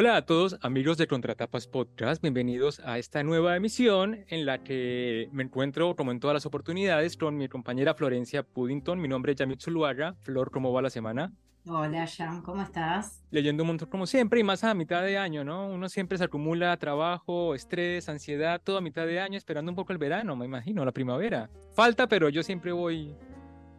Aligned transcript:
Hola 0.00 0.16
a 0.16 0.24
todos 0.24 0.56
amigos 0.62 0.96
de 0.96 1.06
Contratapas 1.06 1.66
Podcast, 1.66 2.22
bienvenidos 2.22 2.80
a 2.86 2.96
esta 2.96 3.22
nueva 3.22 3.54
emisión 3.54 4.24
en 4.28 4.46
la 4.46 4.64
que 4.64 5.28
me 5.30 5.42
encuentro 5.42 5.94
como 5.94 6.10
en 6.10 6.20
todas 6.20 6.32
las 6.32 6.46
oportunidades 6.46 7.18
con 7.18 7.36
mi 7.36 7.50
compañera 7.50 7.92
Florencia 7.92 8.42
Puddington, 8.42 8.98
mi 8.98 9.08
nombre 9.08 9.32
es 9.32 9.38
Yamit 9.38 9.60
Zuluaga. 9.60 10.14
Flor, 10.22 10.50
¿cómo 10.50 10.72
va 10.72 10.80
la 10.80 10.88
semana? 10.88 11.34
Hola, 11.66 12.06
Jan, 12.06 12.40
¿cómo 12.40 12.62
estás? 12.62 13.22
Leyendo 13.30 13.62
un 13.62 13.66
montón 13.66 13.90
como 13.90 14.06
siempre 14.06 14.40
y 14.40 14.42
más 14.42 14.64
a 14.64 14.72
mitad 14.72 15.02
de 15.02 15.18
año, 15.18 15.44
¿no? 15.44 15.68
Uno 15.68 15.86
siempre 15.90 16.16
se 16.16 16.24
acumula 16.24 16.74
trabajo, 16.78 17.54
estrés, 17.54 18.08
ansiedad, 18.08 18.58
todo 18.64 18.78
a 18.78 18.80
mitad 18.80 19.04
de 19.04 19.20
año, 19.20 19.36
esperando 19.36 19.70
un 19.70 19.76
poco 19.76 19.92
el 19.92 19.98
verano, 19.98 20.34
me 20.34 20.46
imagino, 20.46 20.82
la 20.82 20.92
primavera. 20.92 21.50
Falta, 21.74 22.08
pero 22.08 22.30
yo 22.30 22.42
siempre 22.42 22.72
voy, 22.72 23.14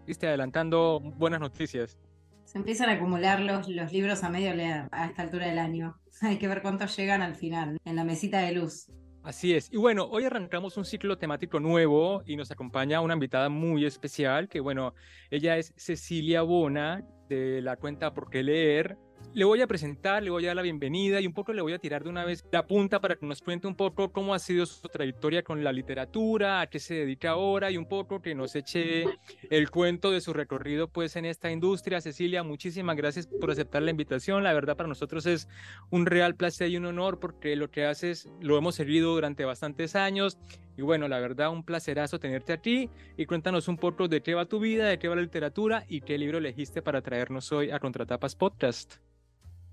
viste, 0.06 0.28
adelantando 0.28 1.00
buenas 1.00 1.40
noticias. 1.40 1.98
Se 2.52 2.58
empiezan 2.58 2.90
a 2.90 2.94
acumular 2.94 3.40
los, 3.40 3.70
los 3.70 3.94
libros 3.94 4.26
a 4.26 4.30
medio 4.30 4.54
leer 4.54 4.90
a 4.92 5.06
esta 5.06 5.22
altura 5.22 5.48
del 5.48 5.58
año. 5.58 5.98
Hay 6.22 6.38
que 6.38 6.48
ver 6.48 6.62
cuántos 6.62 6.96
llegan 6.96 7.24
al 7.24 7.36
final, 7.36 7.80
en 7.84 7.96
la 7.96 8.04
mesita 8.04 8.40
de 8.40 8.52
luz. 8.52 8.88
Así 9.24 9.54
es. 9.54 9.72
Y 9.72 9.78
bueno, 9.78 10.06
hoy 10.06 10.24
arrancamos 10.26 10.78
un 10.78 10.86
ciclo 10.86 11.18
temático 11.18 11.60
nuevo 11.60 12.24
y 12.26 12.36
nos 12.36 12.52
acompaña 12.52 13.02
una 13.02 13.14
invitada 13.16 13.50
muy 13.50 13.86
especial, 13.86 14.48
que 14.48 14.60
bueno, 14.60 14.94
ella 15.30 15.58
es 15.58 15.74
Cecilia 15.78 16.42
Bona, 16.42 17.04
de 17.28 17.62
la 17.62 17.76
cuenta 17.76 18.14
Por 18.14 18.30
qué 18.30 18.44
leer, 18.44 18.98
le 19.34 19.46
voy 19.46 19.62
a 19.62 19.68
presentar, 19.68 20.22
le 20.22 20.30
voy 20.30 20.44
a 20.46 20.48
dar 20.48 20.58
la 20.58 20.62
bienvenida 20.62 21.22
y 21.22 21.28
un 21.28 21.34
poco 21.34 21.54
le 21.54 21.62
voy 21.62 21.74
a 21.74 21.80
tirar 21.80 22.04
de 22.04 22.10
una 22.10 22.26
vez 22.26 22.46
la 22.52 22.68
punta 22.68 23.00
para 23.00 23.16
que 23.16 23.26
nos 23.26 23.42
cuente 23.42 23.68
un 23.68 23.76
poco 23.76 24.12
cómo 24.12 24.34
ha 24.34 24.40
sido 24.40 24.66
su 24.66 24.88
trayectoria 24.90 25.44
con 25.44 25.64
la 25.64 25.72
literatura, 25.72 26.62
a 26.62 26.68
qué 26.68 26.80
se 26.80 26.96
dedica 26.96 27.32
ahora 27.32 27.72
y 27.72 27.78
un 27.78 27.88
poco 27.88 28.22
que 28.22 28.36
nos 28.36 28.56
eche 28.56 29.06
el 29.50 29.70
cuento 29.70 30.12
de 30.12 30.22
su 30.22 30.34
recorrido 30.34 30.90
pues 30.90 31.16
en 31.16 31.26
esta 31.26 31.50
industria. 31.50 32.02
Cecilia, 32.02 32.44
muchísimas 32.44 32.98
gracias 32.98 33.28
por 33.28 33.52
aceptar 33.52 33.82
la 33.84 33.92
invitación. 33.92 34.44
La 34.44 34.54
verdad 34.54 34.76
para 34.76 34.90
nosotros 34.90 35.26
es 35.26 35.48
un 35.90 36.06
real 36.06 36.36
placer 36.36 36.70
y 36.70 36.78
un 36.78 36.86
honor 36.86 37.20
porque 37.20 37.56
lo 37.56 37.72
que 37.72 37.86
haces 37.86 38.30
lo 38.42 38.58
hemos 38.58 38.76
seguido 38.76 39.14
durante 39.14 39.46
bastantes 39.46 39.96
años 39.96 40.38
y 40.78 40.82
bueno, 40.82 41.08
la 41.08 41.20
verdad 41.20 41.52
un 41.52 41.64
placerazo 41.64 42.20
tenerte 42.20 42.54
aquí 42.54 42.90
y 43.18 43.26
cuéntanos 43.26 43.68
un 43.68 43.78
poco 43.78 44.08
de 44.08 44.22
qué 44.22 44.34
va 44.34 44.46
tu 44.46 44.60
vida, 44.60 44.88
de 44.88 45.00
qué 45.00 45.08
va 45.08 45.16
la 45.16 45.22
literatura 45.22 45.86
y 45.88 46.02
qué 46.02 46.18
libro 46.18 46.38
elegiste 46.38 46.82
para 46.82 47.02
traernos 47.02 47.52
hoy 47.52 47.72
a 47.72 47.80
Contratapas 47.80 48.36
Podcast. 48.36 49.11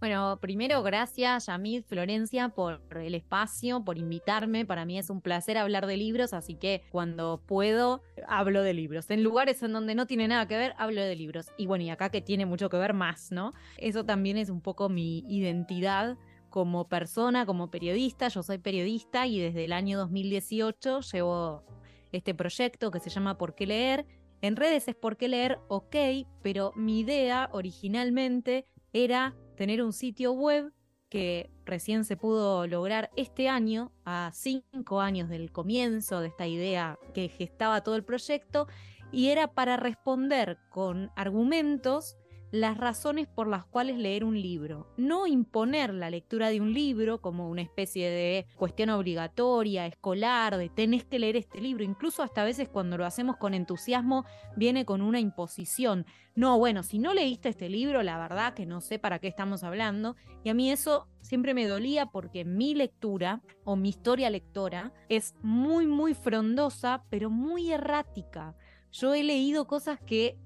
Bueno, 0.01 0.39
primero 0.41 0.85
gracias 0.85 1.47
Yamid, 1.47 1.83
Florencia, 1.83 2.51
por 2.51 2.81
el 2.95 3.17
espacio, 3.17 3.85
por 3.85 3.99
invitarme. 3.99 4.65
Para 4.65 4.85
mí 4.85 4.97
es 4.97 5.11
un 5.11 5.21
placer 5.21 5.59
hablar 5.59 5.89
de 5.89 5.97
libros, 5.97 6.33
así 6.33 6.55
que 6.55 6.85
cuando 6.93 7.43
puedo, 7.45 8.03
hablo 8.29 8.63
de 8.63 8.75
libros. 8.75 9.11
En 9.11 9.25
lugares 9.25 9.61
en 9.65 9.73
donde 9.73 9.97
no 9.97 10.07
tiene 10.07 10.29
nada 10.29 10.47
que 10.47 10.57
ver, 10.57 10.75
hablo 10.79 11.03
de 11.03 11.17
libros. 11.17 11.49
Y 11.57 11.67
bueno, 11.67 11.83
y 11.83 11.91
acá 11.91 12.11
que 12.11 12.21
tiene 12.21 12.47
mucho 12.47 12.71
que 12.71 12.77
ver 12.77 12.95
más, 12.95 13.33
¿no? 13.33 13.53
Eso 13.77 14.05
también 14.05 14.37
es 14.37 14.51
un 14.51 14.61
poco 14.61 14.89
mi 14.89 15.25
identidad 15.29 16.17
como 16.49 16.89
persona, 16.89 17.45
como 17.45 17.69
periodista. 17.69 18.29
Yo 18.29 18.45
soy 18.45 18.59
periodista 18.59 19.27
y 19.27 19.41
desde 19.41 19.65
el 19.65 19.73
año 19.73 19.99
2018 19.99 21.01
llevo 21.01 21.65
este 22.13 22.37
proyecto 22.37 22.93
que 22.93 23.01
se 23.01 23.11
llama 23.11 23.37
¿Por 23.37 23.57
qué 23.57 23.67
leer? 23.67 24.07
En 24.43 24.55
redes 24.55 24.87
es 24.87 24.95
por 24.95 25.17
qué 25.17 25.27
leer, 25.27 25.59
ok, 25.67 25.97
pero 26.41 26.73
mi 26.77 27.01
idea 27.01 27.49
originalmente 27.53 28.65
era 28.93 29.35
tener 29.59 29.83
un 29.83 29.93
sitio 29.93 30.33
web 30.33 30.73
que 31.09 31.51
recién 31.65 32.05
se 32.05 32.17
pudo 32.17 32.67
lograr 32.69 33.11
este 33.17 33.49
año, 33.49 33.93
a 34.05 34.31
cinco 34.33 35.01
años 35.01 35.29
del 35.29 35.51
comienzo 35.51 36.21
de 36.21 36.29
esta 36.29 36.47
idea 36.47 36.97
que 37.13 37.29
gestaba 37.29 37.83
todo 37.83 37.97
el 37.97 38.05
proyecto, 38.05 38.69
y 39.11 39.31
era 39.31 39.55
para 39.55 39.77
responder 39.77 40.59
con 40.71 41.11
argumentos 41.17 42.18
las 42.51 42.79
razones 42.79 43.27
por 43.27 43.47
las 43.47 43.65
cuales 43.65 43.99
leer 43.99 44.25
un 44.25 44.41
libro. 44.41 44.89
No 44.97 45.27
imponer 45.27 45.93
la 45.93 46.11
lectura 46.11 46.49
de 46.49 46.61
un 46.61 46.73
libro 46.73 47.21
como 47.21 47.49
una 47.51 47.63
especie 47.63 48.11
de 48.11 48.47
cuestión 48.57 48.91
obligatoria, 48.91 49.87
escolar, 49.87 50.57
de 50.57 50.69
tenés 50.69 51.05
que 51.05 51.19
leer 51.19 51.37
este 51.37 51.61
libro. 51.61 51.85
Incluso 51.85 52.23
hasta 52.23 52.43
a 52.43 52.45
veces 52.45 52.69
cuando 52.69 52.97
lo 52.97 53.05
hacemos 53.05 53.37
con 53.37 53.55
entusiasmo 53.55 54.25
viene 54.57 54.85
con 54.85 55.03
una 55.03 55.21
imposición. 55.21 56.07
No, 56.35 56.59
bueno, 56.59 56.83
si 56.83 56.99
no 56.99 57.15
leíste 57.15 57.49
este 57.49 57.69
libro, 57.69 58.03
la 58.03 58.19
verdad 58.19 58.55
que 58.55 58.65
no 58.65 58.81
sé 58.81 58.99
para 58.99 59.19
qué 59.19 59.29
estamos 59.29 59.63
hablando. 59.65 60.17
Y 60.45 60.51
a 60.51 60.55
mí 60.55 60.71
eso 60.71 61.09
siempre 61.21 61.53
me 61.53 61.67
dolía 61.67 62.07
porque 62.07 62.45
mi 62.45 62.75
lectura 62.75 63.43
o 63.65 63.77
mi 63.77 63.91
historia 63.91 64.31
lectora 64.31 64.93
es 65.09 65.35
muy, 65.43 65.87
muy 65.87 66.15
frondosa, 66.15 67.05
pero 67.11 67.29
muy 67.29 67.73
errática. 67.73 68.57
Yo 68.91 69.15
he 69.15 69.23
leído 69.23 69.67
cosas 69.67 70.01
que 70.01 70.39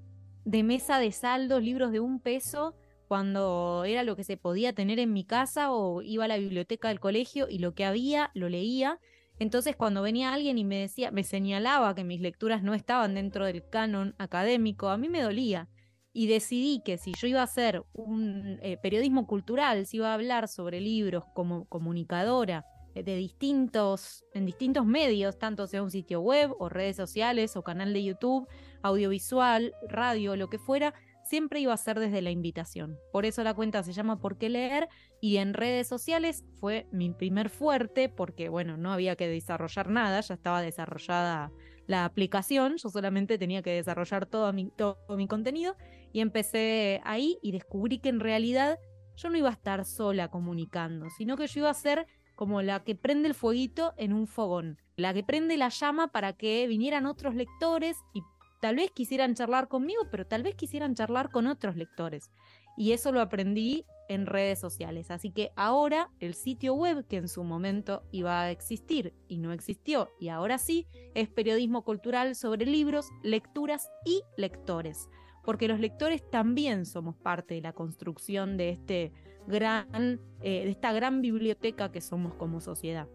de 0.45 0.63
mesa 0.63 0.99
de 0.99 1.13
saldos, 1.13 1.63
libros 1.63 1.93
de 1.93 2.01
un 2.01 2.21
peso, 2.21 2.75
cuando 3.13 3.85
era 3.85 4.05
lo 4.05 4.17
que 4.17 4.25
se 4.25 4.39
podía 4.39 4.73
tener 4.73 4.99
en 4.99 5.13
mi 5.13 5.25
casa 5.25 5.71
o 5.71 6.01
iba 6.01 6.25
a 6.25 6.29
la 6.29 6.39
biblioteca 6.39 6.89
del 6.89 6.99
colegio 6.99 7.47
y 7.47 7.59
lo 7.59 7.75
que 7.75 7.85
había 7.85 8.31
lo 8.33 8.49
leía. 8.49 8.99
Entonces 9.39 9.77
cuando 9.77 10.01
venía 10.01 10.33
alguien 10.33 10.57
y 10.57 10.65
me 10.65 10.79
decía, 10.79 11.11
me 11.11 11.23
señalaba 11.23 11.95
que 11.95 12.05
mis 12.05 12.23
lecturas 12.23 12.63
no 12.63 12.73
estaban 12.73 13.15
dentro 13.15 13.45
del 13.45 13.69
canon 13.69 14.15
académico, 14.17 14.89
a 14.89 14.97
mí 14.97 15.11
me 15.11 15.21
dolía. 15.21 15.69
Y 16.15 16.27
decidí 16.27 16.81
que 16.85 16.97
si 16.97 17.13
yo 17.13 17.27
iba 17.27 17.41
a 17.41 17.45
hacer 17.45 17.85
un 17.93 18.59
eh, 18.63 18.79
periodismo 18.83 19.27
cultural, 19.27 19.85
si 19.85 19.99
iba 19.99 20.11
a 20.11 20.15
hablar 20.15 20.49
sobre 20.49 20.81
libros 20.81 21.25
como 21.35 21.67
comunicadora 21.67 22.65
de 22.95 23.17
distintos, 23.17 24.25
en 24.35 24.47
distintos 24.47 24.85
medios, 24.85 25.39
tanto 25.39 25.67
sea 25.67 25.83
un 25.83 25.91
sitio 25.91 26.21
web 26.21 26.55
o 26.59 26.69
redes 26.69 26.97
sociales 26.97 27.57
o 27.57 27.63
canal 27.63 27.93
de 27.93 28.05
YouTube, 28.05 28.49
audiovisual, 28.83 29.73
radio, 29.89 30.37
lo 30.37 30.49
que 30.49 30.59
fuera, 30.59 30.95
siempre 31.25 31.61
iba 31.61 31.73
a 31.73 31.79
ser 31.79 31.99
desde 31.99 32.23
la 32.23 32.31
invitación. 32.31 32.99
Por 33.13 33.25
eso 33.25 33.43
la 33.43 33.55
cuenta 33.55 33.83
se 33.83 33.93
llama 33.93 34.21
¿Por 34.21 34.37
qué 34.39 34.49
leer? 34.49 34.89
Y 35.21 35.39
en 35.39 35.55
redes 35.55 35.87
sociales 35.87 36.45
fue 36.61 36.87
mi 36.93 37.11
primer 37.11 37.49
fuerte 37.49 38.09
porque, 38.09 38.49
bueno, 38.49 38.77
no 38.77 38.93
había 38.93 39.17
que 39.17 39.29
desarrollar 39.29 39.89
nada, 39.89 40.21
ya 40.21 40.35
estaba 40.35 40.63
desarrollada 40.63 41.53
la 41.87 42.05
aplicación, 42.05 42.77
yo 42.77 42.89
solamente 42.89 43.39
tenía 43.39 43.63
que 43.63 43.73
desarrollar 43.73 44.27
todo 44.27 44.53
mi, 44.53 44.71
todo 44.71 44.99
mi 45.17 45.27
contenido 45.27 45.77
y 46.13 46.21
empecé 46.21 47.01
ahí 47.05 47.39
y 47.43 47.53
descubrí 47.53 47.99
que 47.99 48.09
en 48.09 48.21
realidad 48.21 48.79
yo 49.17 49.31
no 49.31 49.37
iba 49.37 49.49
a 49.49 49.53
estar 49.53 49.85
sola 49.85 50.29
comunicando, 50.29 51.11
sino 51.11 51.37
que 51.37 51.47
yo 51.47 51.61
iba 51.61 51.71
a 51.71 51.75
ser 51.75 52.07
como 52.43 52.61
la 52.61 52.83
que 52.83 52.97
prende 52.97 53.29
el 53.29 53.35
fueguito 53.35 53.95
en 53.97 54.13
un 54.13 54.27
fogón, 54.27 54.77
la 54.97 55.15
que 55.15 55.23
prende 55.23 55.57
la 55.57 55.69
llama 55.69 56.09
para 56.09 56.33
que 56.33 56.67
vinieran 56.67 57.07
otros 57.07 57.37
lectores 57.37 57.97
y 58.15 58.25
tal 58.61 58.75
vez 58.75 58.91
quisieran 58.91 59.37
charlar 59.37 59.69
conmigo, 59.69 60.09
pero 60.11 60.27
tal 60.27 60.43
vez 60.43 60.57
quisieran 60.57 60.97
charlar 60.97 61.31
con 61.31 61.47
otros 61.47 61.77
lectores. 61.77 62.33
Y 62.77 62.91
eso 62.91 63.13
lo 63.13 63.21
aprendí 63.21 63.87
en 64.09 64.27
redes 64.27 64.59
sociales. 64.59 65.13
Así 65.13 65.31
que 65.31 65.53
ahora 65.55 66.11
el 66.19 66.35
sitio 66.35 66.75
web 66.75 67.07
que 67.07 67.19
en 67.19 67.29
su 67.29 67.45
momento 67.45 68.03
iba 68.11 68.41
a 68.41 68.51
existir 68.51 69.15
y 69.29 69.39
no 69.39 69.53
existió, 69.53 70.11
y 70.19 70.29
ahora 70.29 70.59
sí, 70.59 70.89
es 71.15 71.29
periodismo 71.29 71.85
cultural 71.85 72.35
sobre 72.35 72.67
libros, 72.67 73.09
lecturas 73.23 73.89
y 74.05 74.21
lectores. 74.37 75.09
Porque 75.45 75.69
los 75.69 75.79
lectores 75.79 76.29
también 76.29 76.87
somos 76.87 77.15
parte 77.15 77.55
de 77.55 77.61
la 77.61 77.73
construcción 77.73 78.57
de 78.57 78.71
este 78.71 79.13
gran, 79.47 80.21
eh, 80.43 80.65
de 80.65 80.71
esta 80.71 80.93
gran 80.93 81.23
biblioteca 81.23 81.91
que 81.91 82.01
somos 82.01 82.35
como 82.35 82.61
sociedad. 82.61 83.09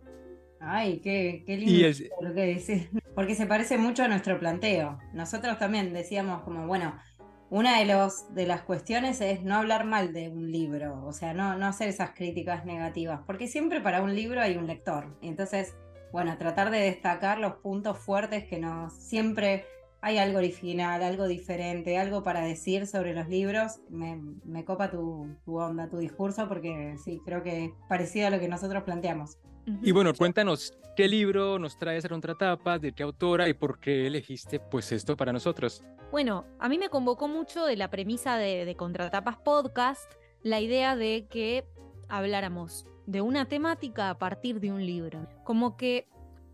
Ay, 0.59 0.99
qué, 0.99 1.43
qué 1.45 1.57
lindo 1.57 1.87
lo 2.21 2.33
que 2.33 2.41
decís. 2.41 2.89
Porque 3.15 3.35
se 3.35 3.45
parece 3.45 3.77
mucho 3.77 4.03
a 4.03 4.07
nuestro 4.07 4.39
planteo. 4.39 4.97
Nosotros 5.13 5.57
también 5.59 5.93
decíamos 5.93 6.41
como, 6.41 6.65
bueno, 6.67 6.95
una 7.49 7.79
de, 7.79 7.85
los, 7.85 8.33
de 8.33 8.45
las 8.45 8.61
cuestiones 8.61 9.21
es 9.21 9.43
no 9.43 9.55
hablar 9.55 9.85
mal 9.85 10.11
de 10.11 10.29
un 10.29 10.51
libro, 10.51 11.05
o 11.05 11.13
sea, 11.13 11.33
no, 11.33 11.55
no 11.55 11.67
hacer 11.67 11.87
esas 11.87 12.11
críticas 12.11 12.65
negativas, 12.65 13.21
porque 13.25 13.47
siempre 13.47 13.79
para 13.79 14.01
un 14.01 14.13
libro 14.13 14.41
hay 14.41 14.57
un 14.57 14.67
lector. 14.67 15.15
Y 15.21 15.29
entonces, 15.29 15.75
bueno, 16.11 16.37
tratar 16.37 16.71
de 16.71 16.79
destacar 16.79 17.39
los 17.39 17.53
puntos 17.55 17.99
fuertes 17.99 18.45
que 18.45 18.59
nos 18.59 18.93
siempre 18.93 19.65
hay 20.01 20.17
algo 20.17 20.37
original, 20.37 21.01
algo 21.03 21.27
diferente, 21.27 21.97
algo 21.97 22.23
para 22.23 22.41
decir 22.41 22.87
sobre 22.87 23.13
los 23.13 23.27
libros. 23.27 23.79
Me, 23.89 24.21
me 24.43 24.63
copa 24.63 24.91
tu, 24.91 25.35
tu, 25.45 25.57
onda, 25.57 25.89
tu 25.89 25.97
discurso, 25.97 26.47
porque 26.47 26.95
sí, 27.03 27.21
creo 27.25 27.43
que 27.43 27.65
es 27.65 27.71
parecido 27.89 28.27
a 28.27 28.29
lo 28.29 28.39
que 28.39 28.47
nosotros 28.47 28.83
planteamos. 28.83 29.37
Y 29.81 29.91
bueno, 29.91 30.13
cuéntanos, 30.13 30.73
¿qué 30.95 31.09
libro 31.09 31.59
nos 31.59 31.77
traes 31.77 32.05
a 32.05 32.09
Contratapas? 32.09 32.79
¿De 32.79 32.93
qué 32.93 33.03
autora 33.03 33.49
y 33.49 33.53
por 33.53 33.79
qué 33.79 34.07
elegiste 34.07 34.61
pues 34.61 34.93
esto 34.93 35.17
para 35.17 35.33
nosotros? 35.33 35.83
Bueno, 36.09 36.45
a 36.59 36.69
mí 36.69 36.77
me 36.77 36.87
convocó 36.87 37.27
mucho 37.27 37.65
de 37.65 37.75
la 37.75 37.89
premisa 37.89 38.37
de, 38.37 38.63
de 38.63 38.75
Contratapas 38.75 39.35
Podcast 39.37 40.09
la 40.41 40.61
idea 40.61 40.95
de 40.95 41.27
que 41.29 41.65
habláramos 42.07 42.87
de 43.05 43.21
una 43.21 43.49
temática 43.49 44.09
a 44.09 44.17
partir 44.17 44.61
de 44.61 44.71
un 44.71 44.85
libro. 44.85 45.27
Como 45.43 45.75
que 45.75 46.07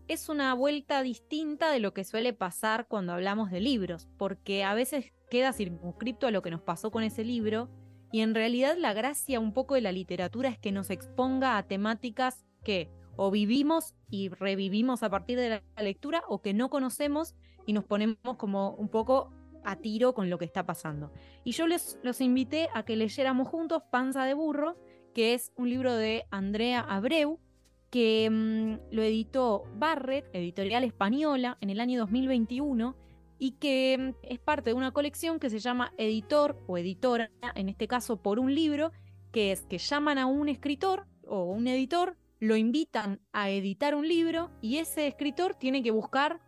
es 0.08 0.28
una 0.28 0.54
vuelta 0.54 1.02
distinta 1.02 1.70
de 1.70 1.80
lo 1.80 1.94
que 1.94 2.04
suele 2.04 2.32
pasar 2.32 2.86
cuando 2.88 3.12
hablamos 3.12 3.50
de 3.50 3.60
libros, 3.60 4.08
porque 4.18 4.64
a 4.64 4.74
veces 4.74 5.12
queda 5.30 5.52
circunscripto 5.52 6.26
a 6.26 6.30
lo 6.30 6.42
que 6.42 6.50
nos 6.50 6.60
pasó 6.60 6.90
con 6.90 7.02
ese 7.02 7.24
libro, 7.24 7.70
y 8.12 8.20
en 8.20 8.34
realidad 8.34 8.76
la 8.78 8.92
gracia 8.92 9.40
un 9.40 9.52
poco 9.52 9.74
de 9.74 9.80
la 9.80 9.92
literatura 9.92 10.48
es 10.48 10.58
que 10.58 10.72
nos 10.72 10.90
exponga 10.90 11.58
a 11.58 11.66
temáticas 11.66 12.44
que 12.62 12.88
o 13.16 13.30
vivimos 13.30 13.94
y 14.08 14.28
revivimos 14.28 15.02
a 15.02 15.10
partir 15.10 15.38
de 15.38 15.48
la 15.48 15.82
lectura 15.82 16.22
o 16.28 16.40
que 16.40 16.54
no 16.54 16.70
conocemos 16.70 17.34
y 17.66 17.72
nos 17.72 17.84
ponemos 17.84 18.18
como 18.36 18.70
un 18.74 18.88
poco 18.88 19.32
a 19.64 19.76
tiro 19.76 20.14
con 20.14 20.30
lo 20.30 20.38
que 20.38 20.44
está 20.44 20.64
pasando. 20.66 21.12
Y 21.42 21.52
yo 21.52 21.66
les 21.66 21.98
los 22.02 22.20
invité 22.20 22.68
a 22.74 22.84
que 22.84 22.96
leyéramos 22.96 23.48
juntos 23.48 23.82
Panza 23.90 24.24
de 24.24 24.34
Burro, 24.34 24.76
que 25.14 25.34
es 25.34 25.52
un 25.56 25.70
libro 25.70 25.94
de 25.94 26.24
Andrea 26.30 26.80
Abreu, 26.80 27.40
que 27.94 28.28
mm, 28.28 28.92
lo 28.92 29.04
editó 29.04 29.66
Barrett, 29.76 30.28
editorial 30.32 30.82
española, 30.82 31.58
en 31.60 31.70
el 31.70 31.78
año 31.78 32.00
2021 32.00 32.96
y 33.38 33.52
que 33.52 33.96
mm, 33.96 34.16
es 34.24 34.40
parte 34.40 34.70
de 34.70 34.74
una 34.74 34.90
colección 34.90 35.38
que 35.38 35.48
se 35.48 35.60
llama 35.60 35.94
Editor 35.96 36.60
o 36.66 36.76
Editora, 36.76 37.30
en 37.54 37.68
este 37.68 37.86
caso 37.86 38.20
por 38.20 38.40
un 38.40 38.52
libro, 38.52 38.90
que 39.30 39.52
es 39.52 39.62
que 39.66 39.78
llaman 39.78 40.18
a 40.18 40.26
un 40.26 40.48
escritor 40.48 41.06
o 41.24 41.44
un 41.44 41.68
editor, 41.68 42.16
lo 42.40 42.56
invitan 42.56 43.20
a 43.32 43.50
editar 43.50 43.94
un 43.94 44.08
libro 44.08 44.50
y 44.60 44.78
ese 44.78 45.06
escritor 45.06 45.54
tiene 45.54 45.80
que 45.84 45.92
buscar 45.92 46.40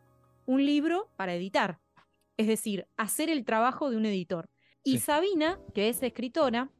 un 0.47 0.67
libro 0.67 1.13
para 1.15 1.33
editar, 1.33 1.79
es 2.37 2.49
decir, 2.49 2.89
hacer 2.97 3.31
el 3.31 3.45
trabajo 3.45 3.89
de 3.89 3.97
un 3.97 4.07
editor. 4.07 4.51
Y 4.83 4.99
Sabina, 4.99 5.61
que 5.75 5.91
es 5.91 6.03
escritora, 6.03 6.73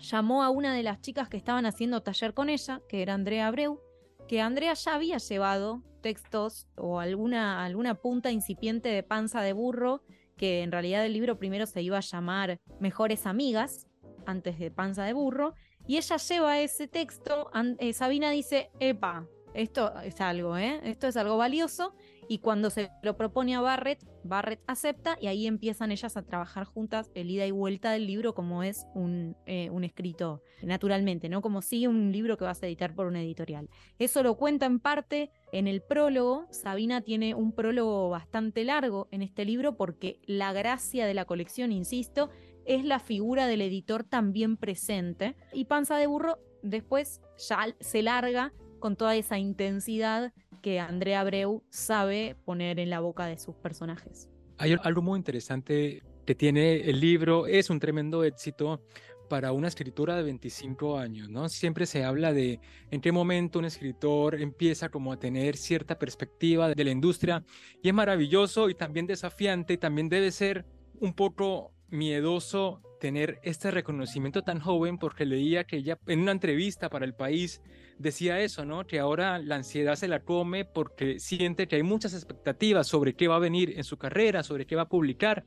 llamó 0.00 0.42
a 0.42 0.48
una 0.48 0.72
de 0.72 0.82
las 0.82 1.02
chicas 1.02 1.28
que 1.28 1.36
estaban 1.36 1.66
haciendo 1.66 2.02
taller 2.02 2.32
con 2.32 2.48
ella, 2.48 2.80
que 2.88 3.02
era 3.02 3.12
Andrea 3.12 3.48
Abreu, 3.48 3.82
que 4.28 4.40
Andrea 4.42 4.74
ya 4.74 4.94
había 4.94 5.18
llevado 5.18 5.82
textos 6.02 6.68
o 6.76 7.00
alguna, 7.00 7.64
alguna 7.64 7.94
punta 7.94 8.30
incipiente 8.30 8.90
de 8.90 9.02
panza 9.02 9.40
de 9.40 9.54
burro, 9.54 10.02
que 10.36 10.62
en 10.62 10.70
realidad 10.70 11.04
el 11.04 11.14
libro 11.14 11.38
primero 11.38 11.66
se 11.66 11.82
iba 11.82 11.96
a 11.96 12.02
llamar 12.02 12.60
Mejores 12.78 13.26
Amigas, 13.26 13.88
antes 14.26 14.58
de 14.58 14.70
panza 14.70 15.04
de 15.04 15.14
burro, 15.14 15.54
y 15.86 15.96
ella 15.96 16.18
lleva 16.18 16.60
ese 16.60 16.86
texto, 16.86 17.50
eh, 17.78 17.92
Sabina 17.94 18.30
dice, 18.30 18.70
epa, 18.78 19.26
esto 19.54 19.98
es 20.02 20.20
algo, 20.20 20.58
¿eh? 20.58 20.80
Esto 20.84 21.08
es 21.08 21.16
algo 21.16 21.38
valioso, 21.38 21.94
y 22.28 22.38
cuando 22.38 22.70
se 22.70 22.90
lo 23.02 23.16
propone 23.16 23.56
a 23.56 23.60
Barrett, 23.60 24.04
Barrett 24.22 24.60
acepta 24.66 25.16
y 25.20 25.26
ahí 25.26 25.46
empiezan 25.46 25.90
ellas 25.90 26.16
a 26.16 26.22
trabajar 26.22 26.64
juntas 26.64 27.10
el 27.14 27.30
ida 27.30 27.46
y 27.46 27.50
vuelta 27.50 27.90
del 27.90 28.06
libro 28.06 28.34
como 28.34 28.62
es 28.62 28.86
un, 28.94 29.36
eh, 29.46 29.70
un 29.70 29.84
escrito 29.84 30.42
naturalmente, 30.62 31.28
¿no? 31.28 31.40
Como 31.40 31.62
si 31.62 31.86
un 31.86 32.12
libro 32.12 32.36
que 32.36 32.44
vas 32.44 32.62
a 32.62 32.66
editar 32.66 32.94
por 32.94 33.06
una 33.06 33.22
editorial. 33.22 33.68
Eso 33.98 34.22
lo 34.22 34.36
cuenta 34.36 34.66
en 34.66 34.80
parte 34.80 35.30
en 35.52 35.66
el 35.66 35.80
prólogo. 35.80 36.46
Sabina 36.50 37.00
tiene 37.00 37.34
un 37.34 37.52
prólogo 37.52 38.10
bastante 38.10 38.64
largo 38.64 39.08
en 39.10 39.22
este 39.22 39.44
libro 39.44 39.76
porque 39.76 40.20
la 40.26 40.52
gracia 40.52 41.06
de 41.06 41.14
la 41.14 41.24
colección, 41.24 41.72
insisto, 41.72 42.30
es 42.66 42.84
la 42.84 42.98
figura 42.98 43.46
del 43.46 43.62
editor 43.62 44.04
también 44.04 44.56
presente. 44.56 45.36
Y 45.52 45.64
Panza 45.64 45.96
de 45.96 46.06
Burro 46.06 46.38
después 46.62 47.22
ya 47.48 47.74
se 47.80 48.02
larga 48.02 48.52
con 48.78 48.96
toda 48.96 49.16
esa 49.16 49.38
intensidad 49.38 50.32
que 50.68 50.80
Andrea 50.80 51.20
Abreu 51.20 51.62
sabe 51.70 52.36
poner 52.44 52.78
en 52.78 52.90
la 52.90 53.00
boca 53.00 53.24
de 53.24 53.38
sus 53.38 53.56
personajes. 53.56 54.28
Hay 54.58 54.76
algo 54.82 55.00
muy 55.00 55.16
interesante 55.16 56.02
que 56.26 56.34
tiene 56.34 56.90
el 56.90 57.00
libro, 57.00 57.46
es 57.46 57.70
un 57.70 57.80
tremendo 57.80 58.22
éxito 58.22 58.82
para 59.30 59.52
una 59.52 59.68
escritura 59.68 60.14
de 60.14 60.24
25 60.24 60.98
años, 60.98 61.30
¿no? 61.30 61.48
Siempre 61.48 61.86
se 61.86 62.04
habla 62.04 62.34
de 62.34 62.60
en 62.90 63.00
qué 63.00 63.12
momento 63.12 63.58
un 63.58 63.64
escritor 63.64 64.38
empieza 64.42 64.90
como 64.90 65.10
a 65.10 65.18
tener 65.18 65.56
cierta 65.56 65.98
perspectiva 65.98 66.68
de 66.68 66.84
la 66.84 66.90
industria 66.90 67.42
y 67.82 67.88
es 67.88 67.94
maravilloso 67.94 68.68
y 68.68 68.74
también 68.74 69.06
desafiante 69.06 69.72
y 69.72 69.78
también 69.78 70.10
debe 70.10 70.30
ser 70.30 70.66
un 71.00 71.14
poco 71.14 71.72
miedoso 71.90 72.80
tener 73.00 73.38
este 73.42 73.70
reconocimiento 73.70 74.42
tan 74.42 74.60
joven 74.60 74.98
porque 74.98 75.24
leía 75.24 75.64
que 75.64 75.76
ella 75.76 75.98
en 76.06 76.20
una 76.20 76.32
entrevista 76.32 76.90
para 76.90 77.04
el 77.04 77.14
país 77.14 77.62
decía 77.98 78.40
eso, 78.40 78.64
¿no? 78.64 78.86
Que 78.86 78.98
ahora 78.98 79.38
la 79.38 79.56
ansiedad 79.56 79.94
se 79.96 80.08
la 80.08 80.20
come 80.20 80.64
porque 80.64 81.18
siente 81.18 81.68
que 81.68 81.76
hay 81.76 81.82
muchas 81.82 82.14
expectativas 82.14 82.86
sobre 82.86 83.14
qué 83.14 83.28
va 83.28 83.36
a 83.36 83.40
venir 83.40 83.74
en 83.76 83.84
su 83.84 83.96
carrera, 83.96 84.42
sobre 84.42 84.66
qué 84.66 84.76
va 84.76 84.82
a 84.82 84.88
publicar. 84.88 85.44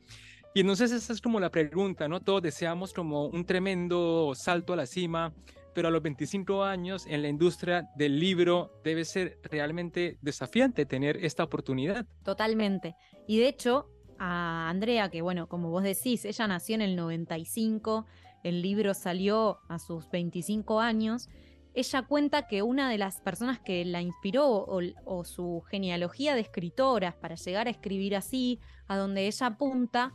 Y 0.53 0.61
entonces 0.61 0.91
esa 0.91 1.13
es 1.13 1.21
como 1.21 1.39
la 1.39 1.49
pregunta, 1.49 2.07
¿no? 2.07 2.19
Todos 2.19 2.41
deseamos 2.41 2.93
como 2.93 3.27
un 3.27 3.45
tremendo 3.45 4.33
salto 4.35 4.73
a 4.73 4.75
la 4.75 4.85
cima, 4.85 5.33
pero 5.73 5.87
a 5.87 5.91
los 5.91 6.01
25 6.01 6.63
años 6.63 7.05
en 7.07 7.21
la 7.21 7.29
industria 7.29 7.89
del 7.95 8.19
libro 8.19 8.73
debe 8.83 9.05
ser 9.05 9.39
realmente 9.43 10.17
desafiante 10.21 10.85
tener 10.85 11.23
esta 11.23 11.45
oportunidad. 11.45 12.05
Totalmente. 12.23 12.95
Y 13.27 13.39
de 13.39 13.47
hecho, 13.47 13.87
a 14.23 14.69
Andrea, 14.69 15.09
que 15.09 15.23
bueno, 15.23 15.49
como 15.49 15.71
vos 15.71 15.81
decís, 15.81 16.25
ella 16.25 16.47
nació 16.47 16.75
en 16.75 16.81
el 16.81 16.95
95, 16.95 18.05
el 18.43 18.61
libro 18.61 18.93
salió 18.93 19.57
a 19.67 19.79
sus 19.79 20.11
25 20.11 20.79
años, 20.79 21.27
ella 21.73 22.03
cuenta 22.03 22.47
que 22.47 22.61
una 22.61 22.87
de 22.91 22.99
las 22.99 23.19
personas 23.19 23.59
que 23.59 23.83
la 23.83 23.99
inspiró 24.01 24.67
o, 24.67 25.23
su 25.23 25.63
genealogía 25.71 26.35
de 26.35 26.41
escritoras 26.41 27.15
para 27.15 27.33
llegar 27.33 27.65
a 27.65 27.71
escribir 27.71 28.15
así, 28.15 28.59
a 28.87 28.95
donde 28.95 29.25
ella 29.25 29.47
apunta, 29.47 30.13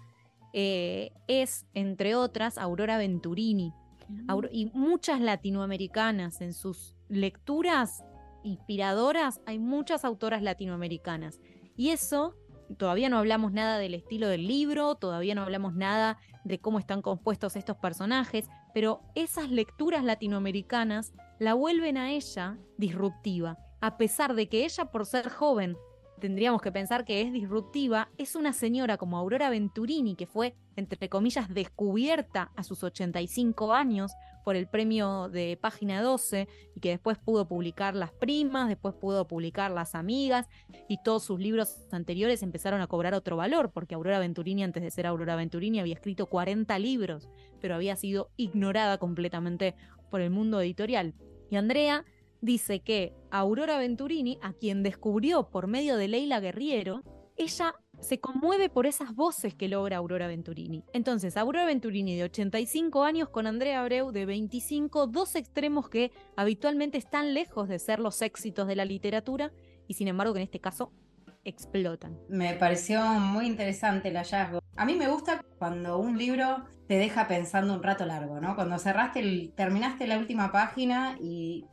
eh, 0.52 1.10
es, 1.26 1.66
entre 1.74 2.14
otras, 2.14 2.58
Aurora 2.58 2.98
Venturini. 2.98 3.72
Mm. 4.08 4.30
y 4.52 4.66
muchas 4.66 5.20
latinoamericanas 5.20 6.40
en 6.40 6.52
sus 6.52 6.94
lecturas 7.08 8.04
inspiradoras, 8.44 9.40
hay 9.46 9.58
muchas 9.58 10.04
autoras 10.04 10.42
latinoamericanas. 10.42 11.40
Y 11.76 11.90
eso, 11.90 12.36
todavía 12.76 13.08
no 13.08 13.18
hablamos 13.18 13.52
nada 13.52 13.78
del 13.78 13.94
estilo 13.94 14.28
del 14.28 14.46
libro, 14.46 14.94
todavía 14.94 15.34
no 15.34 15.42
hablamos 15.42 15.74
nada 15.74 16.18
de 16.44 16.58
cómo 16.58 16.78
están 16.78 17.02
compuestos 17.02 17.56
estos 17.56 17.76
personajes, 17.76 18.48
pero 18.74 19.02
esas 19.14 19.50
lecturas 19.50 20.04
latinoamericanas 20.04 21.12
la 21.38 21.54
vuelven 21.54 21.96
a 21.96 22.10
ella 22.10 22.58
disruptiva, 22.78 23.58
a 23.80 23.96
pesar 23.96 24.34
de 24.34 24.48
que 24.48 24.64
ella 24.64 24.86
por 24.86 25.06
ser 25.06 25.28
joven 25.28 25.76
tendríamos 26.20 26.62
que 26.62 26.72
pensar 26.72 27.04
que 27.04 27.20
es 27.20 27.32
disruptiva, 27.32 28.08
es 28.18 28.34
una 28.34 28.52
señora 28.52 28.96
como 28.96 29.18
Aurora 29.18 29.50
Venturini, 29.50 30.14
que 30.14 30.26
fue, 30.26 30.54
entre 30.76 31.08
comillas, 31.08 31.52
descubierta 31.52 32.50
a 32.56 32.62
sus 32.62 32.82
85 32.82 33.72
años 33.72 34.12
por 34.44 34.54
el 34.54 34.68
premio 34.68 35.28
de 35.28 35.58
página 35.60 36.00
12 36.02 36.48
y 36.74 36.80
que 36.80 36.90
después 36.90 37.18
pudo 37.18 37.48
publicar 37.48 37.96
Las 37.96 38.12
Primas, 38.12 38.68
después 38.68 38.94
pudo 38.94 39.26
publicar 39.26 39.72
Las 39.72 39.94
Amigas 39.94 40.48
y 40.88 41.02
todos 41.02 41.24
sus 41.24 41.40
libros 41.40 41.86
anteriores 41.90 42.42
empezaron 42.44 42.80
a 42.80 42.86
cobrar 42.86 43.12
otro 43.12 43.36
valor, 43.36 43.72
porque 43.72 43.96
Aurora 43.96 44.20
Venturini, 44.20 44.62
antes 44.62 44.84
de 44.84 44.90
ser 44.92 45.06
Aurora 45.06 45.34
Venturini, 45.34 45.80
había 45.80 45.94
escrito 45.94 46.26
40 46.26 46.78
libros, 46.78 47.28
pero 47.60 47.74
había 47.74 47.96
sido 47.96 48.30
ignorada 48.36 48.98
completamente 48.98 49.74
por 50.10 50.20
el 50.20 50.30
mundo 50.30 50.60
editorial. 50.60 51.14
Y 51.50 51.56
Andrea 51.56 52.04
dice 52.46 52.80
que 52.80 53.12
Aurora 53.30 53.76
Venturini, 53.76 54.38
a 54.40 54.54
quien 54.54 54.82
descubrió 54.82 55.50
por 55.50 55.66
medio 55.66 55.98
de 55.98 56.08
Leila 56.08 56.40
Guerriero, 56.40 57.02
ella 57.36 57.74
se 58.00 58.20
conmueve 58.20 58.70
por 58.70 58.86
esas 58.86 59.14
voces 59.14 59.54
que 59.54 59.68
logra 59.68 59.98
Aurora 59.98 60.26
Venturini. 60.26 60.84
Entonces, 60.94 61.36
Aurora 61.36 61.66
Venturini 61.66 62.16
de 62.16 62.24
85 62.24 63.04
años 63.04 63.28
con 63.28 63.46
Andrea 63.46 63.80
Abreu 63.80 64.12
de 64.12 64.24
25, 64.24 65.06
dos 65.06 65.34
extremos 65.34 65.90
que 65.90 66.12
habitualmente 66.36 66.96
están 66.96 67.34
lejos 67.34 67.68
de 67.68 67.78
ser 67.78 67.98
los 67.98 68.22
éxitos 68.22 68.66
de 68.66 68.76
la 68.76 68.84
literatura 68.84 69.52
y 69.86 69.94
sin 69.94 70.08
embargo 70.08 70.32
que 70.32 70.40
en 70.40 70.44
este 70.44 70.60
caso 70.60 70.92
explotan. 71.44 72.18
Me 72.28 72.54
pareció 72.54 73.02
muy 73.04 73.46
interesante 73.46 74.08
el 74.08 74.16
hallazgo. 74.16 74.60
A 74.76 74.84
mí 74.84 74.94
me 74.94 75.08
gusta 75.08 75.44
cuando 75.58 75.98
un 75.98 76.18
libro 76.18 76.64
te 76.86 76.94
deja 76.94 77.26
pensando 77.28 77.74
un 77.74 77.82
rato 77.82 78.04
largo, 78.04 78.40
¿no? 78.40 78.54
Cuando 78.54 78.78
cerraste, 78.78 79.20
el, 79.20 79.52
terminaste 79.54 80.06
la 80.06 80.18
última 80.18 80.52
página 80.52 81.16
y 81.20 81.66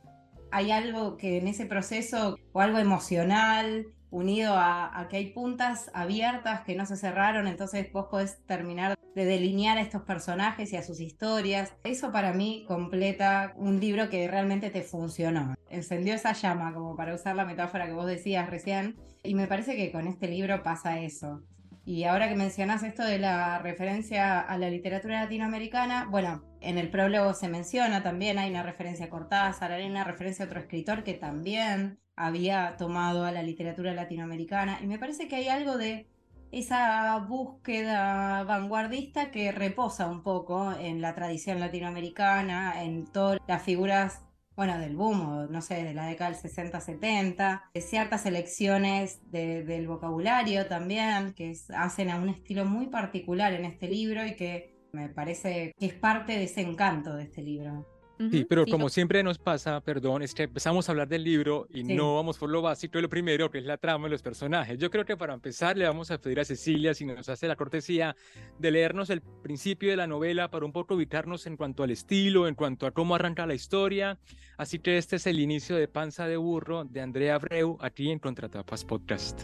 hay 0.54 0.70
algo 0.70 1.16
que 1.16 1.38
en 1.38 1.48
ese 1.48 1.66
proceso, 1.66 2.38
o 2.52 2.60
algo 2.60 2.78
emocional, 2.78 3.86
unido 4.10 4.54
a, 4.56 5.08
que 5.10 5.16
hay 5.16 5.30
puntas 5.32 5.90
abiertas 5.92 6.60
que 6.60 6.76
no 6.76 6.86
se 6.86 6.96
cerraron, 6.96 7.48
entonces 7.48 7.92
vos 7.92 8.06
podés 8.08 8.38
terminar 8.46 8.94
de 9.16 9.24
delinear 9.24 9.78
a 9.78 9.80
estos 9.80 10.02
personajes 10.02 10.72
y 10.72 10.76
a 10.76 10.84
sus 10.84 11.00
historias. 11.00 11.74
Eso 11.82 12.12
para 12.12 12.32
mí 12.32 12.64
completa 12.68 13.52
un 13.56 13.80
libro 13.80 14.08
que 14.08 14.28
realmente 14.28 14.70
te 14.70 14.82
funcionó. 14.82 15.56
Encendió 15.70 16.14
esa 16.14 16.32
llama, 16.34 16.72
como 16.72 16.94
para 16.94 17.16
usar 17.16 17.34
la 17.34 17.44
metáfora 17.44 17.86
que 17.86 17.92
vos 17.92 18.06
decías 18.06 18.48
recién, 18.48 18.94
y 19.24 19.34
me 19.34 19.48
parece 19.48 19.74
que 19.74 19.90
con 19.90 20.06
este 20.06 20.28
libro 20.28 20.62
pasa 20.62 21.00
eso. 21.00 21.42
Y 21.86 22.04
ahora 22.04 22.28
que 22.28 22.34
mencionas 22.34 22.82
esto 22.82 23.04
de 23.04 23.18
la 23.18 23.58
referencia 23.58 24.40
a 24.40 24.56
la 24.56 24.70
literatura 24.70 25.22
latinoamericana, 25.22 26.06
bueno, 26.10 26.42
en 26.60 26.78
el 26.78 26.88
prólogo 26.88 27.34
se 27.34 27.48
menciona 27.48 28.02
también, 28.02 28.38
hay 28.38 28.50
una 28.50 28.62
referencia 28.62 29.06
a 29.06 29.10
Cortázar, 29.10 29.72
hay 29.72 29.84
una 29.84 30.02
referencia 30.02 30.44
a 30.44 30.48
otro 30.48 30.60
escritor 30.60 31.04
que 31.04 31.12
también 31.12 31.98
había 32.16 32.76
tomado 32.78 33.24
a 33.24 33.32
la 33.32 33.42
literatura 33.42 33.92
latinoamericana. 33.92 34.78
Y 34.82 34.86
me 34.86 34.98
parece 34.98 35.28
que 35.28 35.36
hay 35.36 35.48
algo 35.48 35.76
de 35.76 36.06
esa 36.52 37.18
búsqueda 37.18 38.44
vanguardista 38.44 39.30
que 39.30 39.52
reposa 39.52 40.06
un 40.06 40.22
poco 40.22 40.72
en 40.72 41.02
la 41.02 41.14
tradición 41.14 41.60
latinoamericana, 41.60 42.82
en 42.82 43.04
todas 43.04 43.40
las 43.46 43.62
figuras 43.62 44.22
bueno, 44.56 44.78
del 44.78 44.96
boom, 44.96 45.50
no 45.50 45.60
sé, 45.60 45.82
de 45.82 45.94
la 45.94 46.06
década 46.06 46.30
del 46.30 46.40
60-70, 46.40 47.62
ciertas 47.80 48.24
elecciones 48.26 49.20
del 49.30 49.88
vocabulario 49.88 50.66
también, 50.66 51.32
que 51.34 51.56
hacen 51.76 52.10
a 52.10 52.16
un 52.16 52.28
estilo 52.28 52.64
muy 52.64 52.86
particular 52.86 53.52
en 53.52 53.64
este 53.64 53.88
libro 53.88 54.24
y 54.24 54.36
que 54.36 54.74
me 54.92 55.08
parece 55.08 55.74
que 55.76 55.86
es 55.86 55.94
parte 55.94 56.32
de 56.32 56.44
ese 56.44 56.60
encanto 56.60 57.14
de 57.16 57.24
este 57.24 57.42
libro. 57.42 57.86
Sí, 58.18 58.46
pero 58.48 58.64
como 58.64 58.88
siempre 58.88 59.22
nos 59.24 59.38
pasa, 59.38 59.80
perdón, 59.80 60.22
es 60.22 60.34
que 60.34 60.44
empezamos 60.44 60.88
a 60.88 60.92
hablar 60.92 61.08
del 61.08 61.24
libro 61.24 61.66
y 61.70 61.82
no 61.82 62.14
vamos 62.14 62.38
por 62.38 62.48
lo 62.48 62.62
básico 62.62 63.00
lo 63.00 63.08
primero, 63.08 63.50
que 63.50 63.58
es 63.58 63.64
la 63.64 63.76
trama 63.76 64.06
y 64.06 64.10
los 64.10 64.22
personajes. 64.22 64.78
Yo 64.78 64.88
creo 64.88 65.04
que 65.04 65.16
para 65.16 65.34
empezar 65.34 65.76
le 65.76 65.84
vamos 65.84 66.12
a 66.12 66.18
pedir 66.18 66.38
a 66.38 66.44
Cecilia 66.44 66.94
si 66.94 67.04
nos 67.04 67.28
hace 67.28 67.48
la 67.48 67.56
cortesía 67.56 68.14
de 68.58 68.70
leernos 68.70 69.10
el 69.10 69.20
principio 69.20 69.90
de 69.90 69.96
la 69.96 70.06
novela 70.06 70.48
para 70.48 70.64
un 70.64 70.72
poco 70.72 70.94
ubicarnos 70.94 71.46
en 71.46 71.56
cuanto 71.56 71.82
al 71.82 71.90
estilo, 71.90 72.46
en 72.46 72.54
cuanto 72.54 72.86
a 72.86 72.92
cómo 72.92 73.16
arranca 73.16 73.46
la 73.46 73.54
historia. 73.54 74.18
Así 74.56 74.78
que 74.78 74.96
este 74.96 75.16
es 75.16 75.26
el 75.26 75.40
inicio 75.40 75.74
de 75.74 75.88
Panza 75.88 76.28
de 76.28 76.36
Burro 76.36 76.84
de 76.84 77.00
Andrea 77.00 77.34
Abreu 77.34 77.78
aquí 77.80 78.12
en 78.12 78.20
Contratapas 78.20 78.84
Podcast. 78.84 79.42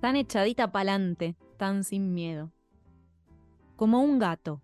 Tan 0.00 0.16
echadita 0.16 0.72
pa'lante, 0.72 1.36
tan 1.56 1.84
sin 1.84 2.12
miedo. 2.14 2.52
Como 3.76 4.02
un 4.02 4.18
gato 4.18 4.60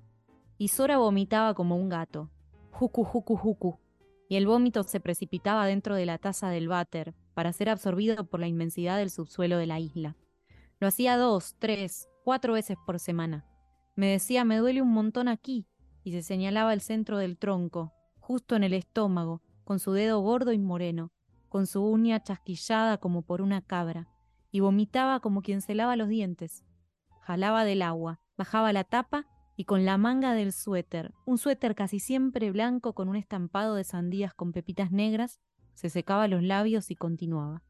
y 0.62 0.68
Sora 0.68 0.96
vomitaba 0.96 1.54
como 1.54 1.74
un 1.74 1.88
gato. 1.88 2.30
Jucu, 2.70 3.02
jucu, 3.02 3.34
jucu. 3.34 3.80
Y 4.28 4.36
el 4.36 4.46
vómito 4.46 4.84
se 4.84 5.00
precipitaba 5.00 5.66
dentro 5.66 5.96
de 5.96 6.06
la 6.06 6.18
taza 6.18 6.50
del 6.50 6.68
váter 6.68 7.16
para 7.34 7.52
ser 7.52 7.68
absorbido 7.68 8.30
por 8.30 8.38
la 8.38 8.46
inmensidad 8.46 8.96
del 8.96 9.10
subsuelo 9.10 9.56
de 9.58 9.66
la 9.66 9.80
isla. 9.80 10.16
Lo 10.78 10.86
hacía 10.86 11.16
dos, 11.16 11.56
tres, 11.58 12.08
cuatro 12.22 12.52
veces 12.52 12.76
por 12.86 13.00
semana. 13.00 13.44
Me 13.96 14.06
decía, 14.06 14.44
me 14.44 14.56
duele 14.58 14.82
un 14.82 14.92
montón 14.92 15.26
aquí, 15.26 15.66
y 16.04 16.12
se 16.12 16.22
señalaba 16.22 16.72
el 16.74 16.80
centro 16.80 17.18
del 17.18 17.38
tronco, 17.38 17.92
justo 18.20 18.54
en 18.54 18.62
el 18.62 18.74
estómago, 18.74 19.42
con 19.64 19.80
su 19.80 19.90
dedo 19.90 20.20
gordo 20.20 20.52
y 20.52 20.60
moreno, 20.60 21.10
con 21.48 21.66
su 21.66 21.82
uña 21.84 22.22
chasquillada 22.22 22.98
como 22.98 23.22
por 23.22 23.42
una 23.42 23.62
cabra, 23.62 24.06
y 24.52 24.60
vomitaba 24.60 25.18
como 25.18 25.42
quien 25.42 25.60
se 25.60 25.74
lava 25.74 25.96
los 25.96 26.08
dientes. 26.08 26.64
Jalaba 27.22 27.64
del 27.64 27.82
agua, 27.82 28.20
bajaba 28.36 28.72
la 28.72 28.84
tapa 28.84 29.26
y 29.56 29.64
con 29.64 29.84
la 29.84 29.98
manga 29.98 30.34
del 30.34 30.52
suéter, 30.52 31.12
un 31.24 31.38
suéter 31.38 31.74
casi 31.74 31.98
siempre 31.98 32.50
blanco 32.50 32.94
con 32.94 33.08
un 33.08 33.16
estampado 33.16 33.74
de 33.74 33.84
sandías 33.84 34.34
con 34.34 34.52
pepitas 34.52 34.90
negras, 34.90 35.40
se 35.74 35.90
secaba 35.90 36.28
los 36.28 36.42
labios 36.42 36.90
y 36.90 36.96
continuaba. 36.96 37.62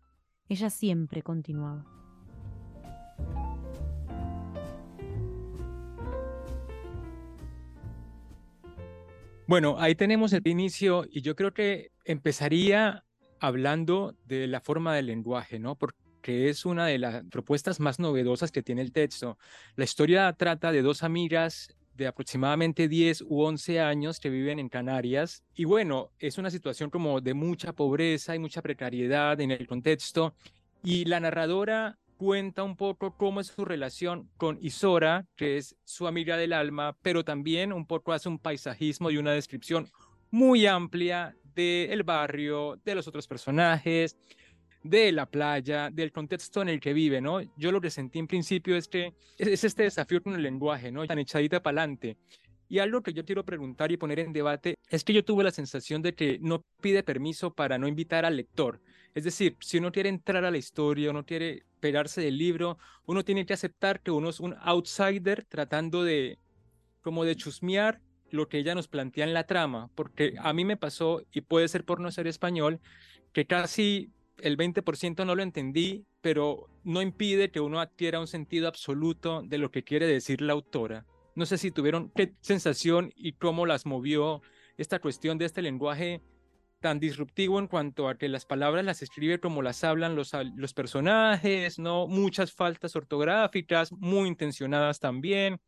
Ella 0.49 0.71
siempre 0.71 1.23
continuaba. 1.23 1.85
Bueno, 9.47 9.77
ahí 9.79 9.95
tenemos 9.95 10.33
el 10.33 10.47
inicio 10.47 11.05
y 11.11 11.21
yo 11.21 11.37
creo 11.37 11.53
que 11.53 11.91
empezaría 12.05 13.05
hablando 13.39 14.17
de 14.25 14.47
la 14.47 14.61
forma 14.61 14.95
del 14.95 15.07
lenguaje, 15.07 15.59
¿no? 15.59 15.77
Porque 16.23 16.49
es 16.51 16.65
una 16.65 16.87
de 16.87 16.99
las 16.99 17.25
propuestas 17.25 17.81
más 17.81 17.99
novedosas 17.99 18.53
que 18.53 18.63
tiene 18.63 18.81
el 18.81 18.93
texto. 18.93 19.39
La 19.75 19.83
historia 19.83 20.33
trata 20.35 20.71
de 20.71 20.81
dos 20.81 21.03
amigas 21.03 21.75
de 21.97 22.07
aproximadamente 22.07 22.87
10 22.87 23.23
u 23.23 23.43
11 23.43 23.81
años 23.81 24.21
que 24.21 24.31
viven 24.31 24.61
en 24.61 24.69
Canarias. 24.69 25.43
Y 25.57 25.65
bueno, 25.65 26.13
es 26.21 26.39
una 26.39 26.53
situación 26.53 26.91
como 26.91 27.21
de 27.21 27.35
mucha 27.35 27.73
pobreza 27.73 28.37
y 28.37 28.39
mucha 28.39 28.63
precariedad 28.63 29.41
en 29.41 29.51
el 29.51 29.67
contexto. 29.67 30.37
Y 30.85 31.07
la 31.07 31.19
narradora 31.19 31.99
cuenta 32.19 32.63
un 32.63 32.77
poco 32.77 33.17
cómo 33.17 33.41
es 33.41 33.49
su 33.49 33.65
relación 33.65 34.31
con 34.37 34.61
Isora, 34.63 35.27
que 35.35 35.57
es 35.57 35.75
su 35.83 36.07
amiga 36.07 36.37
del 36.37 36.53
alma, 36.53 36.97
pero 37.03 37.25
también 37.25 37.73
un 37.73 37.85
poco 37.85 38.13
hace 38.13 38.29
un 38.29 38.39
paisajismo 38.39 39.11
y 39.11 39.17
una 39.17 39.33
descripción 39.33 39.91
muy 40.31 40.67
amplia 40.67 41.35
del 41.57 42.05
barrio, 42.05 42.81
de 42.85 42.95
los 42.95 43.09
otros 43.09 43.27
personajes, 43.27 44.17
de 44.83 45.13
la 45.13 45.27
playa, 45.27 45.91
del 45.91 46.13
contexto 46.13 46.63
en 46.63 46.69
el 46.69 46.81
que 46.81 46.93
vive, 46.93 47.21
¿no? 47.21 47.41
Yo 47.57 47.73
lo 47.73 47.81
que 47.81 47.91
sentí 47.91 48.19
en 48.19 48.27
principio 48.27 48.77
es 48.77 48.89
que 48.89 49.15
es 49.39 49.65
este 49.65 49.85
desafío 49.85 50.23
con 50.23 50.35
el 50.35 50.43
lenguaje, 50.43 50.91
¿no? 50.91 51.07
Tan 51.07 51.19
echadita 51.19 51.63
para 51.63 51.83
adelante. 51.83 52.17
Y 52.69 52.79
algo 52.79 53.03
que 53.03 53.13
yo 53.13 53.25
quiero 53.25 53.45
preguntar 53.45 53.93
y 53.93 53.99
poner 53.99 54.21
en 54.21 54.33
debate 54.33 54.77
es 54.89 55.05
que 55.05 55.13
yo 55.13 55.25
tuve 55.25 55.45
la 55.45 55.51
sensación 55.51 56.01
de 56.01 56.15
que 56.15 56.39
no 56.41 56.65
pide 56.81 57.03
permiso 57.03 57.53
para 57.53 57.77
no 57.77 57.87
invitar 57.87 58.25
al 58.25 58.37
lector. 58.37 58.81
Es 59.15 59.25
decir, 59.25 59.57
si 59.61 59.77
uno 59.77 59.93
quiere 59.93 60.09
entrar 60.09 60.45
a 60.45 60.51
la 60.51 60.57
historia, 60.57 61.11
uno 61.11 61.27
quiere 61.27 61.65
pegarse 61.81 62.23
del 62.23 62.39
libro, 62.39 62.79
uno 63.05 63.25
tiene 63.25 63.45
que 63.45 63.53
aceptar 63.53 64.01
que 64.01 64.11
uno 64.11 64.31
es 64.31 64.41
un 64.41 64.55
outsider 64.63 65.45
tratando 65.45 66.03
de 66.03 66.39
como 67.03 67.25
de 67.25 67.37
chusmear 67.37 68.01
lo 68.31 68.49
que 68.49 68.59
ella 68.59 68.75
nos 68.75 68.89
plantea 68.89 69.27
en 69.27 69.35
la 69.35 69.45
trama, 69.45 69.91
porque 69.95 70.35
a 70.39 70.55
mí 70.55 70.65
me 70.65 70.79
pasó, 70.79 71.23
y 71.31 71.43
puede 71.43 71.69
ser 71.69 71.85
por 71.85 72.01
no 72.01 72.11
ser 72.11 72.27
español, 72.27 72.81
que 73.35 73.45
casi 73.45 74.11
el 74.43 74.57
20% 74.57 75.25
no 75.25 75.35
lo 75.35 75.43
entendí, 75.43 76.05
pero 76.21 76.69
no 76.85 77.01
impide 77.01 77.51
que 77.51 77.61
uno 77.61 77.81
adquiera 77.81 78.21
un 78.21 78.27
sentido 78.27 78.69
absoluto 78.69 79.43
de 79.43 79.59
lo 79.59 79.71
que 79.71 79.85
quiere 79.85 80.07
decir 80.07 80.43
la 80.43 80.53
autora. 80.53 81.07
No 81.35 81.47
sé 81.47 81.59
si 81.59 81.71
tuvieron 81.71 82.11
qué 82.15 82.35
sensación 82.41 83.13
y 83.17 83.33
cómo 83.33 83.67
las 83.67 83.87
movió 83.87 84.43
esta 84.77 84.99
cuestión 84.99 85.39
de 85.39 85.47
este 85.47 85.63
lenguaje 85.63 86.21
tan 86.81 86.99
disruptivo 86.99 87.59
en 87.61 87.69
cuanto 87.69 88.09
a 88.09 88.19
que 88.19 88.29
las 88.29 88.45
palabras 88.45 88.85
las 88.85 89.03
escribe 89.03 89.39
como 89.39 89.63
las 89.63 89.85
hablan 89.85 90.17
los, 90.17 90.33
los 90.57 90.75
personajes, 90.75 91.79
¿no? 91.79 92.09
Muchas 92.09 92.53
faltas 92.53 92.97
ortográficas, 92.97 93.93
muy 93.93 94.29
intencionadas 94.29 94.99
también. 94.99 95.61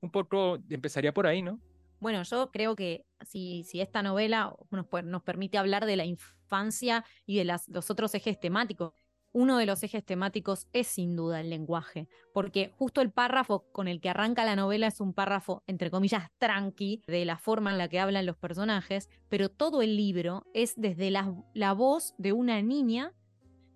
Un 0.00 0.10
poco 0.10 0.58
empezaría 0.68 1.14
por 1.14 1.26
ahí, 1.26 1.40
¿no? 1.40 1.60
Bueno, 2.00 2.22
yo 2.22 2.50
creo 2.50 2.76
que 2.76 3.06
si, 3.26 3.64
si 3.64 3.80
esta 3.80 4.02
novela 4.02 4.54
nos, 4.70 5.22
permite 5.22 5.58
hablar 5.58 5.86
de 5.86 5.96
la 5.96 6.04
infancia 6.04 7.04
y 7.24 7.38
de 7.38 7.44
los 7.44 7.90
otros 7.90 8.14
ejes 8.14 8.38
temáticos, 8.38 8.92
uno 9.32 9.58
de 9.58 9.66
los 9.66 9.82
ejes 9.82 10.02
temáticos 10.02 10.66
es 10.72 10.86
sin 10.86 11.14
duda 11.14 11.42
el 11.42 11.50
lenguaje, 11.50 12.08
porque 12.32 12.72
justo 12.78 13.02
el 13.02 13.10
párrafo 13.10 13.66
con 13.70 13.86
el 13.86 14.00
que 14.00 14.08
arranca 14.08 14.46
la 14.46 14.56
novela 14.56 14.86
es 14.86 14.98
un 14.98 15.12
párrafo, 15.12 15.62
entre 15.66 15.90
comillas, 15.90 16.30
tranqui, 16.38 17.02
de 17.06 17.26
la 17.26 17.36
forma 17.36 17.70
en 17.70 17.76
la 17.76 17.88
que 17.88 18.00
hablan 18.00 18.24
los 18.24 18.38
personajes, 18.38 19.10
pero 19.28 19.50
todo 19.50 19.82
el 19.82 19.94
libro 19.94 20.46
es 20.54 20.72
desde 20.76 21.10
la 21.10 21.72
voz 21.74 22.14
de 22.16 22.32
una 22.32 22.62
niña 22.62 23.12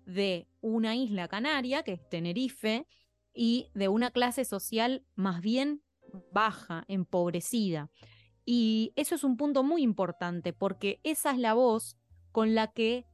de 0.07 0.47
una 0.61 0.95
isla 0.95 1.27
canaria, 1.27 1.83
que 1.83 1.93
es 1.93 2.09
Tenerife, 2.09 2.87
y 3.33 3.69
de 3.73 3.87
una 3.87 4.11
clase 4.11 4.45
social 4.45 5.05
más 5.15 5.41
bien 5.41 5.83
baja, 6.31 6.85
empobrecida. 6.87 7.89
Y 8.45 8.91
eso 8.95 9.15
es 9.15 9.23
un 9.23 9.37
punto 9.37 9.63
muy 9.63 9.83
importante 9.83 10.53
porque 10.53 10.99
esa 11.03 11.31
es 11.31 11.37
la 11.37 11.53
voz 11.53 11.97
con 12.31 12.55
la 12.55 12.71
que 12.71 13.05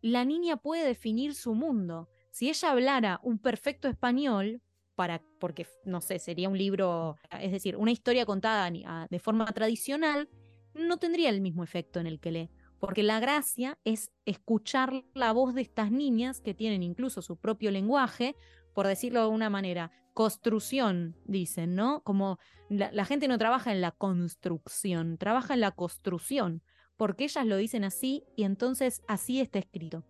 la 0.00 0.24
niña 0.24 0.56
puede 0.56 0.86
definir 0.86 1.34
su 1.34 1.54
mundo. 1.54 2.08
Si 2.30 2.48
ella 2.48 2.70
hablara 2.70 3.20
un 3.22 3.38
perfecto 3.38 3.88
español, 3.88 4.62
para, 4.94 5.22
porque 5.38 5.66
no 5.84 6.00
sé, 6.00 6.18
sería 6.18 6.48
un 6.48 6.58
libro, 6.58 7.16
es 7.40 7.52
decir, 7.52 7.76
una 7.76 7.92
historia 7.92 8.26
contada 8.26 8.70
de 9.08 9.18
forma 9.18 9.46
tradicional, 9.46 10.28
no 10.74 10.96
tendría 10.98 11.30
el 11.30 11.40
mismo 11.40 11.64
efecto 11.64 12.00
en 12.00 12.06
el 12.06 12.20
que 12.20 12.32
lee. 12.32 12.50
Porque 12.78 13.02
la 13.02 13.18
gracia 13.18 13.78
es 13.84 14.12
escuchar 14.24 15.04
la 15.14 15.32
voz 15.32 15.54
de 15.54 15.62
estas 15.62 15.90
niñas 15.90 16.40
que 16.40 16.54
tienen 16.54 16.82
incluso 16.82 17.22
su 17.22 17.36
propio 17.36 17.70
lenguaje, 17.72 18.36
por 18.72 18.86
decirlo 18.86 19.22
de 19.22 19.28
una 19.28 19.50
manera, 19.50 19.90
construcción, 20.18 21.14
dicen, 21.26 21.76
¿no? 21.76 22.02
Como 22.02 22.40
la, 22.68 23.04
gente 23.04 23.28
no 23.28 23.38
trabaja 23.38 23.70
en 23.70 23.80
la 23.80 23.92
construcción, 23.92 25.16
trabaja 25.16 25.54
en 25.54 25.60
la 25.60 25.70
construcción, 25.70 26.60
porque 26.96 27.22
ellas 27.22 27.46
lo 27.46 27.56
dicen 27.56 27.84
así 27.84 28.24
y 28.34 28.42
entonces 28.42 29.00
así 29.06 29.40
está 29.40 29.60
escrito. 29.60 30.02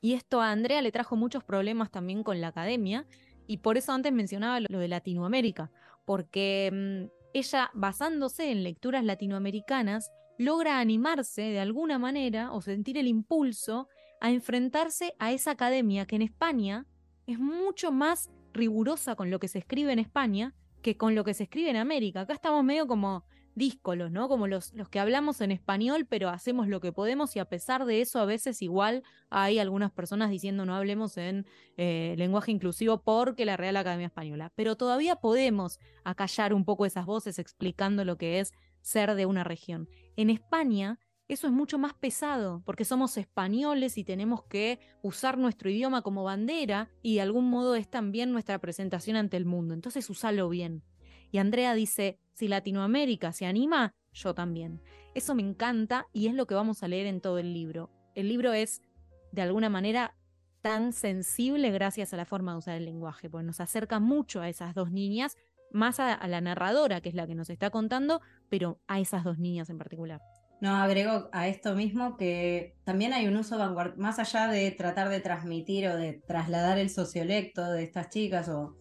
Y 0.00 0.14
esto 0.14 0.40
a 0.40 0.50
Andrea 0.50 0.82
le 0.82 0.90
trajo 0.90 1.14
muchos 1.14 1.44
problemas 1.44 1.92
también 1.92 2.24
con 2.24 2.40
la 2.40 2.48
academia 2.48 3.06
y 3.46 3.58
por 3.58 3.76
eso 3.76 3.92
antes 3.92 4.12
mencionaba 4.12 4.58
lo 4.68 4.80
de 4.80 4.88
Latinoamérica, 4.88 5.70
porque 6.04 6.68
mm, 6.72 7.28
ella 7.32 7.70
basándose 7.72 8.50
en 8.50 8.64
lecturas 8.64 9.04
latinoamericanas 9.04 10.10
logra 10.38 10.80
animarse 10.80 11.42
de 11.42 11.60
alguna 11.60 12.00
manera 12.00 12.50
o 12.50 12.62
sentir 12.62 12.98
el 12.98 13.06
impulso 13.06 13.86
a 14.20 14.32
enfrentarse 14.32 15.14
a 15.20 15.30
esa 15.30 15.52
academia 15.52 16.04
que 16.04 16.16
en 16.16 16.22
España 16.22 16.88
es 17.28 17.38
mucho 17.38 17.92
más 17.92 18.28
rigurosa 18.52 19.16
con 19.16 19.30
lo 19.30 19.38
que 19.38 19.48
se 19.48 19.58
escribe 19.58 19.92
en 19.92 19.98
España 19.98 20.54
que 20.82 20.96
con 20.96 21.14
lo 21.14 21.24
que 21.24 21.34
se 21.34 21.44
escribe 21.44 21.70
en 21.70 21.76
América. 21.76 22.22
Acá 22.22 22.32
estamos 22.32 22.64
medio 22.64 22.86
como 22.86 23.24
díscolos, 23.54 24.10
¿no? 24.10 24.28
Como 24.28 24.46
los, 24.46 24.72
los 24.74 24.88
que 24.88 25.00
hablamos 25.00 25.40
en 25.40 25.50
español, 25.50 26.06
pero 26.08 26.28
hacemos 26.28 26.68
lo 26.68 26.80
que 26.80 26.92
podemos 26.92 27.34
y 27.36 27.40
a 27.40 27.44
pesar 27.44 27.84
de 27.84 28.00
eso 28.00 28.20
a 28.20 28.24
veces 28.24 28.62
igual 28.62 29.02
hay 29.28 29.58
algunas 29.58 29.90
personas 29.90 30.30
diciendo 30.30 30.64
no 30.64 30.74
hablemos 30.74 31.16
en 31.16 31.46
eh, 31.76 32.14
lenguaje 32.16 32.52
inclusivo 32.52 33.02
porque 33.02 33.44
la 33.44 33.56
Real 33.56 33.76
Academia 33.76 34.06
Española. 34.06 34.52
Pero 34.54 34.76
todavía 34.76 35.16
podemos 35.16 35.78
acallar 36.04 36.54
un 36.54 36.64
poco 36.64 36.86
esas 36.86 37.06
voces 37.06 37.38
explicando 37.38 38.04
lo 38.04 38.16
que 38.16 38.40
es 38.40 38.52
ser 38.82 39.14
de 39.14 39.26
una 39.26 39.44
región. 39.44 39.88
En 40.16 40.30
España 40.30 40.98
eso 41.32 41.46
es 41.46 41.52
mucho 41.52 41.78
más 41.78 41.94
pesado, 41.94 42.60
porque 42.64 42.84
somos 42.84 43.16
españoles 43.16 43.96
y 43.98 44.04
tenemos 44.04 44.42
que 44.44 44.80
usar 45.00 45.38
nuestro 45.38 45.70
idioma 45.70 46.02
como 46.02 46.24
bandera 46.24 46.90
y 47.02 47.14
de 47.14 47.20
algún 47.20 47.48
modo 47.48 47.76
es 47.76 47.88
también 47.88 48.32
nuestra 48.32 48.58
presentación 48.58 49.16
ante 49.16 49.36
el 49.36 49.44
mundo. 49.44 49.72
Entonces 49.72 50.10
usalo 50.10 50.48
bien. 50.48 50.82
Y 51.30 51.38
Andrea 51.38 51.74
dice, 51.74 52.18
si 52.32 52.48
Latinoamérica 52.48 53.32
se 53.32 53.46
anima, 53.46 53.94
yo 54.12 54.34
también. 54.34 54.82
Eso 55.14 55.36
me 55.36 55.42
encanta 55.42 56.08
y 56.12 56.26
es 56.26 56.34
lo 56.34 56.48
que 56.48 56.56
vamos 56.56 56.82
a 56.82 56.88
leer 56.88 57.06
en 57.06 57.20
todo 57.20 57.38
el 57.38 57.54
libro. 57.54 57.90
El 58.16 58.28
libro 58.28 58.52
es, 58.52 58.82
de 59.30 59.42
alguna 59.42 59.68
manera, 59.68 60.16
tan 60.62 60.92
sensible 60.92 61.70
gracias 61.70 62.12
a 62.12 62.16
la 62.16 62.24
forma 62.24 62.52
de 62.52 62.58
usar 62.58 62.76
el 62.76 62.84
lenguaje, 62.84 63.30
porque 63.30 63.46
nos 63.46 63.60
acerca 63.60 64.00
mucho 64.00 64.40
a 64.40 64.48
esas 64.48 64.74
dos 64.74 64.90
niñas 64.90 65.36
más 65.72 66.00
a, 66.00 66.26
la 66.26 66.40
narradora, 66.40 67.00
que 67.00 67.08
es 67.08 67.14
la 67.14 67.26
que 67.28 67.34
nos 67.36 67.50
está 67.50 67.70
contando, 67.70 68.20
pero 68.48 68.80
a 68.88 68.98
esas 68.98 69.22
dos 69.22 69.38
niñas 69.38 69.70
en 69.70 69.78
particular. 69.78 70.20
No, 70.60 70.76
agrego 70.76 71.30
a 71.32 71.48
esto 71.48 71.74
mismo 71.74 72.18
que 72.18 72.76
también 72.84 73.14
hay 73.14 73.26
un 73.26 73.36
uso 73.36 73.56
más 73.96 74.18
allá 74.18 74.46
de 74.46 74.70
tratar 74.72 75.08
de 75.08 75.20
transmitir 75.20 75.88
o 75.88 75.96
de 75.96 76.12
trasladar 76.12 76.78
el 76.78 76.90
sociolecto 76.90 77.64
de 77.72 77.82
estas 77.82 78.10
chicas 78.10 78.50
o, 78.50 78.76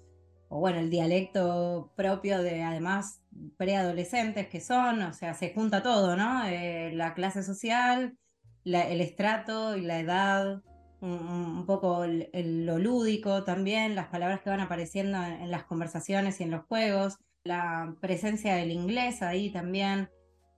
bueno, 0.49 0.79
el 0.79 0.89
dialecto 0.89 1.93
propio 1.95 2.41
de 2.41 2.63
además 2.63 3.21
preadolescentes 3.55 4.47
que 4.49 4.59
son, 4.59 5.01
o 5.03 5.13
sea, 5.13 5.33
se 5.35 5.53
junta 5.53 5.81
todo, 5.81 6.17
¿no? 6.17 6.45
Eh, 6.47 6.91
la 6.93 7.13
clase 7.13 7.43
social, 7.43 8.17
el 8.65 8.99
estrato 8.99 9.77
y 9.77 9.81
la 9.81 9.99
edad, 10.01 10.61
un, 10.99 11.65
poco 11.65 12.05
lo 12.05 12.77
lúdico 12.77 13.45
también, 13.45 13.95
las 13.95 14.07
palabras 14.07 14.41
que 14.41 14.49
van 14.49 14.59
apareciendo 14.59 15.23
en, 15.23 15.49
las 15.49 15.63
conversaciones 15.63 16.41
y 16.41 16.43
en 16.43 16.51
los 16.51 16.65
juegos, 16.65 17.17
la 17.45 17.95
presencia 18.01 18.55
del 18.55 18.71
inglés 18.71 19.21
ahí 19.21 19.49
también 19.49 20.09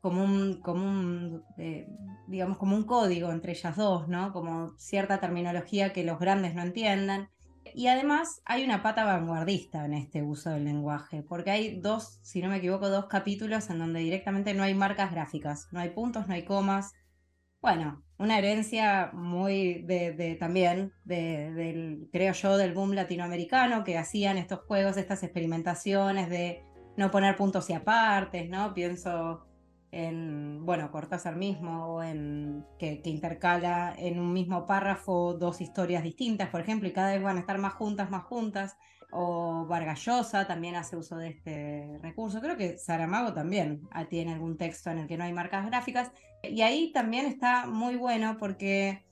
como 0.01 0.23
un, 0.23 0.61
como 0.61 0.83
un 0.83 1.43
eh, 1.57 1.87
digamos, 2.27 2.57
como 2.57 2.75
un 2.75 2.83
código 2.83 3.31
entre 3.31 3.53
ellas 3.53 3.75
dos, 3.75 4.07
¿no? 4.07 4.33
Como 4.33 4.73
cierta 4.77 5.19
terminología 5.19 5.93
que 5.93 6.03
los 6.03 6.19
grandes 6.19 6.55
no 6.55 6.63
entiendan. 6.63 7.29
Y 7.75 7.87
además 7.87 8.41
hay 8.43 8.65
una 8.65 8.81
pata 8.81 9.05
vanguardista 9.05 9.85
en 9.85 9.93
este 9.93 10.23
uso 10.23 10.49
del 10.49 10.65
lenguaje, 10.65 11.23
porque 11.23 11.51
hay 11.51 11.79
dos, 11.79 12.19
si 12.23 12.41
no 12.41 12.49
me 12.49 12.57
equivoco, 12.57 12.89
dos 12.89 13.05
capítulos 13.05 13.69
en 13.69 13.79
donde 13.79 13.99
directamente 13.99 14.53
no 14.53 14.63
hay 14.63 14.73
marcas 14.73 15.11
gráficas, 15.11 15.67
no 15.71 15.79
hay 15.79 15.91
puntos, 15.91 16.27
no 16.27 16.33
hay 16.33 16.43
comas, 16.43 16.93
bueno, 17.61 18.03
una 18.17 18.39
herencia 18.39 19.11
muy 19.13 19.83
de, 19.83 20.35
también, 20.39 20.93
del, 21.05 22.09
creo 22.11 22.33
yo, 22.33 22.57
del 22.57 22.73
boom 22.73 22.93
latinoamericano, 22.93 23.83
que 23.83 23.99
hacían 23.99 24.39
estos 24.39 24.61
juegos, 24.61 24.97
estas 24.97 25.21
experimentaciones 25.21 26.29
de 26.29 26.63
no 26.97 27.11
poner 27.11 27.35
puntos 27.35 27.69
y 27.69 27.73
apartes, 27.73 28.49
¿no? 28.49 28.73
Pienso 28.73 29.45
en, 29.91 30.65
bueno, 30.65 30.89
Cortázar 30.91 31.35
mismo, 31.35 32.01
en 32.01 32.65
que, 32.79 33.01
intercala 33.05 33.93
en 33.97 34.19
un 34.19 34.31
mismo 34.31 34.65
párrafo 34.65 35.33
dos 35.33 35.61
historias 35.61 36.03
distintas, 36.03 36.49
por 36.49 36.61
ejemplo, 36.61 36.87
y 36.87 36.93
cada 36.93 37.11
vez 37.11 37.21
van 37.21 37.37
a 37.37 37.41
estar 37.41 37.57
más 37.57 37.73
juntas, 37.73 38.09
más 38.09 38.23
juntas 38.23 38.77
o 39.11 39.65
Vargallosa 39.67 40.47
también 40.47 40.75
hace 40.75 40.95
uso 40.95 41.17
de 41.17 41.29
este 41.29 41.99
recurso. 42.01 42.39
Creo 42.39 42.55
que 42.55 42.77
Saramago 42.77 43.33
también 43.33 43.81
tiene 44.09 44.33
algún 44.33 44.57
texto 44.57 44.89
en 44.89 44.99
el 44.99 45.07
que 45.07 45.17
no 45.17 45.25
hay 45.25 45.33
marcas 45.33 45.65
gráficas. 45.65 46.11
Y 46.43 46.61
ahí 46.61 46.93
también 46.93 47.25
está 47.25 47.65
muy 47.67 47.97
bueno 47.97 48.37
porque 48.39 49.05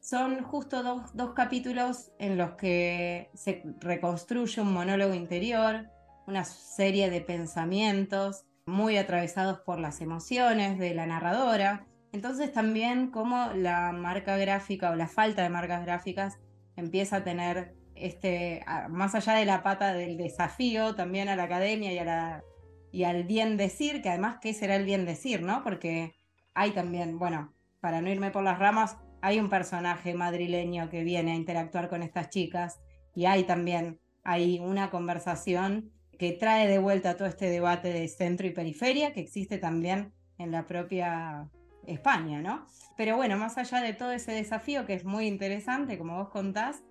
son 0.00 0.42
justo 0.42 0.82
dos, 0.82 1.14
dos 1.14 1.32
capítulos 1.32 2.12
en 2.18 2.36
los 2.36 2.52
que 2.52 3.30
se 3.34 3.62
reconstruye 3.80 4.60
un 4.60 4.74
monólogo 4.74 5.14
interior, 5.14 5.88
una 6.26 6.44
serie 6.44 7.08
de 7.08 7.22
pensamientos 7.22 8.45
muy 8.66 8.96
atravesados 8.96 9.60
por 9.60 9.78
las 9.78 10.00
emociones 10.00 10.78
de 10.78 10.92
la 10.94 11.06
narradora. 11.06 11.86
Entonces 12.12 12.52
también 12.52 13.10
como 13.10 13.48
la 13.54 13.92
marca 13.92 14.36
gráfica 14.36 14.90
o 14.90 14.96
la 14.96 15.08
falta 15.08 15.42
de 15.42 15.48
marcas 15.48 15.84
gráficas 15.84 16.38
empieza 16.76 17.16
a 17.16 17.24
tener 17.24 17.74
este, 17.94 18.64
más 18.90 19.14
allá 19.14 19.34
de 19.34 19.44
la 19.44 19.62
pata 19.62 19.94
del 19.94 20.16
desafío 20.16 20.94
también 20.94 21.28
a 21.28 21.36
la 21.36 21.44
academia 21.44 21.92
y, 21.92 21.98
a 21.98 22.04
la, 22.04 22.44
y 22.92 23.04
al 23.04 23.24
bien 23.24 23.56
decir, 23.56 24.02
que 24.02 24.10
además, 24.10 24.38
¿qué 24.40 24.52
será 24.52 24.76
el 24.76 24.84
bien 24.84 25.06
decir, 25.06 25.42
no? 25.42 25.62
Porque 25.62 26.14
hay 26.54 26.72
también, 26.72 27.18
bueno, 27.18 27.54
para 27.80 28.00
no 28.00 28.10
irme 28.10 28.30
por 28.30 28.42
las 28.42 28.58
ramas, 28.58 28.96
hay 29.22 29.40
un 29.40 29.48
personaje 29.48 30.14
madrileño 30.14 30.90
que 30.90 31.04
viene 31.04 31.32
a 31.32 31.36
interactuar 31.36 31.88
con 31.88 32.02
estas 32.02 32.30
chicas 32.30 32.80
y 33.14 33.26
hay 33.26 33.44
también 33.44 34.00
hay 34.24 34.58
una 34.58 34.90
conversación 34.90 35.92
que 36.18 36.32
trae 36.32 36.68
de 36.68 36.78
vuelta 36.78 37.16
todo 37.16 37.28
este 37.28 37.50
debate 37.50 37.88
de 37.88 38.08
centro 38.08 38.46
y 38.46 38.50
periferia 38.50 39.12
que 39.12 39.20
existe 39.20 39.58
también 39.58 40.12
en 40.38 40.50
la 40.50 40.66
propia 40.66 41.48
España, 41.86 42.40
¿no? 42.40 42.66
Pero 42.96 43.16
bueno, 43.16 43.36
más 43.36 43.58
allá 43.58 43.80
de 43.80 43.92
todo 43.92 44.12
ese 44.12 44.32
desafío 44.32 44.86
que 44.86 44.94
es 44.94 45.04
muy 45.04 45.26
interesante, 45.26 45.98
como 45.98 46.16
vos 46.16 46.30
contás, 46.30 46.82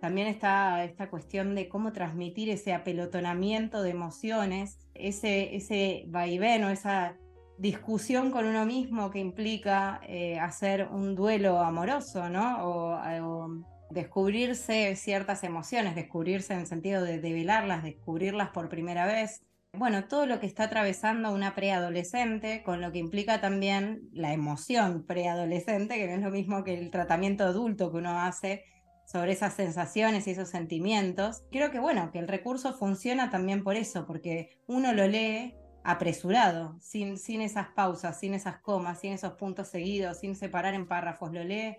también 0.00 0.28
está 0.28 0.82
esta 0.84 1.10
cuestión 1.10 1.54
de 1.54 1.68
cómo 1.68 1.92
transmitir 1.92 2.48
ese 2.48 2.72
apelotonamiento 2.72 3.82
de 3.82 3.90
emociones, 3.90 4.78
ese, 4.94 5.54
ese 5.54 6.04
vaivén 6.08 6.64
o 6.64 6.70
esa 6.70 7.16
discusión 7.58 8.30
con 8.30 8.46
uno 8.46 8.64
mismo 8.64 9.10
que 9.10 9.18
implica 9.18 10.00
eh, 10.08 10.38
hacer 10.38 10.88
un 10.90 11.14
duelo 11.14 11.58
amoroso, 11.58 12.30
¿no? 12.30 12.64
O, 12.64 12.98
descubrirse 13.90 14.94
ciertas 14.96 15.44
emociones, 15.44 15.94
descubrirse 15.94 16.54
en 16.54 16.60
el 16.60 16.66
sentido 16.66 17.02
de 17.02 17.20
develarlas, 17.20 17.82
descubrirlas 17.82 18.50
por 18.50 18.68
primera 18.68 19.06
vez. 19.06 19.42
Bueno, 19.72 20.04
todo 20.08 20.26
lo 20.26 20.40
que 20.40 20.46
está 20.46 20.64
atravesando 20.64 21.32
una 21.32 21.54
preadolescente, 21.54 22.62
con 22.64 22.80
lo 22.80 22.90
que 22.90 22.98
implica 22.98 23.40
también 23.40 24.08
la 24.12 24.32
emoción 24.32 25.04
preadolescente, 25.06 25.96
que 25.96 26.08
no 26.08 26.14
es 26.14 26.22
lo 26.22 26.30
mismo 26.30 26.64
que 26.64 26.74
el 26.74 26.90
tratamiento 26.90 27.44
adulto 27.44 27.90
que 27.90 27.98
uno 27.98 28.18
hace 28.20 28.64
sobre 29.06 29.32
esas 29.32 29.54
sensaciones 29.54 30.26
y 30.26 30.32
esos 30.32 30.48
sentimientos. 30.48 31.44
Creo 31.50 31.70
que 31.70 31.80
bueno, 31.80 32.10
que 32.12 32.18
el 32.18 32.28
recurso 32.28 32.74
funciona 32.74 33.30
también 33.30 33.62
por 33.62 33.76
eso, 33.76 34.06
porque 34.06 34.60
uno 34.66 34.92
lo 34.92 35.06
lee 35.06 35.54
apresurado, 35.82 36.76
sin, 36.80 37.16
sin 37.16 37.40
esas 37.40 37.68
pausas, 37.68 38.18
sin 38.18 38.34
esas 38.34 38.60
comas, 38.60 39.00
sin 39.00 39.12
esos 39.12 39.32
puntos 39.32 39.68
seguidos, 39.68 40.18
sin 40.18 40.36
separar 40.36 40.74
en 40.74 40.86
párrafos, 40.86 41.32
lo 41.32 41.42
lee 41.42 41.76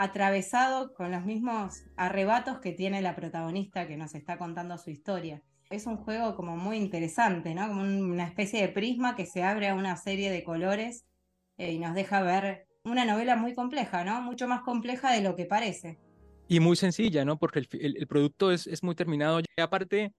atravesado 0.00 0.94
con 0.94 1.12
los 1.12 1.26
mismos 1.26 1.82
arrebatos 1.94 2.58
que 2.60 2.72
tiene 2.72 3.02
la 3.02 3.14
protagonista 3.14 3.86
que 3.86 3.98
nos 3.98 4.14
está 4.14 4.38
contando 4.38 4.78
su 4.78 4.88
historia. 4.88 5.42
Es 5.68 5.86
un 5.86 5.98
juego 5.98 6.34
como 6.36 6.56
muy 6.56 6.78
interesante, 6.78 7.54
¿no? 7.54 7.68
Como 7.68 7.82
una 7.82 8.24
especie 8.24 8.62
de 8.62 8.68
prisma 8.68 9.14
que 9.14 9.26
se 9.26 9.42
abre 9.42 9.68
a 9.68 9.74
una 9.74 9.98
serie 9.98 10.30
de 10.30 10.42
colores 10.42 11.04
eh, 11.58 11.72
y 11.72 11.78
nos 11.78 11.94
deja 11.94 12.22
ver 12.22 12.66
una 12.82 13.04
novela 13.04 13.36
muy 13.36 13.54
compleja, 13.54 14.02
¿no? 14.02 14.22
Mucho 14.22 14.48
más 14.48 14.62
compleja 14.62 15.12
de 15.12 15.20
lo 15.20 15.36
que 15.36 15.44
parece. 15.44 15.98
Y 16.48 16.60
muy 16.60 16.76
sencilla, 16.76 17.26
¿no? 17.26 17.38
Porque 17.38 17.58
el, 17.58 17.68
el, 17.98 18.06
producto 18.06 18.52
es, 18.52 18.66
es, 18.66 18.82
muy 18.82 18.94
terminado. 18.94 19.40
Y 19.40 19.60
aparte, 19.60 20.14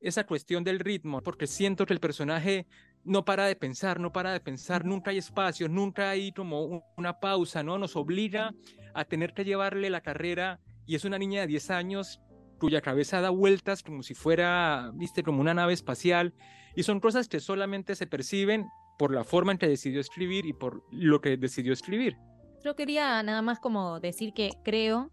esa 0.00 0.26
cuestión 0.26 0.64
del 0.64 0.80
ritmo, 0.80 1.22
porque 1.22 1.46
siento 1.46 1.86
que 1.86 1.92
el 1.92 2.00
personaje 2.00 2.66
no 3.04 3.24
para 3.24 3.46
de 3.46 3.54
pensar, 3.54 4.00
no 4.00 4.12
para 4.12 4.32
de 4.32 4.40
pensar, 4.40 4.84
nunca 4.84 5.12
hay 5.12 5.18
espacio, 5.18 5.68
nunca 5.68 6.10
hay 6.10 6.32
como 6.32 6.82
una 6.96 7.20
pausa, 7.20 7.62
¿no? 7.62 7.78
Nos 7.78 7.94
obliga 7.94 8.52
a 8.94 9.04
tener 9.04 9.34
que 9.34 9.44
llevarle 9.44 9.90
la 9.90 10.00
carrera 10.00 10.60
y 10.86 10.94
es 10.94 11.04
una 11.04 11.18
niña 11.18 11.42
de 11.42 11.46
10 11.46 11.70
años 11.70 12.20
cuya 12.58 12.80
cabeza 12.80 13.20
da 13.20 13.30
vueltas 13.30 13.82
como 13.82 14.02
si 14.02 14.14
fuera, 14.14 14.90
viste, 14.94 15.22
como 15.22 15.40
una 15.40 15.54
nave 15.54 15.72
espacial 15.72 16.34
y 16.76 16.82
son 16.82 17.00
cosas 17.00 17.28
que 17.28 17.40
solamente 17.40 17.94
se 17.94 18.06
perciben 18.06 18.66
por 18.98 19.12
la 19.12 19.24
forma 19.24 19.52
en 19.52 19.58
que 19.58 19.66
decidió 19.66 20.00
escribir 20.00 20.46
y 20.46 20.52
por 20.52 20.84
lo 20.90 21.20
que 21.20 21.36
decidió 21.36 21.72
escribir. 21.72 22.16
Yo 22.62 22.76
quería 22.76 23.22
nada 23.22 23.40
más 23.40 23.58
como 23.58 23.98
decir 24.00 24.34
que 24.34 24.50
creo 24.62 25.10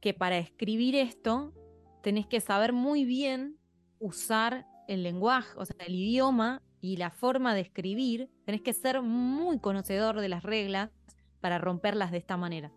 que 0.00 0.12
para 0.12 0.38
escribir 0.38 0.96
esto 0.96 1.54
tenés 2.02 2.26
que 2.26 2.40
saber 2.40 2.72
muy 2.72 3.04
bien 3.04 3.58
usar 3.98 4.66
el 4.88 5.02
lenguaje, 5.02 5.52
o 5.56 5.64
sea, 5.64 5.76
el 5.86 5.94
idioma 5.94 6.62
y 6.80 6.96
la 6.96 7.10
forma 7.10 7.54
de 7.54 7.60
escribir, 7.60 8.30
tenés 8.44 8.62
que 8.62 8.72
ser 8.72 9.02
muy 9.02 9.58
conocedor 9.58 10.20
de 10.20 10.28
las 10.28 10.42
reglas 10.42 10.90
para 11.40 11.58
romperlas 11.58 12.10
de 12.10 12.18
esta 12.18 12.36
manera. 12.36 12.72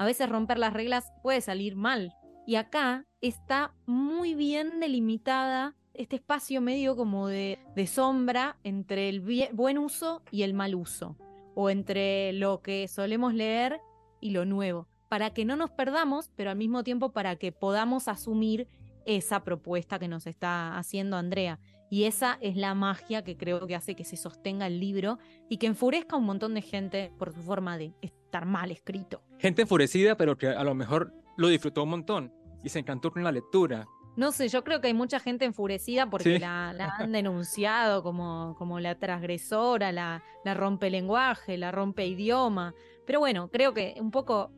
A 0.00 0.06
veces 0.06 0.30
romper 0.30 0.58
las 0.58 0.72
reglas 0.72 1.12
puede 1.22 1.42
salir 1.42 1.76
mal. 1.76 2.16
Y 2.46 2.54
acá 2.54 3.04
está 3.20 3.74
muy 3.84 4.34
bien 4.34 4.80
delimitada 4.80 5.76
este 5.92 6.16
espacio 6.16 6.62
medio 6.62 6.96
como 6.96 7.28
de, 7.28 7.58
sombra 7.86 8.56
entre 8.64 9.10
el 9.10 9.20
buen 9.52 9.76
uso 9.76 10.22
y 10.30 10.42
el 10.44 10.54
mal 10.54 10.74
uso, 10.74 11.18
o 11.54 11.68
entre 11.68 12.32
lo 12.32 12.62
que 12.62 12.88
solemos 12.88 13.34
leer 13.34 13.78
y 14.22 14.30
lo 14.30 14.46
nuevo 14.46 14.88
para 15.10 15.34
que 15.34 15.44
no 15.44 15.56
nos 15.56 15.70
perdamos, 15.70 16.30
pero 16.34 16.50
al 16.50 16.56
mismo 16.56 16.82
tiempo 16.82 17.12
para 17.12 17.36
que 17.36 17.52
podamos 17.52 18.08
asumir 18.08 18.68
esa 19.04 19.44
propuesta 19.44 19.98
que 19.98 20.08
nos 20.08 20.26
está 20.26 20.78
haciendo 20.78 21.18
Andrea. 21.18 21.58
Y 21.90 22.04
esa 22.04 22.38
es 22.40 22.56
la 22.56 22.74
magia 22.74 23.22
que 23.22 23.36
creo 23.36 23.66
que 23.66 23.74
hace 23.74 23.96
que 23.96 24.04
se 24.04 24.16
sostenga 24.16 24.66
el 24.66 24.80
libro 24.80 25.18
y 25.50 25.58
que 25.58 25.66
enfurezca 25.66 26.16
a 26.16 26.18
un 26.20 26.24
montón 26.24 26.54
de 26.54 26.62
gente 26.62 27.12
por 27.18 27.34
su 27.34 27.42
forma 27.42 27.76
de 27.76 27.92
estar 28.30 28.46
mal 28.46 28.70
escrito. 28.70 29.22
Gente 29.38 29.62
enfurecida, 29.62 30.16
pero 30.16 30.38
que 30.38 30.48
a 30.48 30.64
lo 30.64 30.74
mejor 30.74 31.12
lo 31.36 31.48
disfrutó 31.48 31.82
un 31.82 31.90
montón 31.90 32.32
y 32.62 32.68
se 32.68 32.78
encantó 32.78 33.10
con 33.10 33.24
la 33.24 33.32
lectura. 33.32 33.86
No 34.16 34.32
sé, 34.32 34.48
yo 34.48 34.64
creo 34.64 34.80
que 34.80 34.88
hay 34.88 34.94
mucha 34.94 35.20
gente 35.20 35.44
enfurecida 35.44 36.08
porque 36.08 36.38
la, 36.38 36.70
han 36.70 37.12
denunciado 37.12 38.02
como, 38.02 38.54
como 38.58 38.80
la 38.80 38.96
transgresora, 38.96 39.92
la, 39.92 40.22
la 40.44 40.54
rompe 40.54 40.90
lenguaje, 40.90 41.56
la 41.56 41.72
rompe 41.72 42.06
idioma. 42.06 42.74
Pero 43.06 43.20
bueno, 43.20 43.48
creo 43.50 43.72
que 43.74 43.94
un 43.98 44.10
poco 44.10 44.52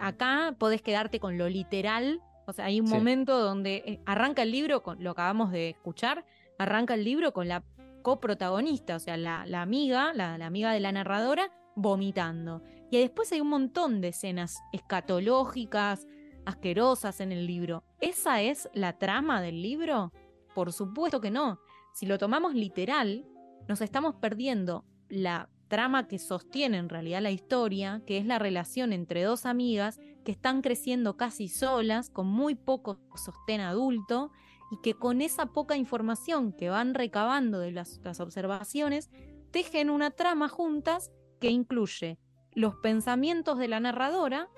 acá 0.00 0.54
podés 0.58 0.82
quedarte 0.82 1.20
con 1.20 1.38
lo 1.38 1.48
literal. 1.48 2.20
O 2.46 2.52
sea, 2.52 2.66
hay 2.66 2.80
un 2.80 2.88
momento 2.88 3.38
donde 3.38 3.82
eh, 3.84 4.00
arranca 4.06 4.42
el 4.42 4.50
libro, 4.50 4.82
con 4.82 5.02
lo 5.02 5.10
acabamos 5.10 5.50
de 5.52 5.70
escuchar, 5.70 6.24
arranca 6.58 6.94
el 6.94 7.04
libro 7.04 7.32
con 7.32 7.48
la 7.48 7.64
coprotagonista, 8.02 8.96
o 8.96 8.98
sea, 8.98 9.16
la, 9.16 9.42
amiga, 9.60 10.12
la, 10.14 10.34
amiga 10.34 10.72
de 10.72 10.80
la 10.80 10.92
narradora, 10.92 11.50
vomitando. 11.76 12.62
Y 12.90 12.98
después 12.98 13.30
hay 13.32 13.40
un 13.40 13.48
montón 13.48 14.00
de 14.00 14.08
escenas 14.08 14.58
escatológicas, 14.72 16.06
asquerosas 16.46 17.20
en 17.20 17.32
el 17.32 17.46
libro. 17.46 17.84
¿Esa 18.00 18.40
es 18.40 18.68
la 18.72 18.98
trama 18.98 19.42
del 19.42 19.60
libro? 19.60 20.12
Por 20.54 20.72
supuesto 20.72 21.20
que 21.20 21.30
no. 21.30 21.60
si 21.92 22.06
lo 22.06 22.16
tomamos 22.18 22.54
literal, 22.54 23.26
nos 23.68 23.80
estamos 23.80 24.14
perdiendo 24.14 24.84
la 25.08 25.50
trama 25.68 26.08
que 26.08 26.18
sostiene 26.18 26.78
en 26.78 26.88
realidad 26.88 27.20
la 27.20 27.30
historia, 27.30 28.02
que 28.06 28.18
es 28.18 28.24
la 28.24 28.38
relación 28.38 28.92
entre 28.92 29.22
dos 29.22 29.44
amigas 29.44 30.00
que 30.24 30.32
están 30.32 30.62
creciendo 30.62 31.16
casi 31.16 31.48
solas, 31.48 32.08
con 32.08 32.26
muy 32.26 32.54
poco 32.54 32.98
sostén 33.14 33.60
adulto, 33.60 34.30
y 34.70 34.80
que 34.82 34.94
con 34.94 35.20
esa 35.20 35.46
poca 35.46 35.76
información 35.76 36.52
que 36.52 36.70
van 36.70 36.94
recabando 36.94 37.58
de 37.58 37.72
las, 37.72 38.00
las 38.02 38.20
observaciones, 38.20 39.10
tejen 39.50 39.90
una 39.90 40.10
trama 40.10 40.48
juntas 40.48 41.10
que 41.40 41.50
incluye 41.50 42.18
los 42.58 42.74
pensamientos 42.74 43.56
de 43.56 43.68
la 43.68 43.78
narradora, 43.78 44.48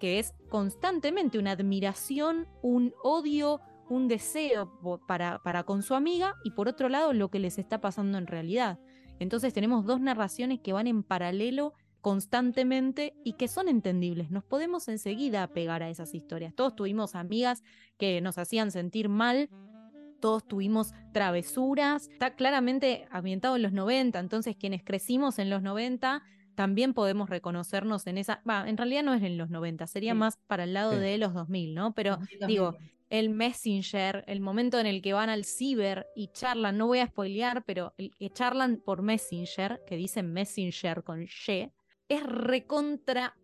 que 0.00 0.18
es 0.18 0.32
constantemente 0.48 1.38
una 1.38 1.50
admiración, 1.50 2.48
un 2.62 2.94
odio, 3.04 3.60
un 3.90 4.08
deseo 4.08 4.72
para, 5.06 5.38
para 5.42 5.64
con 5.64 5.82
su 5.82 5.94
amiga, 5.94 6.34
y 6.44 6.52
por 6.52 6.66
otro 6.66 6.88
lado 6.88 7.12
lo 7.12 7.30
que 7.30 7.38
les 7.38 7.58
está 7.58 7.78
pasando 7.78 8.16
en 8.16 8.26
realidad. 8.26 8.78
Entonces 9.18 9.52
tenemos 9.52 9.84
dos 9.84 10.00
narraciones 10.00 10.60
que 10.60 10.72
van 10.72 10.86
en 10.86 11.02
paralelo 11.02 11.74
constantemente 12.00 13.12
y 13.22 13.34
que 13.34 13.48
son 13.48 13.68
entendibles. 13.68 14.30
Nos 14.30 14.44
podemos 14.44 14.88
enseguida 14.88 15.42
apegar 15.42 15.82
a 15.82 15.90
esas 15.90 16.14
historias. 16.14 16.54
Todos 16.54 16.74
tuvimos 16.74 17.14
amigas 17.14 17.62
que 17.98 18.22
nos 18.22 18.38
hacían 18.38 18.70
sentir 18.70 19.10
mal, 19.10 19.50
todos 20.20 20.42
tuvimos 20.48 20.94
travesuras. 21.12 22.08
Está 22.08 22.34
claramente 22.34 23.06
ambientado 23.10 23.56
en 23.56 23.62
los 23.62 23.74
90, 23.74 24.18
entonces 24.18 24.56
quienes 24.56 24.82
crecimos 24.82 25.38
en 25.38 25.50
los 25.50 25.60
90 25.60 26.22
también 26.54 26.94
podemos 26.94 27.30
reconocernos 27.30 28.06
en 28.06 28.18
esa, 28.18 28.42
en 28.66 28.76
realidad 28.76 29.02
no 29.02 29.14
es 29.14 29.22
en 29.22 29.38
los 29.38 29.50
90, 29.50 29.86
sería 29.86 30.14
más 30.14 30.36
para 30.46 30.64
el 30.64 30.74
lado 30.74 30.92
de 30.92 31.18
los 31.18 31.34
2000, 31.34 31.74
¿no? 31.74 31.94
Pero 31.94 32.18
digo, 32.46 32.76
el 33.12 33.28
Messenger, 33.28 34.24
el 34.26 34.40
momento 34.40 34.78
en 34.78 34.86
el 34.86 35.02
que 35.02 35.12
van 35.12 35.28
al 35.28 35.44
ciber 35.44 36.06
y 36.16 36.28
charlan, 36.28 36.78
no 36.78 36.86
voy 36.86 37.00
a 37.00 37.06
spoilear, 37.06 37.62
pero 37.64 37.94
el 37.98 38.10
que 38.10 38.30
charlan 38.30 38.78
por 38.84 39.02
Messenger, 39.02 39.82
que 39.86 39.96
dicen 39.96 40.32
Messenger 40.32 41.02
con 41.02 41.22
Y, 41.22 41.72
es 42.08 42.22
recontra 42.24 43.36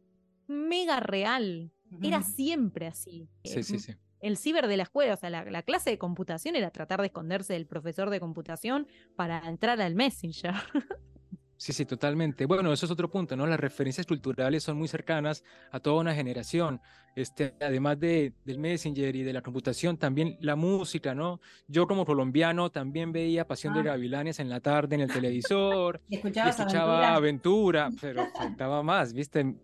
mega 0.47 1.01
real. 1.01 1.73
Era 2.03 2.23
siempre 2.23 2.87
así. 2.87 3.29
Sí, 3.44 3.62
sí, 3.62 3.79
sí. 3.79 3.92
El 4.21 4.37
ciber 4.37 4.66
de 4.66 4.77
la 4.77 4.83
escuela, 4.83 5.14
o 5.14 5.16
sea, 5.16 5.31
la, 5.31 5.62
clase 5.62 5.90
de 5.90 5.99
computación 5.99 6.57
era 6.57 6.71
tratar 6.71 7.01
de 7.01 7.07
esconderse 7.07 7.53
del 7.53 7.66
profesor 7.66 8.11
de 8.11 8.21
computación 8.21 8.88
para 9.16 9.47
entrar 9.49 9.81
al 9.81 9.94
Messenger. 9.94 10.55
Sí, 11.59 11.73
sí, 11.73 11.85
totalmente. 11.85 12.47
Bueno, 12.47 12.73
eso 12.73 12.87
es 12.87 12.92
otro 12.92 13.11
punto, 13.11 13.37
¿no? 13.37 13.44
Las 13.44 13.59
referencias 13.59 14.07
culturales 14.07 14.62
son 14.62 14.79
muy 14.79 14.87
cercanas 14.87 15.42
a 15.73 15.81
toda 15.81 16.01
una 16.01 16.14
generación. 16.14 16.81
Este, 17.16 17.53
además 17.61 17.99
de, 17.99 18.33
del 18.44 18.61
Messenger 18.61 19.16
y 19.16 19.25
de 19.25 19.33
la 19.33 19.42
computación, 19.42 19.97
también 19.97 20.37
la 20.40 20.55
música, 20.55 21.16
¿no? 21.16 21.40
Yo 21.66 21.88
como 21.88 22.07
colombiano 22.07 22.71
también 22.71 23.11
veía 23.11 23.44
Pasión 23.44 23.75
de 23.75 23.81
ah. 23.81 23.83
Gavilanes 23.83 24.38
en 24.38 24.49
la 24.49 24.61
tarde 24.61 24.94
en 24.94 25.01
el 25.01 25.09
televisor. 25.12 26.01
y 26.09 26.14
escuchaba 26.16 27.16
aventura, 27.16 27.90
pero 28.01 28.25
faltaba 28.37 28.85
más, 28.85 29.12
¿viste? 29.12 29.57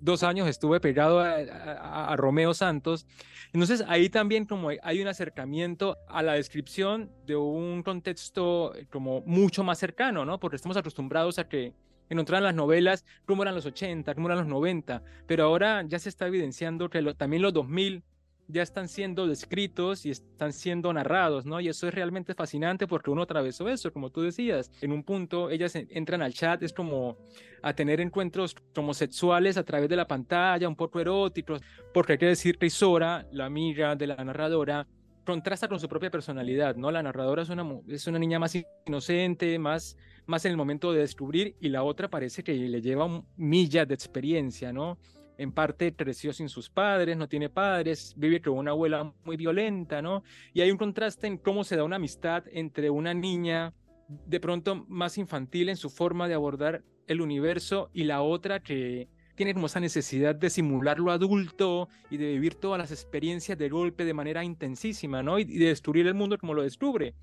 Dos 0.00 0.22
años 0.22 0.48
estuve 0.48 0.80
pegado 0.80 1.20
a, 1.20 2.14
Romeo 2.16 2.54
Santos. 2.54 3.06
Entonces 3.52 3.84
ahí 3.88 4.08
también 4.08 4.44
como 4.44 4.70
hay 4.82 5.00
un 5.00 5.08
acercamiento 5.08 5.96
a 6.08 6.22
la 6.22 6.34
descripción 6.34 7.10
de 7.26 7.36
un 7.36 7.82
contexto 7.82 8.74
eh, 8.74 8.86
como 8.90 9.22
mucho 9.22 9.64
más 9.64 9.78
cercano, 9.78 10.24
¿no? 10.24 10.38
Porque 10.38 10.56
estamos 10.56 10.76
acostumbrados 10.76 11.38
a 11.38 11.48
que 11.48 11.74
en 12.10 12.18
otras 12.18 12.42
las 12.42 12.54
novelas, 12.54 13.04
cómo 13.26 13.42
eran 13.42 13.54
los 13.54 13.66
80, 13.66 14.14
cómo 14.14 14.28
eran 14.28 14.38
los 14.38 14.48
90, 14.48 15.02
pero 15.26 15.44
ahora 15.44 15.84
ya 15.86 15.98
se 15.98 16.08
está 16.08 16.26
evidenciando 16.26 16.88
que 16.88 17.02
también 17.14 17.42
los 17.42 17.52
2000 17.52 18.02
ya 18.48 18.62
están 18.62 18.88
siendo 18.88 19.26
descritos 19.26 20.06
y 20.06 20.10
están 20.10 20.52
siendo 20.52 20.92
narrados, 20.92 21.44
¿no? 21.44 21.60
Y 21.60 21.68
eso 21.68 21.86
es 21.86 21.94
realmente 21.94 22.34
fascinante 22.34 22.86
porque 22.86 23.10
uno 23.10 23.22
atravesó 23.22 23.68
eso, 23.68 23.92
como 23.92 24.10
tú 24.10 24.22
decías. 24.22 24.70
En 24.80 24.92
un 24.92 25.04
punto 25.04 25.50
ellas 25.50 25.74
entran 25.74 26.22
al 26.22 26.32
chat, 26.32 26.62
es 26.62 26.72
como 26.72 27.18
a 27.62 27.74
tener 27.74 28.00
encuentros 28.00 28.56
homosexuales 28.74 29.56
a 29.56 29.64
través 29.64 29.88
de 29.88 29.96
la 29.96 30.06
pantalla, 30.06 30.68
un 30.68 30.76
poco 30.76 31.00
eróticos, 31.00 31.60
porque 31.92 32.12
hay 32.12 32.18
que 32.18 32.26
decir 32.26 32.58
que 32.58 32.66
Isora, 32.66 33.26
la 33.32 33.44
amiga 33.44 33.94
de 33.96 34.06
la 34.06 34.16
narradora, 34.24 34.86
contrasta 35.24 35.68
con 35.68 35.78
su 35.78 35.88
propia 35.88 36.10
personalidad, 36.10 36.76
¿no? 36.76 36.90
La 36.90 37.02
narradora 37.02 37.42
es 37.42 37.50
una, 37.50 37.66
es 37.88 38.06
una 38.06 38.18
niña 38.18 38.38
más 38.38 38.56
inocente, 38.86 39.58
más, 39.58 39.94
más 40.24 40.44
en 40.46 40.52
el 40.52 40.56
momento 40.56 40.90
de 40.90 41.00
descubrir, 41.00 41.54
y 41.60 41.68
la 41.68 41.82
otra 41.82 42.08
parece 42.08 42.42
que 42.42 42.54
le 42.54 42.80
lleva 42.80 43.22
millas 43.36 43.86
de 43.86 43.92
experiencia, 43.92 44.72
¿no? 44.72 44.96
En 45.38 45.52
parte 45.52 45.94
creció 45.94 46.32
sin 46.32 46.48
sus 46.48 46.68
padres, 46.68 47.16
no 47.16 47.28
tiene 47.28 47.48
padres, 47.48 48.12
vive 48.16 48.42
con 48.42 48.58
una 48.58 48.72
abuela 48.72 49.14
muy 49.24 49.36
violenta, 49.36 50.02
¿no? 50.02 50.24
Y 50.52 50.60
hay 50.60 50.70
un 50.70 50.76
contraste 50.76 51.28
en 51.28 51.38
cómo 51.38 51.64
se 51.64 51.76
da 51.76 51.84
una 51.84 51.96
amistad 51.96 52.44
entre 52.52 52.90
una 52.90 53.14
niña 53.14 53.72
de 54.08 54.40
pronto 54.40 54.84
más 54.88 55.16
infantil 55.16 55.68
en 55.68 55.76
su 55.76 55.90
forma 55.90 56.28
de 56.28 56.34
abordar 56.34 56.82
el 57.06 57.20
universo 57.20 57.88
y 57.94 58.04
la 58.04 58.20
otra 58.20 58.60
que 58.60 59.08
tiene 59.36 59.54
como 59.54 59.66
esa 59.66 59.78
necesidad 59.78 60.34
de 60.34 60.50
simular 60.50 60.98
lo 60.98 61.12
adulto 61.12 61.88
y 62.10 62.16
de 62.16 62.32
vivir 62.32 62.56
todas 62.56 62.78
las 62.78 62.90
experiencias 62.90 63.56
de 63.56 63.68
golpe 63.68 64.04
de 64.04 64.12
manera 64.12 64.42
intensísima, 64.42 65.22
¿no? 65.22 65.38
Y 65.38 65.44
de 65.44 65.66
destruir 65.66 66.08
el 66.08 66.14
mundo 66.14 66.36
como 66.38 66.54
lo 66.54 66.62
descubre, 66.64 67.14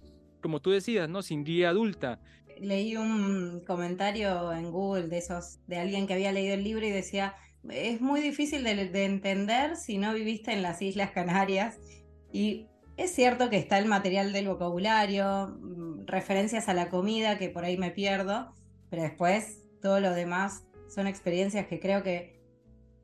como 0.41 0.61
tú 0.61 0.71
decías, 0.71 1.09
¿no? 1.09 1.21
Sin 1.21 1.43
guía 1.43 1.69
adulta. 1.69 2.21
Leí 2.61 2.95
un 2.95 3.61
comentario 3.67 4.53
en 4.53 4.71
Google 4.71 5.09
de 5.09 5.17
esos, 5.17 5.59
de 5.67 5.77
alguien 5.77 6.07
que 6.07 6.13
había 6.13 6.31
leído 6.31 6.53
el 6.53 6.63
libro 6.63 6.85
y 6.85 6.91
decía, 6.91 7.35
es 7.69 8.01
muy 8.01 8.21
difícil 8.21 8.63
de, 8.63 9.05
entender 9.05 9.75
si 9.75 9.97
no 9.97 10.13
viviste 10.13 10.51
en 10.51 10.61
las 10.61 10.81
Islas 10.81 11.11
Canarias. 11.11 11.79
Y 12.31 12.67
es 12.97 13.13
cierto 13.13 13.49
que 13.49 13.57
está 13.57 13.77
el 13.77 13.85
material 13.85 14.33
del 14.33 14.47
vocabulario, 14.47 15.57
mm, 15.59 16.05
referencias 16.05 16.69
a 16.69 16.73
la 16.73 16.89
comida 16.89 17.37
que 17.37 17.49
por 17.49 17.65
ahí 17.65 17.77
me 17.77 17.91
pierdo, 17.91 18.53
pero 18.89 19.03
después 19.03 19.63
todo 19.81 19.99
lo 19.99 20.13
demás 20.13 20.65
son 20.87 21.07
experiencias 21.07 21.67
que 21.67 21.79
creo 21.79 22.03
que 22.03 22.39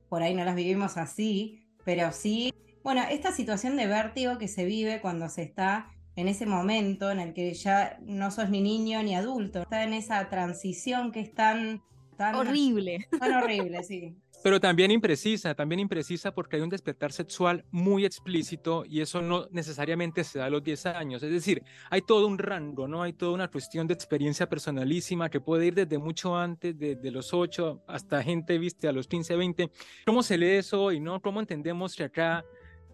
por 0.09 0.21
ahí 0.21 0.33
no 0.33 0.43
las 0.43 0.55
vivimos 0.55 0.97
así, 0.97 1.67
pero 1.85 2.11
sí, 2.11 2.53
bueno, 2.83 3.01
esta 3.09 3.31
situación 3.31 3.77
de 3.77 3.87
vértigo 3.87 4.37
que 4.37 4.47
se 4.47 4.65
vive 4.65 5.01
cuando 5.01 5.29
se 5.29 5.43
está 5.43 5.89
en 6.15 6.27
ese 6.27 6.45
momento 6.45 7.09
en 7.09 7.19
el 7.19 7.33
que 7.33 7.53
ya 7.53 7.97
no 8.01 8.31
sos 8.31 8.49
ni 8.49 8.61
niño 8.61 9.01
ni 9.03 9.15
adulto, 9.15 9.61
está 9.61 9.83
en 9.83 9.93
esa 9.93 10.29
transición 10.29 11.11
que 11.11 11.21
es 11.21 11.33
tan... 11.33 11.81
tan 12.17 12.35
horrible. 12.35 13.07
Tan 13.19 13.33
horrible, 13.33 13.83
sí. 13.83 14.17
Pero 14.43 14.59
también 14.59 14.89
imprecisa, 14.89 15.53
también 15.53 15.79
imprecisa 15.79 16.33
porque 16.33 16.55
hay 16.55 16.63
un 16.63 16.69
despertar 16.69 17.11
sexual 17.11 17.63
muy 17.69 18.05
explícito 18.05 18.83
y 18.87 19.01
eso 19.01 19.21
no 19.21 19.47
necesariamente 19.51 20.23
se 20.23 20.39
da 20.39 20.45
a 20.45 20.49
los 20.49 20.63
10 20.63 20.87
años. 20.87 21.21
Es 21.21 21.31
decir, 21.31 21.63
hay 21.89 22.01
todo 22.01 22.27
un 22.27 22.39
rango, 22.39 22.87
¿no? 22.87 23.03
Hay 23.03 23.13
toda 23.13 23.33
una 23.33 23.49
cuestión 23.49 23.85
de 23.85 23.93
experiencia 23.93 24.49
personalísima 24.49 25.29
que 25.29 25.39
puede 25.39 25.67
ir 25.67 25.75
desde 25.75 25.97
mucho 25.99 26.35
antes, 26.35 26.77
desde 26.77 27.11
los 27.11 27.33
8 27.33 27.83
hasta 27.87 28.23
gente, 28.23 28.57
viste, 28.57 28.87
a 28.87 28.91
los 28.91 29.07
15, 29.07 29.35
20. 29.35 29.71
¿Cómo 30.05 30.23
se 30.23 30.37
lee 30.37 30.57
eso 30.57 30.81
hoy, 30.81 30.99
no? 30.99 31.21
¿Cómo 31.21 31.39
entendemos 31.39 31.95
que 31.95 32.05
acá 32.05 32.43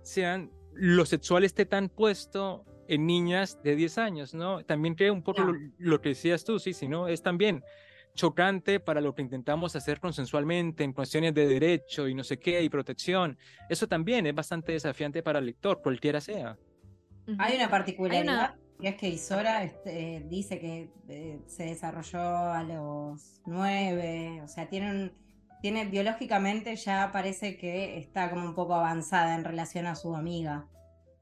sean 0.02 0.52
lo 0.74 1.06
sexual 1.06 1.44
esté 1.44 1.66
tan 1.66 1.90
puesto 1.90 2.66
en 2.88 3.06
niñas 3.06 3.62
de 3.64 3.76
10 3.76 3.98
años, 3.98 4.34
¿no? 4.34 4.64
También 4.64 4.96
creo 4.96 5.14
un 5.14 5.24
poco 5.24 5.44
lo, 5.44 5.54
lo, 5.78 6.02
que 6.02 6.10
decías 6.10 6.44
tú, 6.44 6.60
sí, 6.60 6.74
sí, 6.74 6.88
¿no? 6.88 7.08
Es 7.08 7.22
también 7.22 7.64
chocante 8.18 8.82
para 8.82 9.00
lo 9.00 9.16
que 9.16 9.22
intentamos 9.22 9.78
hacer 9.78 10.02
consensualmente 10.02 10.84
en 10.84 10.92
cuestiones 10.92 11.34
de 11.34 11.48
derecho 11.48 12.10
y 12.10 12.16
no 12.16 12.26
sé 12.26 12.38
qué 12.38 12.62
y 12.62 12.70
protección. 12.70 13.38
Eso 13.70 13.88
también 13.88 14.28
es 14.28 14.36
bastante 14.36 14.74
desafiante 14.74 15.24
para 15.24 15.40
el 15.40 15.46
lector, 15.46 15.82
cualquiera 15.82 16.20
sea. 16.20 16.58
Hay 17.38 17.56
una 17.56 17.70
particularidad 17.70 18.56
que 18.80 18.90
es 18.90 18.96
que 18.96 19.10
Isora 19.10 19.64
este, 19.64 20.26
dice 20.28 20.60
que 20.60 20.92
eh, 21.08 21.40
se 21.48 21.64
desarrolló 21.64 22.20
a 22.20 22.64
los 22.64 23.42
nueve, 23.46 24.42
o 24.44 24.48
sea, 24.48 24.68
tiene 24.68 25.12
tiene 25.62 25.86
biológicamente 25.86 26.76
ya 26.76 27.12
parece 27.12 27.58
que 27.58 27.98
está 27.98 28.30
como 28.30 28.46
un 28.46 28.54
poco 28.54 28.76
avanzada 28.76 29.36
en 29.36 29.44
relación 29.44 29.88
a 29.88 29.96
su 29.96 30.16
amiga. 30.16 30.68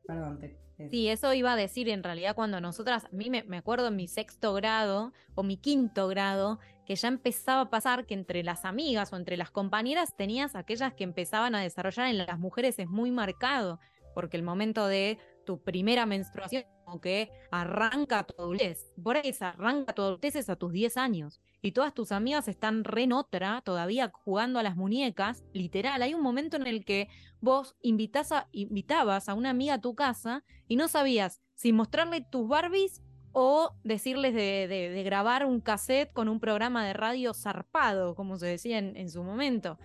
Perdón, 0.06 0.40
te, 0.40 0.58
Sí, 0.92 1.08
eso 1.08 1.34
iba 1.34 1.54
a 1.54 1.56
decir 1.56 1.88
en 1.88 2.04
realidad 2.04 2.36
cuando 2.36 2.60
nosotras, 2.60 3.06
a 3.06 3.10
mí 3.12 3.30
me, 3.30 3.44
me, 3.44 3.58
acuerdo 3.58 3.88
en 3.88 3.96
mi 3.96 4.10
sexto 4.10 4.54
grado 4.54 5.14
o 5.34 5.42
mi 5.42 5.56
quinto 5.56 6.10
grado, 6.10 6.60
que 6.86 6.96
ya 6.96 7.08
empezaba 7.08 7.62
a 7.62 7.70
pasar 7.70 8.06
que 8.06 8.14
entre 8.14 8.44
las 8.44 8.66
amigas 8.66 9.12
o 9.12 9.18
entre 9.18 9.38
las 9.38 9.52
compañeras 9.52 10.16
tenías 10.16 10.56
aquellas 10.56 10.94
que 10.94 11.04
empezaban 11.04 11.56
a 11.56 11.62
desarrollar 11.62 12.08
en 12.08 12.18
las 12.18 12.40
mujeres 12.40 12.80
es 12.80 12.88
muy 12.88 13.12
marcado, 13.12 13.80
porque 14.14 14.38
el 14.38 14.44
momento 14.44 14.88
de 14.88 15.18
tu 15.46 15.62
primera 15.62 16.06
menstruación 16.06 16.64
como 16.86 17.02
que 17.02 17.32
arranca 17.52 18.24
tu 18.24 18.42
adultez, 18.42 18.92
por 19.02 19.18
ahí 19.18 19.34
arranca 19.40 19.94
tu 19.94 20.04
adultez 20.04 20.36
es 20.36 20.50
a 20.50 20.56
tus 20.56 20.72
10 20.72 20.98
años 20.98 21.42
y 21.62 21.72
todas 21.72 21.94
tus 21.94 22.12
amigas 22.12 22.48
están 22.48 22.84
re 22.84 23.04
en 23.04 23.14
otra, 23.14 23.62
todavía 23.62 24.12
jugando 24.14 24.60
a 24.60 24.64
las 24.64 24.76
muñecas, 24.76 25.44
literal, 25.52 26.02
hay 26.02 26.14
un 26.14 26.22
momento 26.22 26.58
en 26.58 26.68
el 26.68 26.86
que 26.86 27.08
vos 27.42 27.76
invitabas 27.82 29.30
a 29.30 29.34
una 29.34 29.50
amiga 29.50 29.76
a 29.76 29.82
tu 29.82 29.96
casa 29.96 30.44
y 30.68 30.76
no 30.76 30.88
sabías 30.88 31.42
si 31.56 31.74
mostrarle 31.74 32.22
tus 32.22 32.48
Barbies 32.48 33.02
o 33.38 33.76
decirles 33.84 34.34
de, 34.34 35.04
grabar 35.04 35.46
un 35.46 35.60
cassette 35.60 36.12
con 36.14 36.30
un 36.30 36.40
programa 36.40 36.86
de 36.86 36.94
radio 36.94 37.34
zarpado, 37.34 38.16
como 38.16 38.38
se 38.38 38.48
decía 38.48 38.78
en, 38.78 38.96
en 38.96 39.10
su 39.10 39.24
momento. 39.24 39.78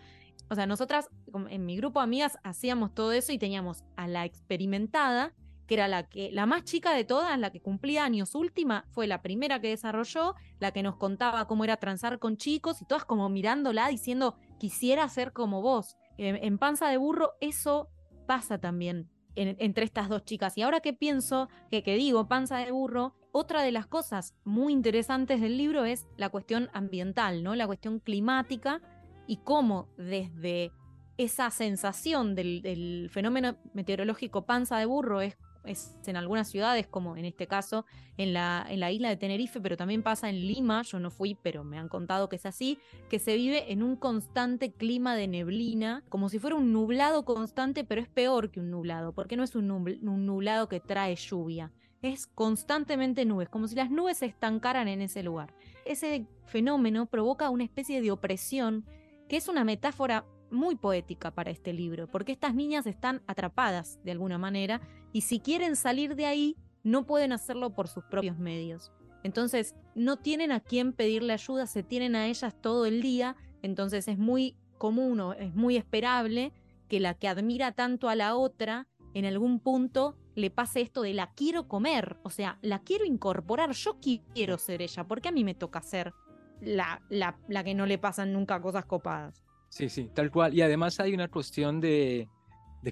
O 0.49 0.55
sea, 0.55 0.67
nosotras 0.67 1.09
en 1.49 1.67
mi 1.67 1.77
grupo 1.77 1.99
de 2.01 2.05
amigas 2.05 2.39
hacíamos 2.45 2.95
todo 2.95 3.13
eso 3.13 3.33
y 3.33 3.39
teníamos 3.39 3.85
a 3.97 4.07
la 4.07 4.25
experimentada 4.25 5.35
que 5.71 5.75
era 5.75 5.87
la 5.87 6.09
que 6.09 6.33
la 6.33 6.47
más 6.47 6.65
chica 6.65 6.93
de 6.93 7.05
todas, 7.05 7.39
la 7.39 7.53
que 7.53 7.61
cumplía 7.61 8.05
años 8.05 8.35
última, 8.35 8.87
fue 8.91 9.07
la 9.07 9.23
primera 9.23 9.61
que 9.61 9.69
desarrolló, 9.69 10.35
la 10.59 10.73
que 10.73 10.83
nos 10.83 10.97
contaba 10.97 11.47
cómo 11.47 11.63
era 11.63 11.77
transar 11.77 12.19
con 12.19 12.37
chicos 12.37 12.83
y 12.83 12.87
todas 12.87 13.05
como 13.05 13.29
mirándola 13.29 13.87
diciendo, 13.87 14.37
quisiera 14.59 15.09
ser 15.09 15.33
como 15.33 15.63
vos. 15.63 15.97
En, 16.19 16.59
panza 16.59 16.89
de 16.89 16.97
burro 16.97 17.35
eso 17.41 17.89
pasa 18.27 18.59
también 18.59 19.09
entre 19.35 19.85
estas 19.85 20.09
dos 20.09 20.25
chicas. 20.25 20.57
Y 20.57 20.63
ahora 20.63 20.81
que 20.81 20.93
pienso, 20.93 21.49
que, 21.71 21.83
digo 21.97 22.29
panza 22.29 22.59
de 22.59 22.73
burro, 22.73 23.15
otra 23.33 23.63
de 23.63 23.73
las 23.73 23.87
cosas 23.87 24.35
muy 24.45 24.73
interesantes 24.73 25.41
del 25.41 25.57
libro 25.57 25.85
es 25.85 26.07
la 26.17 26.31
cuestión 26.31 26.69
ambiental, 26.73 27.43
¿no? 27.43 27.55
La 27.55 27.67
cuestión 27.67 28.01
climática 28.01 28.81
y 29.27 29.39
cómo 29.39 29.89
desde 29.97 30.73
esa 31.17 31.51
sensación 31.51 32.35
del, 32.35 33.09
fenómeno 33.13 33.57
meteorológico 33.75 34.47
panza 34.47 34.79
de 34.79 34.87
burro 34.87 35.21
es, 35.21 35.37
es, 35.65 35.95
en 36.07 36.17
algunas 36.17 36.49
ciudades, 36.49 36.87
como 36.87 37.17
en 37.17 37.25
este 37.25 37.47
caso 37.47 37.85
en 38.17 38.33
la, 38.33 38.67
en 38.69 38.81
la 38.81 38.91
isla 38.91 39.09
de 39.09 39.17
Tenerife, 39.17 39.61
pero 39.61 39.77
también 39.77 40.03
pasa 40.03 40.29
en 40.29 40.47
Lima, 40.47 40.83
yo 40.83 40.99
no 41.01 41.11
fui, 41.11 41.37
pero 41.43 41.65
me 41.65 41.79
han 41.79 41.89
contado 41.89 42.29
que 42.29 42.37
es 42.37 42.47
así, 42.47 42.79
que 43.09 43.19
se 43.19 43.37
vive 43.37 43.73
en 43.73 43.83
un 43.83 43.97
constante 43.97 44.73
clima 44.73 45.15
de 45.15 45.29
neblina, 45.29 46.05
como 46.09 46.29
si 46.29 46.39
fuera 46.39 46.57
un 46.57 46.73
nublado 46.73 47.25
constante, 47.25 47.85
pero 47.85 48.01
es 48.01 48.09
peor 48.09 48.51
que 48.51 48.61
un 48.61 48.71
nublado, 48.71 49.13
porque 49.13 49.37
no 49.37 49.45
es 49.45 49.55
un, 49.55 49.71
un 49.71 50.27
nublado 50.27 50.69
que 50.69 50.81
trae 50.81 51.17
lluvia, 51.17 51.73
es 52.03 52.27
constantemente 52.27 53.25
nubes, 53.25 53.49
como 53.49 53.69
si 53.69 53.75
las 53.75 53.91
nubes 53.91 54.19
se 54.19 54.27
estancaran 54.27 54.89
en 54.89 55.03
ese 55.03 55.23
lugar. 55.23 55.55
Ese 55.85 56.27
fenómeno 56.47 57.07
provoca 57.07 57.51
una 57.51 57.65
especie 57.65 58.01
de 58.01 58.11
opresión, 58.11 58.87
que 59.29 59.37
es 59.37 59.49
una 59.49 59.65
metáfora 59.65 60.25
muy 60.51 60.77
poética 60.77 61.31
para 61.31 61.51
este 61.51 61.73
libro, 61.73 62.07
porque 62.07 62.33
estas 62.33 62.55
niñas 62.55 62.87
están 62.87 63.23
atrapadas 63.27 64.01
de 64.05 64.13
alguna 64.13 64.39
manera 64.39 64.81
y 65.13 65.23
si 65.23 65.41
quieren 65.41 65.77
salir 65.77 66.15
de 66.17 66.27
ahí, 66.27 66.57
no 66.83 67.07
pueden 67.07 67.33
hacerlo 67.33 67.75
por 67.75 67.89
sus 67.89 68.05
propios 68.05 68.39
medios. 68.39 68.93
Entonces, 69.23 69.75
no 69.95 70.19
tienen 70.19 70.51
a 70.51 70.61
quién 70.61 70.93
pedirle 70.93 71.33
ayuda, 71.33 71.67
se 71.67 71.83
tienen 71.83 72.17
a 72.17 72.27
ellas 72.27 72.55
todo 72.61 72.87
el 72.87 73.03
día, 73.03 73.37
entonces 73.63 74.09
es 74.09 74.19
muy 74.19 74.57
común 74.79 75.21
o 75.21 75.33
es 75.35 75.55
muy 75.55 75.77
esperable 75.77 76.53
que 76.89 77.01
la 77.01 77.15
que 77.15 77.29
admira 77.29 77.73
tanto 77.73 78.09
a 78.09 78.17
la 78.17 78.35
otra 78.35 78.89
en 79.13 79.27
algún 79.27 79.61
punto 79.61 80.17
le 80.35 80.51
pase 80.51 80.81
esto 80.81 81.03
de 81.03 81.13
la 81.13 81.33
quiero 81.35 81.69
comer, 81.69 82.17
o 82.23 82.31
sea, 82.31 82.59
la 82.63 82.81
quiero 82.81 83.05
incorporar, 83.05 83.73
yo 83.73 83.99
quiero 84.33 84.59
ser 84.59 84.81
ella, 84.81 85.05
porque 85.07 85.29
a 85.29 85.33
mí 85.33 85.45
me 85.45 85.55
toca 85.55 85.83
ser 85.83 86.15
la, 86.61 87.03
la, 87.11 87.39
la 87.49 87.65
que 87.65 87.75
no 87.75 87.87
le 87.87 87.99
pasan 87.99 88.33
nunca 88.33 88.61
cosas 88.61 88.87
copadas. 88.87 89.45
Sí, 89.71 89.89
sí, 89.89 90.11
tal 90.13 90.31
cual. 90.31 90.53
Y 90.53 90.63
además 90.63 90.99
hay 91.01 91.15
una 91.15 91.29
cuestión 91.29 91.81
de, 91.81 92.29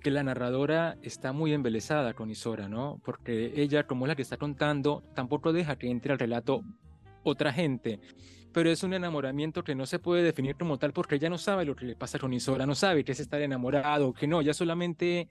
que 0.01 0.11
la 0.11 0.23
narradora 0.23 0.97
está 1.03 1.33
muy 1.33 1.53
embelesada 1.53 2.14
con 2.14 2.31
Isora, 2.31 2.69
¿no? 2.69 3.01
Porque 3.05 3.53
ella, 3.57 3.87
como 3.87 4.07
es 4.07 4.09
la 4.09 4.17
que 4.17 4.23
está 4.23 4.37
contando, 4.37 5.03
tampoco 5.14 5.53
deja 5.53 5.77
que 5.77 5.91
entre 5.91 6.12
al 6.12 6.21
relato 6.21 6.62
otra 7.25 7.53
gente. 7.53 8.01
Pero 8.53 8.71
es 8.71 8.83
un 8.85 8.95
enamoramiento 8.95 9.64
que 9.64 9.75
no 9.75 9.87
se 9.87 9.99
puede 9.99 10.23
definir 10.23 10.55
como 10.55 10.79
tal 10.79 10.93
porque 10.93 11.17
ella 11.17 11.29
no 11.29 11.37
sabe 11.37 11.64
lo 11.64 11.75
que 11.75 11.85
le 11.85 11.97
pasa 11.97 12.19
con 12.19 12.33
Isora, 12.33 12.64
no 12.64 12.77
sabe 12.77 13.05
que 13.05 13.12
es 13.12 13.21
estar 13.21 13.43
enamorado, 13.43 14.14
que 14.14 14.29
no, 14.29 14.41
ya 14.41 14.55
solamente 14.55 15.29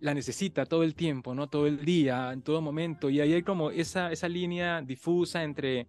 la 0.00 0.12
necesita 0.12 0.66
todo 0.66 0.82
el 0.82 0.96
tiempo, 0.96 1.34
¿no? 1.36 1.48
Todo 1.48 1.68
el 1.68 1.84
día, 1.84 2.32
en 2.32 2.42
todo 2.42 2.60
momento. 2.60 3.10
Y 3.10 3.20
ahí 3.20 3.32
hay 3.32 3.42
como 3.44 3.70
esa, 3.70 4.10
esa 4.10 4.28
línea 4.28 4.82
difusa 4.82 5.44
entre, 5.44 5.86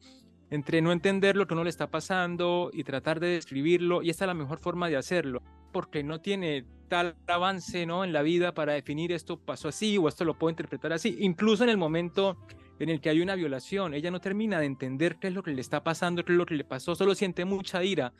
entre 0.51 0.81
no 0.81 0.91
entender 0.91 1.35
lo 1.35 1.47
que 1.47 1.55
no 1.55 1.63
le 1.63 1.71
está 1.71 1.89
pasando 1.89 2.69
y 2.71 2.83
tratar 2.83 3.19
de 3.19 3.29
describirlo. 3.29 4.03
Y 4.03 4.11
esta 4.11 4.25
es 4.25 4.27
la 4.27 4.35
mejor 4.35 4.59
forma 4.59 4.87
de 4.87 4.97
hacerlo, 4.97 5.41
porque 5.71 6.03
no 6.03 6.21
tiene 6.21 6.65
tal 6.87 7.15
avance, 7.25 7.87
¿no? 7.87 8.03
En 8.03 8.13
la 8.13 8.21
vida 8.21 8.53
para 8.53 8.73
definir 8.73 9.11
esto 9.11 9.39
pasó 9.39 9.69
así 9.69 9.97
o 9.97 10.07
esto 10.07 10.23
lo 10.25 10.37
puedo 10.37 10.51
interpretar 10.51 10.93
así. 10.93 11.17
Incluso 11.21 11.63
en 11.63 11.69
el 11.71 11.77
momento 11.77 12.37
en 12.77 12.89
el 12.89 13.01
que 13.01 13.09
hay 13.09 13.21
una 13.21 13.35
violación, 13.35 13.95
ella 13.95 14.11
no 14.11 14.21
termina 14.21 14.59
de 14.59 14.67
entender 14.67 15.17
qué 15.17 15.29
es 15.29 15.33
lo 15.33 15.41
que 15.41 15.51
le 15.51 15.61
está 15.61 15.83
pasando, 15.83 16.23
qué 16.23 16.33
es 16.33 16.37
lo 16.37 16.45
que 16.45 16.55
le 16.55 16.65
pasó, 16.65 16.93
solo 16.93 17.15
siente 17.15 17.45
mucha 17.45 17.83
ira. 17.83 18.13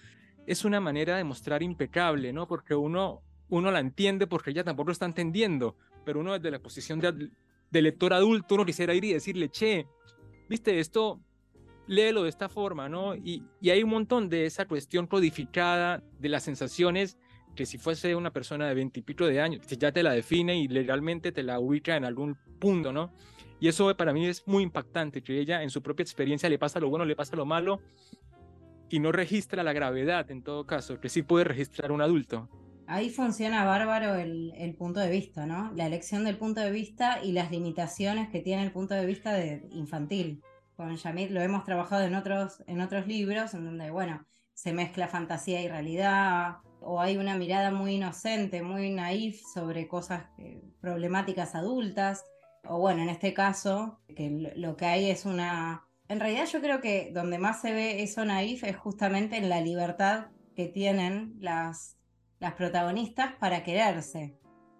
Es 0.47 0.65
una 0.65 0.79
manera 0.79 1.17
de 1.17 1.23
mostrar 1.23 1.61
impecable, 1.61 2.33
¿no? 2.33 2.47
Porque 2.47 2.73
uno 2.73 3.21
uno 3.51 3.69
la 3.69 3.79
entiende 3.79 4.27
porque 4.27 4.51
ella 4.51 4.63
tampoco 4.63 4.87
lo 4.87 4.93
está 4.93 5.05
entendiendo, 5.05 5.75
pero 6.05 6.21
uno 6.21 6.33
desde 6.33 6.49
la 6.49 6.59
posición 6.59 6.99
de, 6.99 7.81
lector 7.81 8.13
adulto, 8.13 8.55
uno 8.55 8.65
quisiera 8.65 8.93
ir 8.93 9.03
y 9.03 9.13
decirle, 9.13 9.49
che, 9.49 9.87
viste 10.49 10.79
esto, 10.79 11.19
léelo 11.91 12.23
de 12.23 12.29
esta 12.29 12.47
forma, 12.47 12.87
¿no? 12.87 13.15
Y, 13.15 13.43
hay 13.69 13.83
un 13.83 13.89
montón 13.89 14.29
de 14.29 14.45
esa 14.45 14.65
cuestión 14.65 15.07
codificada 15.07 16.01
de 16.19 16.29
las 16.29 16.43
sensaciones 16.43 17.17
que 17.53 17.65
si 17.65 17.77
fuese 17.77 18.15
una 18.15 18.31
persona 18.31 18.65
de 18.65 18.73
veintipico 18.73 19.25
de 19.25 19.41
años, 19.41 19.67
ya 19.67 19.91
te 19.91 20.01
la 20.01 20.13
define 20.13 20.55
y 20.57 20.69
legalmente 20.69 21.33
te 21.33 21.43
la 21.43 21.59
ubica 21.59 21.97
en 21.97 22.05
algún 22.05 22.37
punto, 22.59 22.93
¿no? 22.93 23.13
Y 23.59 23.67
eso 23.67 23.93
para 23.97 24.13
mí 24.13 24.25
es 24.25 24.47
muy 24.47 24.63
impactante, 24.63 25.21
que 25.21 25.37
ella 25.37 25.63
en 25.63 25.69
su 25.69 25.81
propia 25.81 26.03
experiencia 26.03 26.47
le 26.49 26.57
pasa 26.57 26.79
lo 26.79 26.89
bueno, 26.89 27.03
le 27.03 27.17
pasa 27.17 27.35
lo 27.35 27.45
malo 27.45 27.81
y 28.89 28.99
no 28.99 29.11
registra 29.11 29.61
la 29.61 29.73
gravedad 29.73 30.31
en 30.31 30.43
todo 30.43 30.65
caso, 30.65 31.01
que 31.01 31.09
sí 31.09 31.23
puede 31.23 31.43
registrar 31.43 31.91
un 31.91 32.01
adulto. 32.01 32.47
Ahí 32.87 33.09
funciona 33.09 33.65
bárbaro 33.65 34.15
el, 34.15 34.75
punto 34.77 35.01
de 35.01 35.09
vista, 35.09 35.45
¿no? 35.45 35.73
La 35.75 35.87
elección 35.87 36.23
del 36.23 36.37
punto 36.37 36.61
de 36.61 36.71
vista 36.71 37.21
y 37.21 37.33
las 37.33 37.51
limitaciones 37.51 38.29
que 38.29 38.39
tiene 38.39 38.63
el 38.63 38.71
punto 38.71 38.93
de 38.93 39.05
vista 39.05 39.33
de 39.33 39.67
infantil. 39.71 40.41
Con 40.81 40.95
Yamit 40.95 41.29
lo 41.29 41.41
hemos 41.41 41.63
trabajado 41.63 42.03
en 42.05 42.15
otros, 42.15 42.63
libros, 43.05 43.53
en 43.53 43.65
donde, 43.65 43.91
bueno, 43.91 44.25
se 44.55 44.73
mezcla 44.73 45.07
fantasía 45.07 45.61
y 45.61 45.67
realidad, 45.67 46.55
o 46.79 46.99
hay 46.99 47.17
una 47.17 47.37
mirada 47.37 47.69
muy 47.69 47.97
inocente, 47.97 48.63
muy 48.63 48.89
naif 48.89 49.39
sobre 49.53 49.87
cosas 49.87 50.23
problemáticas 50.79 51.53
adultas, 51.53 52.25
o 52.63 52.79
bueno, 52.79 53.03
en 53.03 53.09
este 53.09 53.35
caso, 53.35 53.99
que 54.15 54.51
lo 54.55 54.75
que 54.75 54.85
hay 54.85 55.11
es 55.11 55.27
una... 55.27 55.85
En 56.07 56.19
realidad 56.19 56.45
yo 56.45 56.61
creo 56.61 56.81
que 56.81 57.11
donde 57.13 57.37
más 57.37 57.61
se 57.61 57.73
ve 57.73 58.01
eso 58.01 58.25
naif 58.25 58.63
es 58.63 58.75
justamente 58.75 59.37
en 59.37 59.49
la 59.49 59.61
libertad 59.61 60.29
que 60.55 60.65
tienen 60.65 61.35
las 61.39 62.01
las 62.39 62.55
protagonistas 62.55 63.35
para 63.35 63.63
quererse, 63.63 64.35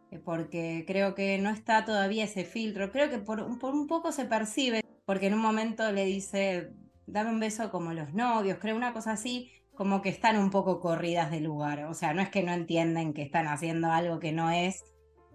eh, 0.10 0.18
porque 0.18 0.84
creo 0.88 1.14
que 1.14 1.38
no 1.38 1.52
está 1.52 1.86
todavía 1.86 2.24
ese 2.24 2.44
filtro, 2.44 2.92
creo 2.92 3.10
que 3.10 3.20
por, 3.20 3.40
un 3.40 3.88
poco 3.88 4.12
se 4.12 4.26
percibe, 4.26 4.82
porque 5.06 5.28
en 5.28 5.34
un 5.34 5.40
momento 5.42 5.92
le 5.92 6.06
dice, 6.06 6.72
dame 7.06 7.32
un 7.32 7.40
beso 7.40 7.72
como 7.72 7.94
los 7.94 8.14
novios, 8.14 8.58
creo 8.60 8.76
una 8.76 8.94
cosa 8.94 9.14
así, 9.14 9.52
como 9.74 10.02
que 10.02 10.10
están 10.10 10.38
un 10.38 10.50
poco 10.50 10.80
corridas 10.80 11.32
de 11.32 11.40
lugar, 11.40 11.86
o 11.86 11.94
sea, 11.94 12.14
no 12.14 12.22
es 12.22 12.30
que 12.30 12.44
no 12.44 12.54
entienden 12.54 13.14
que 13.14 13.24
están 13.24 13.48
haciendo 13.48 13.92
algo 13.92 14.20
que 14.20 14.32
no 14.32 14.52
es, 14.52 14.84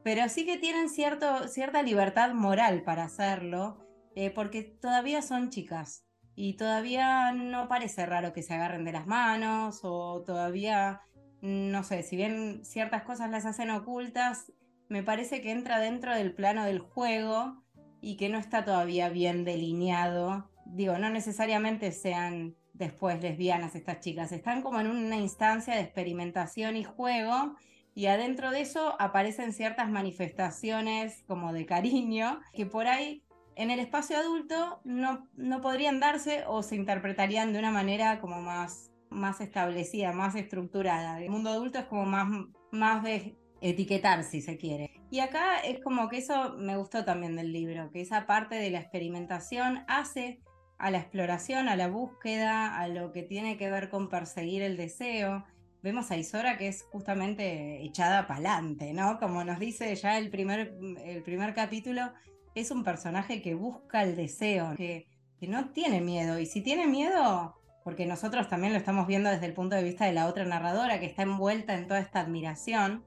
pero 0.05 0.29
sí 0.29 0.47
que 0.47 0.59
tienen 0.59 0.89
cierto, 0.89 1.49
cierta 1.49 1.83
libertad 1.83 2.33
moral 2.33 2.83
para 2.83 3.05
hacerlo, 3.05 3.79
eh, 4.15 4.31
porque 4.31 4.63
todavía 4.63 5.23
son 5.23 5.51
chicas 5.51 6.05
y 6.35 6.57
todavía 6.57 7.33
no 7.33 7.69
parece 7.69 8.07
raro 8.07 8.33
que 8.33 8.43
se 8.43 8.55
agarren 8.55 8.85
de 8.85 8.93
las 8.93 9.07
manos 9.07 9.81
o 9.83 10.23
todavía 10.25 11.01
no 11.47 11.85
sé, 11.85 12.03
si 12.03 12.17
bien 12.17 12.65
ciertas 12.65 13.03
cosas 13.03 13.31
las 13.31 13.47
hacen 13.47 13.71
ocultas, 13.71 14.53
me 14.89 15.03
parece 15.03 15.41
que 15.41 15.51
entra 15.51 15.79
dentro 15.79 16.15
del 16.15 16.35
plano 16.35 16.65
del 16.65 16.81
juego 16.81 17.65
y 18.07 18.17
que 18.17 18.29
no 18.29 18.39
está 18.39 18.65
todavía 18.65 19.09
bien 19.09 19.45
delineado. 19.45 20.49
Digo, 20.65 20.97
no 20.97 21.11
necesariamente 21.11 21.91
sean 21.91 22.55
después 22.73 23.21
lesbianas 23.21 23.75
estas 23.75 23.99
chicas, 23.99 24.31
están 24.31 24.63
como 24.63 24.79
en 24.79 24.87
una 24.87 25.17
instancia 25.17 25.75
de 25.75 25.81
experimentación 25.81 26.77
y 26.77 26.85
juego 26.85 27.57
y 27.97 28.07
adentro 28.07 28.53
de 28.53 28.61
eso 28.61 28.95
aparecen 29.01 29.53
ciertas 29.53 29.91
manifestaciones 29.91 31.25
como 31.27 31.53
de 31.53 31.67
cariño 31.67 32.41
que 32.53 32.67
por 32.67 32.87
ahí 32.87 33.25
en 33.57 33.73
el 33.73 33.81
espacio 33.81 34.19
adulto 34.19 34.81
no, 34.85 35.27
no 35.35 35.61
podrían 35.61 35.99
darse 35.99 36.45
o 36.47 36.63
se 36.63 36.77
interpretarían 36.77 37.53
de 37.53 37.59
una 37.59 37.73
manera 37.73 38.21
como 38.21 38.41
más 38.41 38.93
más 39.11 39.41
establecida, 39.41 40.13
más 40.13 40.35
estructurada. 40.35 41.21
El 41.21 41.31
mundo 41.31 41.51
adulto 41.51 41.79
es 41.79 41.87
como 41.87 42.05
más, 42.05 42.29
más 42.71 43.03
de 43.03 43.37
etiquetar, 43.61 44.25
si 44.25 44.43
se 44.43 44.57
quiere. 44.57 44.96
Y 45.11 45.21
acá 45.21 45.59
es 45.59 45.81
como 45.81 46.09
que 46.09 46.19
eso 46.19 46.57
me 46.59 46.77
gustó 46.77 47.05
también 47.05 47.37
del 47.37 47.53
libro, 47.53 47.91
que 47.91 48.01
esa 48.01 48.27
parte 48.27 48.57
de 48.57 48.71
la 48.71 48.81
experimentación 48.81 49.85
hace 49.87 50.41
a 50.79 50.91
la 50.91 50.99
exploración, 50.99 51.69
a 51.69 51.77
la 51.77 51.89
búsqueda, 51.89 52.79
a 52.79 52.89
lo 52.89 53.13
que 53.13 53.23
tiene 53.23 53.57
que 53.57 53.71
ver 53.71 53.89
con 53.89 54.09
perseguir 54.09 54.63
el 54.63 54.77
deseo. 54.77 55.45
Vemos 55.83 56.11
a 56.11 56.17
Isora 56.17 56.59
que 56.59 56.69
es 56.69 56.83
justamente 56.91 57.83
echada 57.83 58.27
para 58.27 58.41
adelante, 58.41 58.93
¿no? 58.93 59.19
Como 59.19 59.45
nos 59.45 59.59
dice 59.59 59.95
ya 59.95 60.19
el 60.19 60.31
primer, 60.31 60.75
el 61.05 61.23
primer 61.23 61.55
capítulo, 61.55 62.13
es 62.55 62.71
un 62.71 62.85
personaje 62.85 63.43
que 63.43 63.55
busca 63.55 64.03
el 64.03 64.17
deseo, 64.17 64.75
que, 64.77 65.07
que 65.39 65.47
no 65.47 65.71
tiene 65.71 66.01
miedo. 66.01 66.39
Y 66.39 66.47
si 66.47 66.63
tiene 66.63 66.87
miedo, 66.87 67.55
porque 67.85 68.07
nosotros 68.07 68.49
también 68.49 68.73
lo 68.73 68.79
estamos 68.79 69.07
viendo 69.07 69.31
desde 69.31 69.47
el 69.47 69.55
punto 69.55 69.77
de 69.77 69.85
vista 69.85 70.07
de 70.07 70.13
la 70.13 70.27
otra 70.27 70.45
narradora 70.45 70.99
que 70.99 71.07
está 71.07 71.23
envuelta 71.23 71.75
en 71.75 71.87
toda 71.87 72.01
esta 72.01 72.21
admiración, 72.21 73.05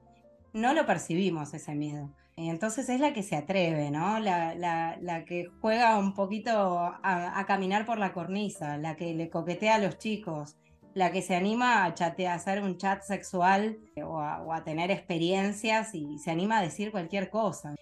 no 0.52 0.74
lo 0.74 0.86
percibimos 0.86 1.54
ese 1.54 1.74
miedo. 1.74 2.10
Entonces 2.36 2.88
es 2.88 3.00
la 3.00 3.12
que 3.12 3.22
se 3.22 3.36
atreve, 3.36 3.90
¿no? 3.90 4.18
La, 4.18 4.54
la, 4.54 5.24
que 5.24 5.48
juega 5.60 5.98
un 5.98 6.14
poquito 6.14 6.78
a, 6.80 7.44
caminar 7.46 7.84
por 7.84 7.98
la 7.98 8.12
cornisa, 8.12 8.78
la 8.78 8.96
que 8.96 9.14
le 9.14 9.28
coquetea 9.28 9.74
a 9.74 9.78
los 9.78 9.98
chicos, 9.98 10.56
la 10.94 11.12
que 11.12 11.22
se 11.22 11.36
anima 11.36 11.84
a, 11.84 11.94
chatear, 11.94 12.34
hacer 12.34 12.62
un 12.62 12.78
chat 12.78 13.02
sexual 13.02 13.78
o 14.02 14.20
a, 14.20 14.42
o 14.42 14.52
a 14.54 14.64
tener 14.64 14.90
experiencias 14.90 15.94
y 15.94 16.18
se 16.18 16.30
anima 16.30 16.58
a 16.58 16.62
decir 16.62 16.90
cualquier 16.90 17.28
cosa. 17.28 17.74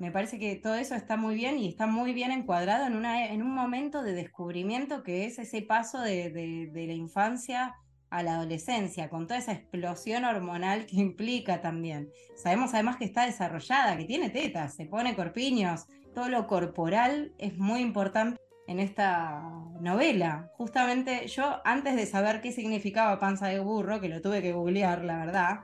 Me 0.00 0.10
parece 0.10 0.38
que 0.38 0.56
todo 0.56 0.74
eso 0.74 0.94
está 0.94 1.16
muy 1.16 1.34
bien 1.34 1.58
y 1.58 1.68
está 1.68 1.86
muy 1.86 2.12
bien 2.12 2.32
encuadrado 2.32 2.86
en, 2.86 2.96
una, 2.96 3.26
en 3.26 3.42
un 3.42 3.54
momento 3.54 4.02
de 4.02 4.14
descubrimiento 4.14 5.02
que 5.02 5.26
es 5.26 5.38
ese 5.38 5.62
paso 5.62 6.00
de, 6.00 6.30
de 6.30 6.86
la 6.86 6.94
infancia 6.94 7.76
a 8.10 8.22
la 8.22 8.34
adolescencia, 8.34 9.08
con 9.08 9.26
toda 9.26 9.38
esa 9.38 9.52
explosión 9.52 10.24
hormonal 10.24 10.86
que 10.86 10.96
implica 11.00 11.60
también. 11.60 12.10
Sabemos 12.36 12.74
además 12.74 12.96
que 12.96 13.04
está 13.04 13.26
desarrollada, 13.26 13.96
que 13.96 14.04
tiene 14.04 14.30
tetas, 14.30 14.74
se 14.74 14.86
pone 14.86 15.14
corpiños, 15.14 15.86
todo 16.14 16.28
lo 16.28 16.46
corporal 16.46 17.32
es 17.38 17.56
muy 17.56 17.80
importante 17.80 18.40
en 18.66 18.80
esta 18.80 19.42
novela. 19.80 20.50
Justamente 20.56 21.26
yo, 21.28 21.60
antes 21.64 21.96
de 21.96 22.06
saber 22.06 22.40
qué 22.40 22.52
significaba 22.52 23.18
panza 23.18 23.48
de 23.48 23.60
burro, 23.60 24.00
que 24.00 24.08
lo 24.08 24.20
tuve 24.20 24.42
que 24.42 24.52
googlear, 24.52 25.04
la 25.04 25.18
verdad, 25.18 25.60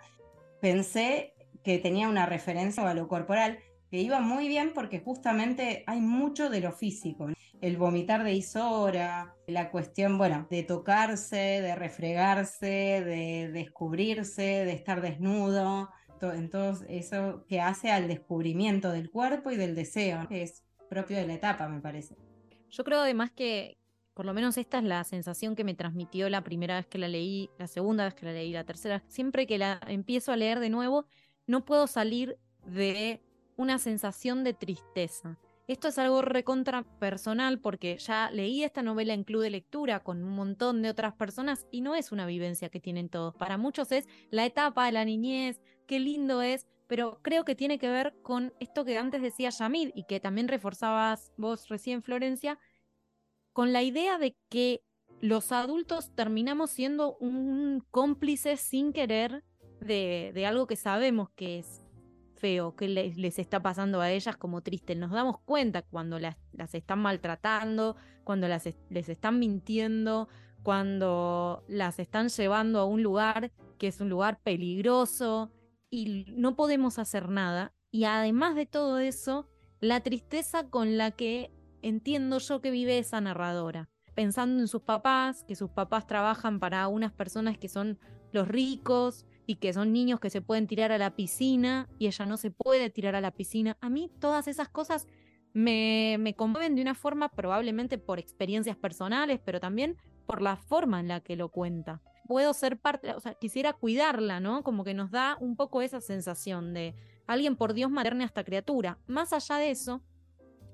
pensé 0.61 1.35
que 1.63 1.79
tenía 1.79 2.09
una 2.09 2.27
referencia 2.27 2.89
a 2.89 2.95
lo 2.95 3.09
corporal, 3.09 3.59
que 3.91 4.01
iba 4.01 4.21
muy 4.21 4.49
bien 4.49 4.73
porque 4.75 5.01
justamente 5.01 5.85
hay 5.87 6.01
mucho 6.01 6.51
de 6.51 6.61
lo 6.61 6.73
físico. 6.73 7.29
El 7.67 7.79
vomitar 7.79 8.23
de 8.23 8.33
Isora, 8.33 9.35
la 9.49 9.73
cuestión, 9.73 10.19
bueno, 10.19 10.47
de 10.49 10.63
tocarse, 10.63 11.37
de 11.37 11.75
refregarse, 11.75 13.03
de 13.05 13.51
descubrirse, 13.53 14.43
de 14.43 14.73
estar 14.73 15.01
desnudo, 15.01 15.91
entonces 16.21 16.87
eso 16.89 17.45
que 17.49 17.61
hace 17.61 17.91
al 17.91 18.07
descubrimiento 18.07 18.93
del 18.93 19.11
cuerpo 19.11 19.51
y 19.51 19.57
del 19.57 19.75
deseo, 19.75 20.29
que 20.29 20.43
es 20.43 20.63
propio 20.89 21.17
de 21.17 21.27
la 21.27 21.35
etapa, 21.35 21.69
me 21.69 21.81
parece. 21.81 22.17
Yo 22.71 22.85
creo 22.85 23.01
además 23.01 23.33
que, 23.33 23.79
por 24.15 24.27
lo 24.27 24.33
menos 24.33 24.57
esta 24.59 24.79
es 24.79 24.85
la 24.85 25.03
sensación 25.03 25.57
que 25.57 25.65
me 25.65 25.75
transmitió 25.75 26.29
la 26.29 26.45
primera 26.45 26.77
vez 26.77 26.87
que 26.87 26.99
la 26.99 27.09
leí, 27.09 27.51
la 27.59 27.67
segunda 27.67 28.05
vez 28.05 28.15
que 28.15 28.27
la 28.27 28.33
leí, 28.33 28.53
la 28.53 28.63
tercera, 28.63 29.03
siempre 29.09 29.49
que 29.49 29.59
la 29.59 29.81
empiezo 29.89 30.31
a 30.31 30.37
leer 30.37 30.61
de 30.61 30.71
nuevo, 30.71 31.07
no 31.49 31.65
puedo 31.65 31.89
salir 31.89 32.39
de 32.65 33.21
una 33.57 33.79
sensación 33.79 34.45
de 34.45 34.55
tristeza. 34.55 35.37
Esto 35.67 35.89
es 35.89 35.99
algo 35.99 36.23
recontra 36.23 36.85
personal 37.01 37.59
porque 37.59 37.99
ya 37.99 38.31
leí 38.31 38.63
esta 38.63 38.83
novela 38.83 39.15
en 39.15 39.25
club 39.25 39.43
de 39.43 39.51
lectura 39.51 39.99
con 39.99 40.23
un 40.23 40.37
montón 40.37 40.81
de 40.81 40.91
otras 40.91 41.15
personas 41.15 41.67
y 41.73 41.81
no 41.81 41.97
es 41.97 42.13
una 42.13 42.25
vivencia 42.25 42.69
que 42.69 42.79
tienen 42.79 43.09
todos. 43.09 43.35
Para 43.35 43.59
muchos 43.59 43.91
es 43.91 44.07
la 44.31 44.47
etapa 44.47 44.87
de 44.87 44.93
la 44.93 45.05
niñez, 45.05 45.61
qué 45.89 45.99
lindo 45.99 46.41
es, 46.41 46.69
pero 46.87 47.19
creo 47.21 47.45
que 47.45 47.57
tiene 47.57 47.81
que 47.81 47.89
ver 47.89 48.15
con 48.23 48.55
esto 48.61 48.85
que 48.85 48.97
antes 48.97 49.23
decía 49.23 49.51
Yamid 49.51 49.91
y 49.93 50.05
que 50.05 50.21
también 50.21 50.47
reforzabas 50.47 51.33
vos 51.37 51.69
recién, 51.69 52.05
Florencia, 52.05 52.61
con 53.53 53.73
la 53.73 53.83
idea 53.83 54.19
de 54.19 54.37
que 54.49 54.85
los 55.21 55.51
adultos 55.51 56.15
terminamos 56.15 56.71
siendo 56.71 57.17
un 57.17 57.85
cómplice 57.91 58.57
sin 58.57 58.93
querer 58.93 59.43
de, 59.81 60.31
de 60.33 60.47
algo 60.47 60.69
que 60.69 60.77
sabemos 60.77 61.31
que 61.31 61.59
es 61.59 61.83
feo 62.37 62.77
que 62.77 62.89
les, 62.89 63.39
está 63.39 63.61
pasando 63.61 64.01
a 64.01 64.11
ellas 64.11 64.37
como 64.37 64.63
triste. 64.63 64.95
Nos 64.95 65.11
damos 65.11 65.41
cuenta 65.41 65.83
cuando 65.83 66.19
las, 66.19 66.37
están 66.73 67.01
maltratando, 67.01 67.97
cuando 68.25 68.49
las, 68.49 68.69
les 68.91 69.09
están 69.09 69.39
mintiendo, 69.39 70.29
cuando 70.63 71.65
las 71.69 71.99
están 71.99 72.29
llevando 72.29 72.81
a 72.81 72.85
un 72.85 73.03
lugar 73.03 73.53
que 73.79 73.89
es 73.89 74.01
un 74.01 74.09
lugar 74.09 74.41
peligroso 74.43 75.51
y 75.91 76.27
no 76.37 76.57
podemos 76.57 76.99
hacer 76.99 77.29
nada. 77.29 77.73
Y 77.91 78.05
además 78.05 78.55
de 78.55 78.67
todo 78.67 78.99
eso, 78.99 79.49
la 79.81 80.01
tristeza 80.01 80.69
con 80.69 80.97
la 80.97 81.11
que 81.11 81.51
entiendo 81.83 82.39
yo 82.39 82.61
que 82.61 82.71
vive 82.71 82.99
esa 82.99 83.21
narradora. 83.21 83.89
Pensando 84.15 84.61
en 84.61 84.69
sus 84.69 84.83
papás, 84.83 85.45
que 85.45 85.57
sus 85.57 85.71
papás 85.71 86.07
trabajan 86.07 86.59
para 86.59 86.89
unas 86.89 87.13
personas 87.13 87.59
que 87.59 87.69
son 87.69 87.99
los 88.33 88.49
ricos, 88.49 89.27
y 89.47 89.57
que 89.57 89.73
son 89.73 89.93
niños 89.93 90.21
que 90.21 90.31
se 90.31 90.43
pueden 90.43 90.67
tirar 90.67 90.93
a 90.93 90.99
la 90.99 91.15
piscina 91.15 91.89
y 91.99 92.07
ella 92.09 92.27
no 92.27 92.37
se 92.37 92.51
puede 92.51 92.91
tirar 92.91 93.15
a 93.15 93.21
la 93.21 93.31
piscina. 93.31 93.77
A 93.81 93.89
mí 93.89 94.11
todas 94.21 94.49
esas 94.49 94.69
cosas 94.69 95.07
me, 95.53 96.17
me 96.19 96.35
conmueven 96.35 96.75
de 96.75 96.83
una 96.83 96.95
forma 96.95 97.29
probablemente 97.29 97.97
por 97.97 98.19
experiencias 98.19 98.77
personales, 98.77 99.41
pero 99.45 99.61
también 99.61 99.97
por 100.27 100.43
la 100.43 100.57
forma 100.57 101.01
en 101.01 101.09
la 101.09 101.21
que 101.21 101.37
lo 101.37 101.49
cuenta. 101.51 102.03
Puedo 102.27 102.53
ser 102.53 102.77
parte, 102.77 103.13
o 103.13 103.21
sea, 103.21 103.35
quisiera 103.35 103.73
cuidarla, 103.73 104.41
¿no? 104.41 104.65
Como 104.65 104.83
que 104.83 104.95
nos 104.95 105.13
da 105.13 105.37
un 105.41 105.55
poco 105.55 105.81
esa 105.81 106.01
sensación 106.01 106.75
de 106.75 106.95
alguien 107.29 107.57
por 107.57 107.73
Dios 107.73 107.91
materne 107.91 108.25
a 108.25 108.27
esta 108.27 108.43
criatura. 108.43 108.99
Más 109.07 109.33
allá 109.33 109.57
de 109.57 109.71
eso, 109.71 110.03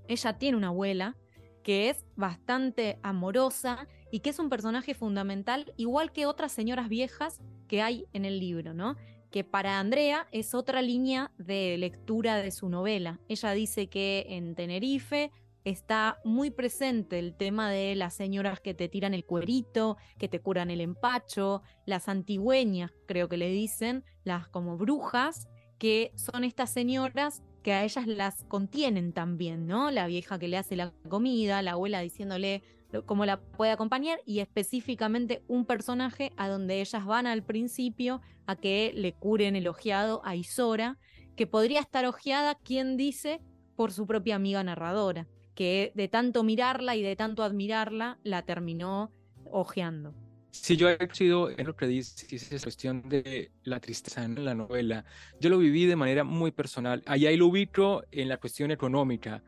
ella 0.09 0.39
tiene 0.39 0.57
una 0.57 0.69
abuela 0.69 1.17
que 1.63 1.91
es 1.91 2.05
bastante 2.17 2.99
amorosa 3.03 3.87
y 4.13 4.21
que 4.21 4.31
es 4.31 4.39
un 4.39 4.51
personaje 4.51 4.95
fundamental, 4.95 5.73
igual 5.77 6.13
que 6.13 6.27
otras 6.27 6.53
señoras 6.53 6.89
viejas 6.91 7.41
que 7.67 7.81
hay 7.81 8.07
en 8.13 8.27
el 8.27 8.39
libro, 8.39 8.75
¿no? 8.75 8.97
Que 9.31 9.43
para 9.43 9.81
Andrea 9.81 10.29
es 10.31 10.55
otra 10.55 10.83
línea 10.83 11.33
de 11.39 11.79
lectura 11.79 12.37
de 12.37 12.51
su 12.51 12.69
novela. 12.69 13.19
Ella 13.29 13.53
dice 13.53 13.89
que 13.89 14.27
en 14.29 14.55
Tenerife 14.55 15.33
está 15.65 16.19
muy 16.25 16.51
presente 16.51 17.19
el 17.19 17.35
tema 17.35 17.71
de 17.71 17.95
las 17.95 18.13
señoras 18.13 18.61
que 18.61 18.75
te 18.75 18.91
tiran 18.91 19.15
el 19.15 19.25
cuerito, 19.25 19.97
que 20.19 20.29
te 20.29 20.41
curan 20.41 20.71
el 20.71 20.83
empacho, 20.83 21.63
las 21.87 22.07
antigüeñas, 22.09 22.93
creo 23.07 23.31
que 23.31 23.39
le 23.39 23.49
dicen, 23.49 24.05
las 24.25 24.47
como 24.47 24.77
brujas, 24.77 25.49
que 25.79 26.13
son 26.17 26.45
estas 26.45 26.71
señoras 26.71 27.43
que 27.63 27.73
a 27.73 27.85
ellas 27.85 28.07
las 28.07 28.45
contienen 28.45 29.15
también, 29.15 29.67
¿no? 29.67 29.91
La 29.91 30.07
vieja 30.07 30.39
que 30.39 30.49
le 30.49 30.59
hace 30.59 30.77
la 30.77 30.93
comida, 31.09 31.63
la 31.63 31.73
abuela 31.73 32.01
diciéndole 32.01 32.63
cómo 33.07 33.25
la 33.25 33.41
puede 33.41 33.73
acompañar 33.73 34.21
y 34.27 34.41
específicamente 34.41 35.43
un 35.49 35.65
personaje 35.65 36.33
a 36.37 36.49
donde 36.49 36.81
ellas 36.81 37.05
van 37.05 37.27
al 37.27 37.43
principio 37.43 38.21
a 38.47 38.57
que 38.57 38.93
le 38.95 39.15
curen 39.15 39.57
el 39.57 39.69
ojeado 39.69 40.21
a 40.25 40.37
Isora, 40.37 40.99
que 41.37 41.47
podría 41.47 41.81
estar 41.81 42.05
ojeada, 42.05 42.55
quien 42.57 42.97
dice, 42.97 43.41
por 43.77 43.93
su 43.93 44.07
propia 44.07 44.37
amiga 44.37 44.63
narradora, 44.63 45.27
que 45.55 45.93
de 45.95 46.09
tanto 46.09 46.45
mirarla 46.45 46.97
y 46.97 47.03
de 47.03 47.17
tanto 47.17 47.43
admirarla 47.43 48.19
la 48.23 48.43
terminó 48.43 49.11
ojeando. 49.51 50.15
Si 50.51 50.77
yo 50.77 50.91
he 50.91 50.99
sido 51.13 51.49
en 51.49 51.67
lo 51.67 51.75
que 51.75 51.87
dices, 51.87 52.31
esa 52.31 52.63
cuestión 52.63 53.09
de 53.09 53.53
la 53.65 53.81
tristeza 53.81 54.23
en 54.23 54.45
la 54.45 54.55
novela, 54.55 55.07
yo 55.41 55.49
lo 55.49 55.57
viví 55.57 55.87
de 55.87 55.97
manera 55.97 56.25
muy 56.25 56.51
personal. 56.51 57.03
Allá 57.07 57.31
lo 57.33 57.47
ubico 57.47 58.05
en 58.11 58.29
la 58.29 58.37
cuestión 58.37 58.71
económica 58.71 59.43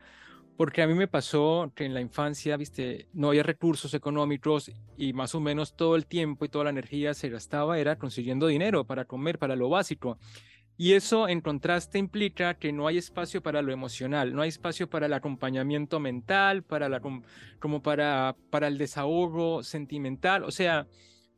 porque 0.57 0.81
a 0.81 0.87
mí 0.87 0.93
me 0.93 1.07
pasó 1.07 1.71
que 1.75 1.85
en 1.85 1.93
la 1.93 2.01
infancia, 2.01 2.55
viste, 2.57 3.07
no 3.13 3.29
había 3.29 3.43
recursos 3.43 3.93
económicos 3.93 4.71
y 4.97 5.13
más 5.13 5.35
o 5.35 5.39
menos 5.39 5.75
todo 5.75 5.95
el 5.95 6.05
tiempo 6.05 6.45
y 6.45 6.49
toda 6.49 6.65
la 6.65 6.69
energía 6.69 7.13
se 7.13 7.29
gastaba 7.29 7.77
era 7.77 7.97
consiguiendo 7.97 8.47
dinero 8.47 8.85
para 8.85 9.05
comer, 9.05 9.37
para 9.37 9.55
lo 9.55 9.69
básico. 9.69 10.17
Y 10.77 10.93
eso 10.93 11.29
en 11.29 11.39
contraste 11.39 11.99
implica 11.99 12.55
que 12.55 12.73
no 12.73 12.87
hay 12.87 12.97
espacio 12.97 13.41
para 13.41 13.61
lo 13.61 13.71
emocional, 13.71 14.33
no 14.33 14.41
hay 14.41 14.49
espacio 14.49 14.89
para 14.89 15.05
el 15.05 15.13
acompañamiento 15.13 15.99
mental, 15.99 16.63
para 16.63 16.89
la, 16.89 17.01
como 17.59 17.81
para, 17.81 18.35
para 18.49 18.67
el 18.67 18.77
desahogo 18.77 19.63
sentimental. 19.63 20.43
O 20.43 20.51
sea, 20.51 20.87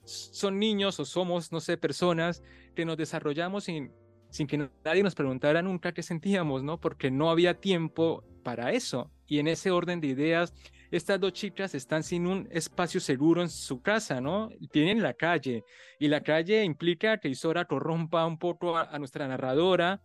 son 0.03 0.57
niños 0.57 0.99
o 0.99 1.05
somos, 1.05 1.51
no 1.51 1.59
sé, 1.59 1.77
personas 1.77 2.41
que 2.75 2.85
nos 2.85 2.97
desarrollamos 2.97 3.65
sin, 3.65 3.91
sin 4.29 4.47
que 4.47 4.69
nadie 4.83 5.03
nos 5.03 5.15
preguntara 5.15 5.61
nunca 5.61 5.91
qué 5.91 6.01
sentíamos, 6.01 6.63
¿no? 6.63 6.79
Porque 6.79 7.11
no 7.11 7.29
había 7.29 7.59
tiempo 7.59 8.23
para 8.47 8.71
eso. 8.71 9.11
Y 9.27 9.39
en 9.39 9.49
ese 9.49 9.71
orden 9.71 9.99
de 9.99 10.07
ideas, 10.07 10.53
estas 10.89 11.19
dos 11.19 11.33
chicas 11.33 11.75
están 11.75 12.01
sin 12.01 12.25
un 12.25 12.47
espacio 12.49 13.01
seguro 13.01 13.41
en 13.41 13.49
su 13.49 13.81
casa, 13.81 14.21
¿no? 14.21 14.47
Tienen 14.71 15.03
la 15.03 15.15
calle. 15.15 15.65
Y 15.99 16.07
la 16.07 16.21
calle 16.21 16.63
implica 16.63 17.17
que 17.17 17.27
Isora 17.27 17.65
corrompa 17.65 18.25
un 18.25 18.39
poco 18.39 18.77
a, 18.77 18.97
nuestra 18.99 19.27
narradora 19.27 19.99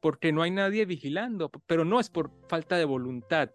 porque 0.00 0.32
no 0.32 0.40
hay 0.40 0.50
nadie 0.50 0.86
vigilando, 0.86 1.50
pero 1.66 1.84
no 1.84 2.00
es 2.00 2.08
por 2.08 2.30
falta 2.48 2.78
de 2.78 2.86
voluntad, 2.86 3.50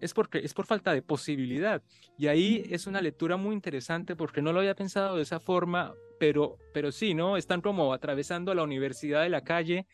es 0.00 0.14
porque 0.14 0.38
es 0.38 0.54
por 0.54 0.66
falta 0.66 0.92
de 0.92 1.02
posibilidad. 1.02 1.82
Y 2.16 2.28
ahí 2.28 2.62
es 2.70 2.86
una 2.86 3.00
lectura 3.00 3.36
muy 3.36 3.54
interesante 3.56 4.14
porque 4.14 4.40
no 4.40 4.52
lo 4.52 4.60
había 4.60 4.76
pensado 4.76 5.16
de 5.16 5.22
esa 5.22 5.40
forma, 5.40 5.94
pero, 6.20 6.58
pero 6.72 6.92
sí, 6.92 7.12
¿no? 7.12 7.36
Están 7.36 7.60
como 7.60 7.92
atravesando 7.92 8.54
la 8.54 8.62
universidad 8.62 9.24
de 9.24 9.30
la 9.30 9.42
calle 9.42 9.88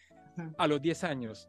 a 0.59 0.67
los 0.67 0.83
10 0.83 1.05
años 1.05 1.49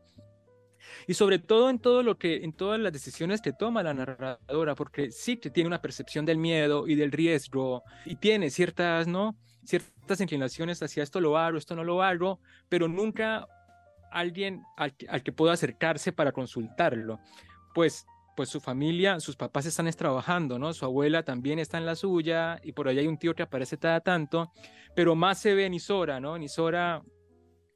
y 1.07 1.13
sobre 1.13 1.39
todo 1.39 1.69
en 1.69 1.79
todo 1.79 2.03
lo 2.03 2.17
que, 2.17 2.43
en 2.43 2.53
todas 2.53 2.79
las 2.79 2.93
decisiones 2.93 3.41
que 3.41 3.53
toma 3.53 3.83
la 3.83 3.93
narradora, 3.93 4.75
porque 4.75 5.11
sí 5.11 5.37
que 5.37 5.49
tiene 5.49 5.67
una 5.67 5.81
percepción 5.81 6.25
del 6.25 6.37
miedo 6.37 6.87
y 6.87 6.95
del 6.95 7.11
riesgo 7.11 7.83
y 8.05 8.15
tiene 8.15 8.49
ciertas, 8.49 9.07
¿no? 9.07 9.35
Ciertas 9.63 10.19
inclinaciones 10.21 10.81
hacia 10.81 11.03
esto 11.03 11.21
lo 11.21 11.37
hago, 11.37 11.57
esto 11.57 11.75
no 11.75 11.83
lo 11.83 12.01
hago, 12.01 12.39
pero 12.69 12.87
nunca 12.87 13.47
alguien 14.11 14.63
al, 14.77 14.93
que 14.93 15.31
pueda 15.31 15.53
acercarse 15.53 16.11
para 16.11 16.31
consultarlo. 16.31 17.19
Pues 17.73 18.05
pues 18.35 18.47
su 18.47 18.61
familia, 18.61 19.19
sus 19.19 19.35
papás 19.35 19.65
están 19.65 19.89
trabajando, 19.91 20.57
¿no? 20.57 20.73
Su 20.73 20.85
abuela 20.85 21.23
también 21.23 21.59
está 21.59 21.77
en 21.77 21.85
la 21.85 21.95
suya 21.95 22.59
y 22.63 22.71
por 22.71 22.87
ahí 22.87 22.97
hay 22.97 23.07
un 23.07 23.17
tío 23.17 23.35
que 23.35 23.43
aparece 23.43 23.77
cada 23.77 23.99
tanto, 23.99 24.51
pero 24.95 25.15
más 25.15 25.39
se 25.39 25.53
ve 25.53 25.65
en 25.65 25.73
Isora, 25.73 26.19
¿no? 26.19 26.37
En 26.37 26.43
Isora 26.43 27.03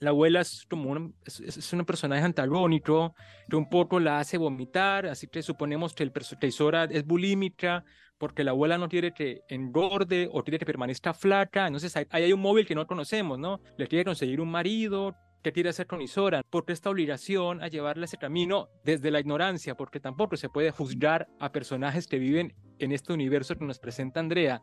la 0.06 0.12
abuela 0.12 0.42
es 0.42 0.66
como 0.70 0.92
un, 0.92 1.16
es, 1.26 1.74
un 1.74 1.86
personaje 1.86 2.24
antagónico 2.24 3.14
que 3.50 3.56
un 3.56 3.70
poco 3.70 4.00
la 4.00 4.20
hace 4.20 4.38
vomitar, 4.38 5.06
así 5.08 5.28
que 5.28 5.44
suponemos 5.44 5.94
que 5.94 6.04
el 6.04 6.14
Isora 6.42 6.86
es 6.86 7.06
bulímica 7.06 7.84
porque 8.18 8.46
la 8.46 8.52
abuela 8.52 8.78
no 8.78 8.88
quiere 8.88 9.12
que 9.14 9.42
engorde 9.50 10.30
o 10.32 10.42
quiere 10.44 10.58
que 10.58 10.66
permanezca 10.66 11.14
flaca, 11.14 11.68
entonces 11.68 11.96
ahí 11.98 12.06
hay 12.12 12.32
un 12.32 12.40
móvil 12.40 12.66
que 12.66 12.76
no 12.76 12.88
conocemos, 12.88 13.38
¿no? 13.38 13.60
Le 13.78 13.88
quiere 13.88 14.06
conseguir 14.06 14.40
un 14.40 14.50
marido 14.50 15.14
¿Qué 15.46 15.52
quiere 15.52 15.70
hacer 15.70 15.86
con 15.86 16.02
Isora? 16.02 16.42
¿Por 16.42 16.66
qué 16.66 16.74
esta 16.74 16.90
obligación 16.90 17.62
a 17.62 17.68
llevarle 17.68 18.06
ese 18.06 18.18
camino 18.18 18.68
desde 18.84 19.12
la 19.12 19.20
ignorancia? 19.20 19.78
Porque 19.78 20.00
tampoco 20.00 20.38
se 20.38 20.50
puede 20.50 20.72
juzgar 20.72 21.28
a 21.40 21.52
personajes 21.52 22.08
que 22.08 22.18
viven 22.18 22.56
en 22.80 22.92
este 22.92 23.14
universo 23.14 23.56
que 23.56 23.64
nos 23.64 23.78
presenta 23.78 24.20
Andrea. 24.20 24.60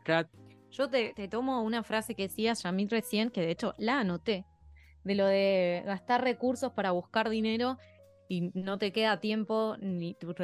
Yo 0.71 0.89
te, 0.89 1.13
tomo 1.29 1.61
una 1.61 1.83
frase 1.83 2.15
que 2.15 2.23
decía 2.23 2.53
Yamil 2.53 2.89
recién, 2.89 3.29
que 3.29 3.39
de 3.39 3.51
hecho 3.51 3.73
la 3.77 4.01
anoté, 4.01 4.45
de 5.03 5.15
lo 5.15 5.25
de 5.25 5.83
gastar 5.85 6.23
recursos 6.23 6.71
para 6.73 6.91
buscar 6.91 7.29
dinero 7.29 7.77
y 8.27 8.51
no 8.53 8.77
te 8.77 8.91
queda 8.91 9.19
tiempo 9.19 9.75
ni 9.79 10.15
tus 10.15 10.35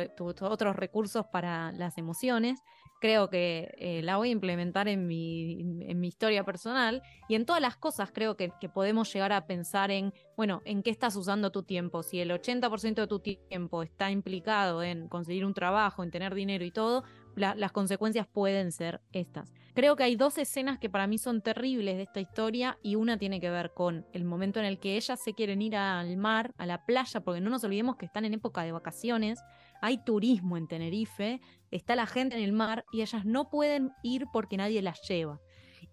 otros 0.41 0.75
recursos 0.75 1.25
para 1.31 1.71
las 1.71 1.97
emociones 1.97 2.61
creo 2.99 3.29
que 3.29 3.73
eh, 3.77 4.01
la 4.03 4.17
voy 4.17 4.29
a 4.29 4.31
implementar 4.31 4.87
en 4.87 5.07
mi, 5.07 5.59
en 5.81 5.99
mi 5.99 6.07
historia 6.07 6.43
personal 6.43 7.01
y 7.27 7.35
en 7.35 7.45
todas 7.45 7.61
las 7.61 7.77
cosas 7.77 8.11
creo 8.13 8.35
que, 8.35 8.51
podemos 8.73 9.11
llegar 9.11 9.31
a 9.31 9.47
pensar 9.47 9.89
en, 9.89 10.13
bueno, 10.37 10.61
en 10.65 10.83
qué 10.83 10.91
estás 10.91 11.15
usando 11.15 11.51
tu 11.51 11.63
tiempo. 11.63 12.03
Si 12.03 12.19
el 12.19 12.29
80% 12.29 12.95
de 12.95 13.07
tu 13.07 13.19
tiempo 13.19 13.83
está 13.83 14.11
implicado 14.11 14.83
en 14.83 15.07
conseguir 15.07 15.45
un 15.45 15.53
trabajo, 15.53 16.03
en 16.03 16.11
tener 16.11 16.35
dinero 16.35 16.63
y 16.65 16.71
todo, 16.71 17.03
las 17.35 17.71
consecuencias 17.71 18.27
pueden 18.27 18.71
ser 18.71 19.01
estas. 19.13 19.53
Creo 19.73 19.95
que 19.95 20.03
hay 20.03 20.15
dos 20.15 20.37
escenas 20.37 20.77
que 20.77 20.89
para 20.89 21.07
mí 21.07 21.17
son 21.17 21.41
terribles 21.41 21.95
de 21.95 22.03
esta 22.03 22.19
historia 22.19 22.77
y 22.83 22.95
una 22.95 23.17
tiene 23.17 23.39
que 23.39 23.49
ver 23.49 23.71
con 23.73 24.05
el 24.11 24.25
momento 24.25 24.59
en 24.59 24.65
el 24.65 24.79
que 24.79 24.97
ellas 24.97 25.21
se 25.23 25.33
quieren 25.33 25.61
ir 25.61 25.75
al 25.77 26.17
mar, 26.17 26.53
a 26.57 26.65
la 26.65 26.85
playa, 26.85 27.21
porque 27.21 27.39
no 27.39 27.49
nos 27.49 27.63
olvidemos 27.63 27.95
que 27.95 28.05
están 28.05 28.25
en 28.25 28.33
época 28.33 28.63
de 28.63 28.73
vacaciones, 28.73 29.39
hay 29.81 29.97
turismo 30.03 30.57
en 30.57 30.67
Tenerife, 30.67 31.41
está 31.71 31.95
la 31.95 32.05
gente 32.05 32.35
en 32.37 32.43
el 32.43 32.53
mar 32.53 32.85
y 32.91 33.01
ellas 33.01 33.25
no 33.25 33.49
pueden 33.49 33.91
ir 34.03 34.25
porque 34.31 34.57
nadie 34.57 34.81
las 34.81 35.01
lleva. 35.07 35.39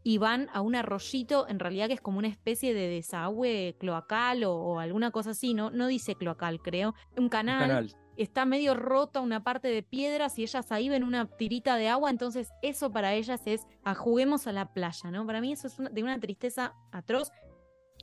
Y 0.03 0.19
van 0.19 0.49
a 0.53 0.61
un 0.61 0.77
arroyito, 0.77 1.49
en 1.49 1.59
realidad 1.59 1.89
que 1.89 1.95
es 1.95 2.01
como 2.01 2.19
una 2.19 2.29
especie 2.29 2.75
de 2.75 2.89
desagüe 2.89 3.77
cloacal 3.79 4.45
o, 4.45 4.79
alguna 4.79 5.11
cosa 5.11 5.31
así, 5.31 5.53
¿no? 5.53 5.71
No 5.71 5.89
dice 5.89 6.15
cloacal, 6.15 6.61
creo. 6.61 6.95
Un 7.17 7.29
canal. 7.29 7.93
Está 8.17 8.47
medio 8.47 8.75
rota 8.75 9.21
una 9.21 9.45
parte 9.45 9.69
de 9.69 9.83
piedras 9.83 10.39
y 10.39 10.43
ellas 10.43 10.73
ahí 10.73 10.89
ven 10.89 11.05
una 11.05 11.27
tirita 11.27 11.77
de 11.77 11.89
agua, 11.89 12.09
entonces 12.09 12.49
eso 12.63 12.91
para 12.91 13.15
ellas 13.15 13.43
es 13.45 13.67
a 13.85 13.95
juguemos 13.95 14.47
a 14.47 14.53
la 14.53 14.73
playa, 14.73 15.11
¿no? 15.11 15.27
Para 15.27 15.41
mí 15.41 15.53
eso 15.53 15.67
es 15.67 15.77
de 15.77 16.03
una 16.03 16.19
tristeza 16.19 16.75
atroz. 16.93 17.31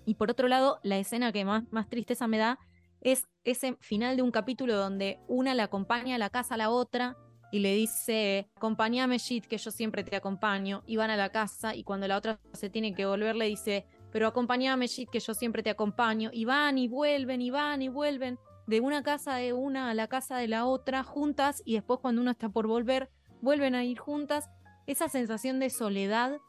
Y 0.05 0.15
por 0.15 0.29
otro 0.29 0.47
lado, 0.47 0.79
la 0.84 0.97
escena 0.97 1.31
que 1.31 1.45
más, 1.45 1.63
más 1.71 1.88
tristeza 1.89 2.27
me 2.27 2.38
da 2.38 2.59
es 3.04 3.28
ese 3.43 3.76
final 3.82 4.16
de 4.16 4.22
un 4.22 4.32
capítulo 4.32 4.78
donde 4.78 5.20
una 5.28 5.54
la 5.54 5.64
acompaña 5.64 6.16
a 6.16 6.20
la 6.20 6.30
casa 6.30 6.56
a 6.56 6.58
la 6.58 6.70
otra 6.70 7.18
y 7.51 7.60
le 7.60 7.76
dice, 7.76 8.49
acompáñame 8.56 9.20
Jit, 9.20 9.45
que 9.45 9.58
yo 9.58 9.70
siempre 9.70 10.04
te 10.04 10.16
acompaño, 10.16 10.82
y 10.88 10.95
van 10.95 11.12
a 11.12 11.18
la 11.18 11.30
casa 11.30 11.76
y 11.76 11.84
cuando 11.84 12.08
la 12.08 12.18
otra 12.18 12.39
se 12.54 12.70
tiene 12.70 12.95
que 12.95 13.06
volver 13.06 13.36
le 13.36 13.45
dice, 13.45 13.86
pero 14.12 14.28
acompáñame 14.28 14.88
Jit, 14.88 15.10
que 15.10 15.20
yo 15.20 15.36
siempre 15.36 15.62
te 15.62 15.70
acompaño, 15.70 16.32
y 16.34 16.45
van 16.45 16.80
y 16.80 16.88
vuelven 16.88 17.41
y 17.41 17.51
van 17.51 17.84
y 17.84 17.89
vuelven 17.89 18.39
de 18.66 18.80
una 18.80 19.04
casa 19.04 19.36
de 19.36 19.54
una 19.54 19.91
a 19.91 19.93
la 19.93 20.08
casa 20.08 20.38
de 20.38 20.47
la 20.47 20.66
otra 20.66 21.04
juntas 21.04 21.62
y 21.66 21.74
después 21.74 21.99
cuando 21.99 22.22
uno 22.22 22.32
está 22.32 22.49
por 22.49 22.66
volver, 22.66 23.12
vuelven 23.41 23.76
a 23.76 23.84
ir 23.84 23.99
juntas. 23.99 24.49
Esa 24.88 25.10
sensación 25.10 25.60
de 25.60 25.70
soledad, 25.70 26.39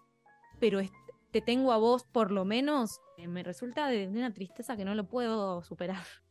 pero 0.58 0.80
te 1.32 1.40
tengo 1.42 1.72
a 1.72 1.76
vos 1.76 2.04
por 2.04 2.30
lo 2.30 2.44
menos, 2.44 3.00
eh, 3.18 3.28
me 3.28 3.42
resulta 3.42 3.88
de 3.88 4.08
una 4.08 4.32
tristeza 4.32 4.76
que 4.76 4.84
no 4.84 4.94
lo 4.94 5.06
puedo 5.06 5.62
superar. 5.64 6.23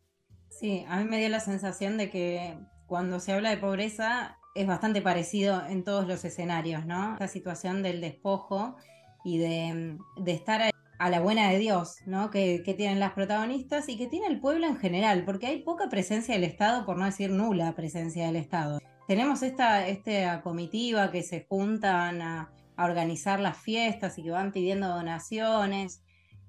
Sí, 0.59 0.85
a 0.87 0.97
mí 0.97 1.05
me 1.05 1.19
dio 1.19 1.29
la 1.29 1.39
sensación 1.39 1.97
de 1.97 2.09
que 2.09 2.57
cuando 2.87 3.19
se 3.19 3.33
habla 3.33 3.49
de 3.49 3.57
pobreza 3.57 4.37
es 4.55 4.67
bastante 4.67 5.01
parecido 5.01 5.65
en 5.67 5.83
todos 5.83 6.07
los 6.07 6.23
escenarios, 6.23 6.85
¿no? 6.85 7.13
Esta 7.13 7.27
situación 7.27 7.81
del 7.81 8.01
despojo 8.01 8.75
y 9.23 9.39
de, 9.39 9.97
estar 10.27 10.71
a 10.99 11.09
la 11.09 11.19
buena 11.21 11.49
de 11.49 11.57
Dios, 11.57 11.97
¿no? 12.05 12.29
Que, 12.29 12.61
tienen 12.77 12.99
las 12.99 13.13
protagonistas 13.13 13.89
y 13.89 13.97
que 13.97 14.07
tiene 14.07 14.27
el 14.27 14.39
pueblo 14.39 14.67
en 14.67 14.77
general, 14.77 15.25
porque 15.25 15.47
hay 15.47 15.63
poca 15.63 15.89
presencia 15.89 16.35
del 16.35 16.43
Estado, 16.43 16.85
por 16.85 16.97
no 16.97 17.05
decir 17.05 17.31
nula 17.31 17.73
presencia 17.73 18.27
del 18.27 18.35
Estado. 18.35 18.79
Tenemos 19.07 19.41
esta, 19.41 20.41
comitiva 20.43 21.11
que 21.11 21.23
se 21.23 21.45
juntan 21.49 22.21
a 22.21 22.51
organizar 22.77 23.39
las 23.39 23.57
fiestas 23.57 24.17
y 24.17 24.23
que 24.23 24.31
van 24.31 24.51
pidiendo 24.51 24.87
donaciones 24.87 26.03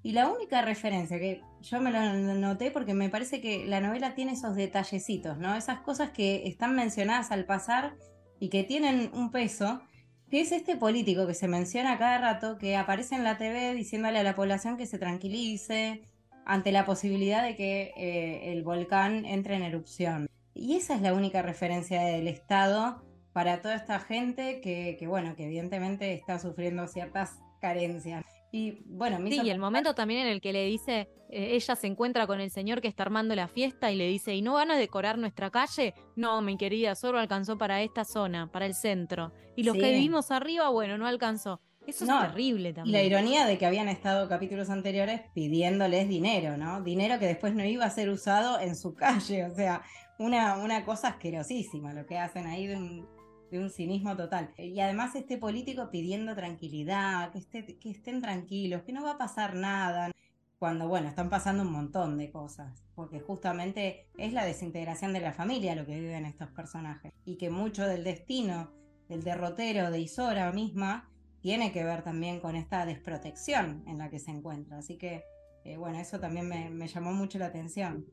y 0.05 0.11
la 0.11 0.29
única 0.29 0.61
referencia 0.61 1.17
que 1.17 1.41
yo 1.63 1.81
me 1.81 1.89
lo 1.89 1.99
noté 2.35 2.69
porque 2.69 2.93
me 2.93 3.09
parece 3.09 3.41
que 3.41 3.65
la 3.65 3.81
novela 3.81 4.13
tiene 4.13 4.33
esos 4.33 4.55
detallecitos, 4.55 5.39
¿no? 5.39 5.55
Esas 5.55 5.79
cosas 5.79 6.11
que 6.11 6.47
están 6.47 6.75
mencionadas 6.75 7.31
al 7.31 7.45
pasar 7.45 7.95
y 8.39 8.49
que 8.49 8.63
tienen 8.63 9.09
un 9.15 9.31
peso, 9.31 9.81
que 10.29 10.41
es 10.41 10.51
este 10.51 10.75
político 10.75 11.25
que 11.25 11.33
se 11.33 11.47
menciona 11.47 11.97
cada 11.97 12.19
rato, 12.19 12.59
que 12.59 12.75
aparece 12.75 13.15
en 13.15 13.23
la 13.23 13.39
TV 13.39 13.73
diciéndole 13.73 14.19
a 14.19 14.23
la 14.23 14.35
población 14.35 14.77
que 14.77 14.85
se 14.85 14.99
tranquilice 14.99 16.03
ante 16.45 16.71
la 16.71 16.85
posibilidad 16.85 17.41
de 17.41 17.55
que 17.55 17.91
eh, 17.97 18.51
el 18.51 18.61
volcán 18.61 19.25
entre 19.25 19.55
en 19.55 19.63
erupción. 19.63 20.27
Y 20.53 20.75
esa 20.75 20.93
es 20.93 21.01
la 21.01 21.15
única 21.15 21.41
referencia 21.41 21.99
del 22.03 22.27
Estado 22.27 23.03
para 23.33 23.59
toda 23.59 23.73
esta 23.73 23.99
gente 23.99 24.61
que, 24.61 24.97
que 24.99 25.07
bueno, 25.07 25.35
que 25.35 25.45
evidentemente 25.45 26.13
está 26.13 26.37
sufriendo 26.37 26.87
ciertas 26.87 27.39
carencias. 27.59 28.23
Y 28.55 28.81
bueno, 28.85 29.17
Sí, 29.27 29.41
y 29.43 29.49
el 29.49 29.59
momento 29.59 29.93
también 29.95 30.21
en 30.21 30.27
el 30.27 30.39
que 30.39 30.53
le 30.53 30.65
dice, 30.65 31.09
eh, 31.29 31.55
ella 31.55 31.75
se 31.75 31.87
encuentra 31.87 32.25
con 32.25 32.39
el 32.39 32.49
señor 32.49 32.79
que 32.79 32.87
está 32.87 33.03
armando 33.03 33.35
la 33.35 33.49
fiesta 33.49 33.91
y 33.91 33.97
le 33.97 34.07
dice, 34.07 34.33
¿y 34.33 34.41
no 34.41 34.53
van 34.53 34.71
a 34.71 34.77
decorar 34.77 35.17
nuestra 35.17 35.51
calle? 35.51 35.93
No, 36.15 36.41
mi 36.41 36.55
querida, 36.55 36.95
solo 36.95 37.19
alcanzó 37.19 37.57
para 37.57 37.81
esta 37.81 38.05
zona, 38.05 38.49
para 38.49 38.65
el 38.65 38.73
centro. 38.73 39.33
Y 39.57 39.63
los 39.63 39.75
que 39.75 39.91
vivimos 39.91 40.31
arriba, 40.31 40.69
bueno, 40.69 40.97
no 40.97 41.05
alcanzó. 41.05 41.59
Eso 41.85 42.05
es 42.05 42.29
terrible 42.29 42.71
también. 42.71 42.93
La 42.93 43.03
ironía 43.03 43.45
de 43.45 43.57
que 43.57 43.65
habían 43.65 43.89
estado 43.89 44.29
capítulos 44.29 44.69
anteriores 44.69 45.23
pidiéndoles 45.33 46.07
dinero, 46.07 46.55
¿no? 46.55 46.81
Dinero 46.81 47.19
que 47.19 47.27
después 47.27 47.53
no 47.53 47.65
iba 47.65 47.83
a 47.83 47.89
ser 47.89 48.09
usado 48.09 48.57
en 48.61 48.77
su 48.77 48.93
calle. 48.95 49.47
O 49.47 49.53
sea, 49.53 49.81
una, 50.17 50.55
una 50.59 50.85
cosa 50.85 51.09
asquerosísima 51.09 51.93
lo 51.93 52.05
que 52.05 52.17
hacen 52.17 52.47
ahí 52.47 52.67
de 52.67 52.77
un, 52.77 53.14
de 53.51 53.59
un 53.59 53.69
cinismo 53.69 54.15
total. 54.15 54.53
Y 54.57 54.79
además 54.79 55.15
este 55.15 55.37
político 55.37 55.89
pidiendo 55.91 56.35
tranquilidad, 56.35 57.31
que, 57.31 57.39
esté, 57.39 57.77
que 57.77 57.89
estén 57.89 58.21
tranquilos, 58.21 58.83
que 58.83 58.93
no 58.93 59.03
va 59.03 59.11
a 59.11 59.17
pasar 59.17 59.55
nada, 59.55 60.11
cuando, 60.57 60.87
bueno, 60.87 61.09
están 61.09 61.29
pasando 61.29 61.63
un 61.63 61.71
montón 61.71 62.17
de 62.17 62.31
cosas, 62.31 62.83
porque 62.95 63.19
justamente 63.19 64.07
es 64.17 64.33
la 64.33 64.45
desintegración 64.45 65.13
de 65.13 65.19
la 65.19 65.33
familia 65.33 65.75
lo 65.75 65.85
que 65.85 65.99
viven 65.99 66.25
estos 66.25 66.49
personajes, 66.49 67.11
y 67.25 67.37
que 67.37 67.49
mucho 67.49 67.85
del 67.85 68.03
destino 68.03 68.71
del 69.09 69.23
derrotero 69.23 69.91
de 69.91 69.99
Isora 69.99 70.51
misma 70.51 71.11
tiene 71.41 71.71
que 71.71 71.83
ver 71.83 72.03
también 72.03 72.39
con 72.39 72.55
esta 72.55 72.85
desprotección 72.85 73.83
en 73.85 73.99
la 73.99 74.09
que 74.09 74.17
se 74.17 74.31
encuentra. 74.31 74.79
Así 74.79 74.97
que, 74.97 75.23
eh, 75.63 75.77
bueno, 75.77 75.99
eso 75.99 76.19
también 76.19 76.49
me 76.49 76.87
llamó 76.87 77.11
mucho 77.11 77.37
la 77.37 77.47
atención. 77.47 78.07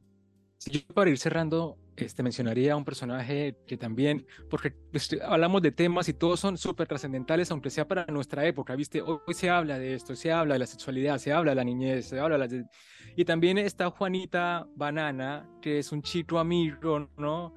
Yo 0.70 0.80
para 0.94 1.10
ir 1.10 1.18
cerrando, 1.18 1.76
este, 1.96 2.22
mencionaría 2.22 2.74
a 2.74 2.76
un 2.76 2.84
personaje 2.84 3.56
que 3.66 3.76
también, 3.76 4.26
porque 4.48 4.74
este, 4.92 5.22
hablamos 5.22 5.62
de 5.62 5.72
temas 5.72 6.08
y 6.08 6.14
todos 6.14 6.40
son 6.40 6.56
súper 6.56 6.86
trascendentales, 6.86 7.50
aunque 7.50 7.70
sea 7.70 7.86
para 7.88 8.06
nuestra 8.06 8.46
época, 8.46 8.76
¿viste? 8.76 9.02
Hoy, 9.02 9.34
se 9.34 9.50
habla 9.50 9.78
de 9.78 9.94
esto, 9.94 10.14
se 10.14 10.32
habla 10.32 10.54
de 10.54 10.60
la 10.60 10.66
sexualidad, 10.66 11.18
se 11.18 11.32
habla 11.32 11.52
de 11.52 11.56
la 11.56 11.64
niñez, 11.64 12.06
se 12.06 12.20
habla 12.20 12.38
de 12.38 12.58
la... 12.58 12.70
Y 13.16 13.24
también 13.24 13.58
está 13.58 13.90
Juanita 13.90 14.66
Banana, 14.74 15.48
que 15.60 15.78
es 15.78 15.92
un 15.92 16.02
chico 16.02 16.38
amigo, 16.38 17.10
¿no? 17.16 17.54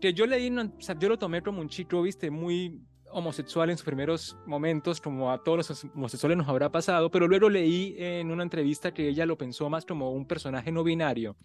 Que 0.00 0.12
yo 0.12 0.26
leí, 0.26 0.50
o 0.50 0.80
sea, 0.80 0.98
yo 0.98 1.08
lo 1.08 1.18
tomé 1.18 1.42
como 1.42 1.60
un 1.60 1.68
chico, 1.68 2.02
¿viste? 2.02 2.30
Muy 2.30 2.80
homosexual 3.10 3.70
en 3.70 3.76
sus 3.76 3.86
primeros 3.86 4.36
momentos, 4.46 5.00
como 5.00 5.30
a 5.30 5.42
todos 5.42 5.68
los 5.68 5.84
homosexuales 5.94 6.36
nos 6.36 6.48
habrá 6.48 6.70
pasado, 6.70 7.10
pero 7.10 7.26
luego 7.28 7.48
leí 7.48 7.94
en 7.98 8.30
una 8.30 8.42
entrevista 8.42 8.92
que 8.92 9.08
ella 9.08 9.24
lo 9.26 9.38
pensó 9.38 9.70
más 9.70 9.86
como 9.86 10.10
un 10.10 10.26
personaje 10.26 10.70
no 10.72 10.84
binario. 10.84 11.36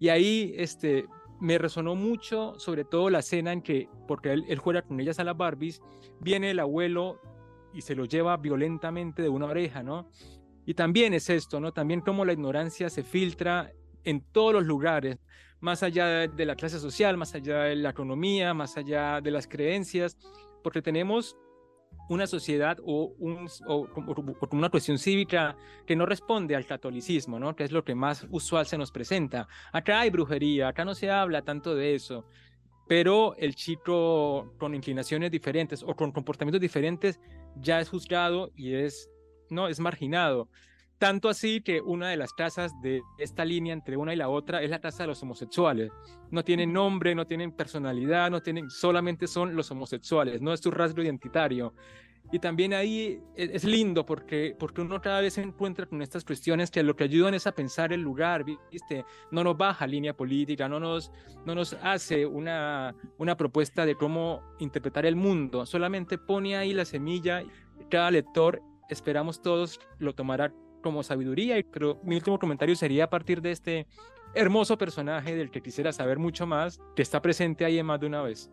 Y 0.00 0.08
ahí 0.08 0.54
este, 0.56 1.06
me 1.40 1.58
resonó 1.58 1.94
mucho, 1.94 2.58
sobre 2.58 2.84
todo 2.84 3.10
la 3.10 3.20
escena 3.20 3.52
en 3.52 3.62
que, 3.62 3.88
porque 4.08 4.32
él, 4.32 4.58
juega 4.58 4.82
con 4.82 4.98
ellas 4.98 5.20
a 5.20 5.24
las 5.24 5.36
Barbies, 5.36 5.82
viene 6.20 6.50
el 6.50 6.58
abuelo 6.58 7.20
y 7.72 7.82
se 7.82 7.94
lo 7.94 8.06
lleva 8.06 8.36
violentamente 8.38 9.22
de 9.22 9.28
una 9.28 9.46
oreja, 9.46 9.82
¿no? 9.82 10.10
Y 10.66 10.74
también 10.74 11.14
es 11.14 11.30
esto, 11.30 11.60
¿no? 11.60 11.72
También 11.72 12.00
cómo 12.00 12.24
la 12.24 12.32
ignorancia 12.32 12.90
se 12.90 13.02
filtra 13.02 13.72
en 14.02 14.22
todos 14.32 14.54
los 14.54 14.64
lugares, 14.64 15.18
más 15.60 15.82
allá 15.82 16.26
de 16.26 16.46
la 16.46 16.56
clase 16.56 16.78
social, 16.78 17.18
más 17.18 17.34
allá 17.34 17.64
de 17.64 17.76
la 17.76 17.90
economía, 17.90 18.54
más 18.54 18.78
allá 18.78 19.20
de 19.20 19.30
las 19.30 19.46
creencias, 19.46 20.16
porque 20.62 20.80
tenemos 20.80 21.36
una 22.10 22.26
sociedad 22.26 22.76
o, 22.84 23.14
un, 23.18 23.48
una 24.50 24.68
cuestión 24.68 24.98
cívica 24.98 25.56
que 25.86 25.94
no 25.94 26.06
responde 26.06 26.56
al 26.56 26.66
catolicismo, 26.66 27.38
¿no? 27.38 27.54
que 27.54 27.62
es 27.62 27.70
lo 27.70 27.84
que 27.84 27.94
más 27.94 28.26
usual 28.30 28.66
se 28.66 28.76
nos 28.76 28.90
presenta. 28.90 29.46
Acá 29.72 30.00
hay 30.00 30.10
brujería, 30.10 30.68
acá 30.68 30.84
no 30.84 30.96
se 30.96 31.08
habla 31.08 31.42
tanto 31.42 31.76
de 31.76 31.94
eso, 31.94 32.26
pero 32.88 33.36
el 33.36 33.54
chico 33.54 34.52
con 34.58 34.74
inclinaciones 34.74 35.30
diferentes 35.30 35.84
o 35.84 35.94
con 35.94 36.10
comportamientos 36.10 36.60
diferentes 36.60 37.20
ya 37.54 37.78
es 37.78 37.88
juzgado 37.88 38.50
y 38.56 38.74
es, 38.74 39.08
no, 39.48 39.68
es 39.68 39.78
marginado. 39.78 40.48
Tanto 41.00 41.30
así 41.30 41.62
que 41.62 41.80
una 41.80 42.10
de 42.10 42.18
las 42.18 42.34
casas 42.34 42.78
de 42.82 43.00
esta 43.16 43.42
línea 43.42 43.72
entre 43.72 43.96
una 43.96 44.12
y 44.12 44.16
la 44.16 44.28
otra 44.28 44.62
es 44.62 44.68
la 44.68 44.82
casa 44.82 45.04
de 45.04 45.06
los 45.06 45.22
homosexuales. 45.22 45.90
No 46.30 46.44
tienen 46.44 46.74
nombre, 46.74 47.14
no 47.14 47.26
tienen 47.26 47.52
personalidad, 47.52 48.30
no 48.30 48.42
tienen, 48.42 48.68
solamente 48.68 49.26
son 49.26 49.56
los 49.56 49.70
homosexuales, 49.70 50.42
no 50.42 50.52
es 50.52 50.60
su 50.60 50.70
rasgo 50.70 51.00
identitario. 51.00 51.72
Y 52.30 52.38
también 52.38 52.74
ahí 52.74 53.18
e, 53.34 53.50
es 53.54 53.64
lindo 53.64 54.04
porque, 54.04 54.54
porque 54.58 54.82
uno 54.82 55.00
cada 55.00 55.22
vez 55.22 55.32
se 55.32 55.40
encuentra 55.40 55.86
con 55.86 56.02
estas 56.02 56.22
cuestiones 56.22 56.70
que 56.70 56.82
lo 56.82 56.94
que 56.94 57.04
ayudan 57.04 57.32
es 57.32 57.46
a 57.46 57.52
pensar 57.52 57.94
el 57.94 58.02
lugar, 58.02 58.44
¿viste? 58.44 59.06
No 59.30 59.42
nos 59.42 59.56
baja 59.56 59.86
línea 59.86 60.14
política, 60.14 60.68
no 60.68 60.78
nos, 60.78 61.10
no 61.46 61.54
nos 61.54 61.72
hace 61.82 62.26
una, 62.26 62.94
una 63.16 63.38
propuesta 63.38 63.86
de 63.86 63.94
cómo 63.94 64.42
interpretar 64.58 65.06
el 65.06 65.16
mundo, 65.16 65.64
solamente 65.64 66.18
pone 66.18 66.58
ahí 66.58 66.74
la 66.74 66.84
semilla, 66.84 67.42
cada 67.88 68.10
lector, 68.10 68.60
esperamos 68.90 69.40
todos, 69.40 69.80
lo 69.98 70.14
tomará 70.14 70.52
como 70.80 71.02
sabiduría. 71.02 71.58
Y 71.58 71.64
creo, 71.64 72.00
mi 72.02 72.16
último 72.16 72.38
comentario 72.38 72.76
sería 72.76 73.04
a 73.04 73.10
partir 73.10 73.40
de 73.40 73.52
este 73.52 73.86
hermoso 74.34 74.78
personaje 74.78 75.34
del 75.34 75.50
que 75.50 75.62
quisiera 75.62 75.92
saber 75.92 76.18
mucho 76.18 76.46
más, 76.46 76.80
que 76.94 77.02
está 77.02 77.20
presente 77.20 77.64
ahí 77.64 77.78
en 77.78 77.86
más 77.86 78.00
de 78.00 78.06
una 78.06 78.22
vez. 78.22 78.50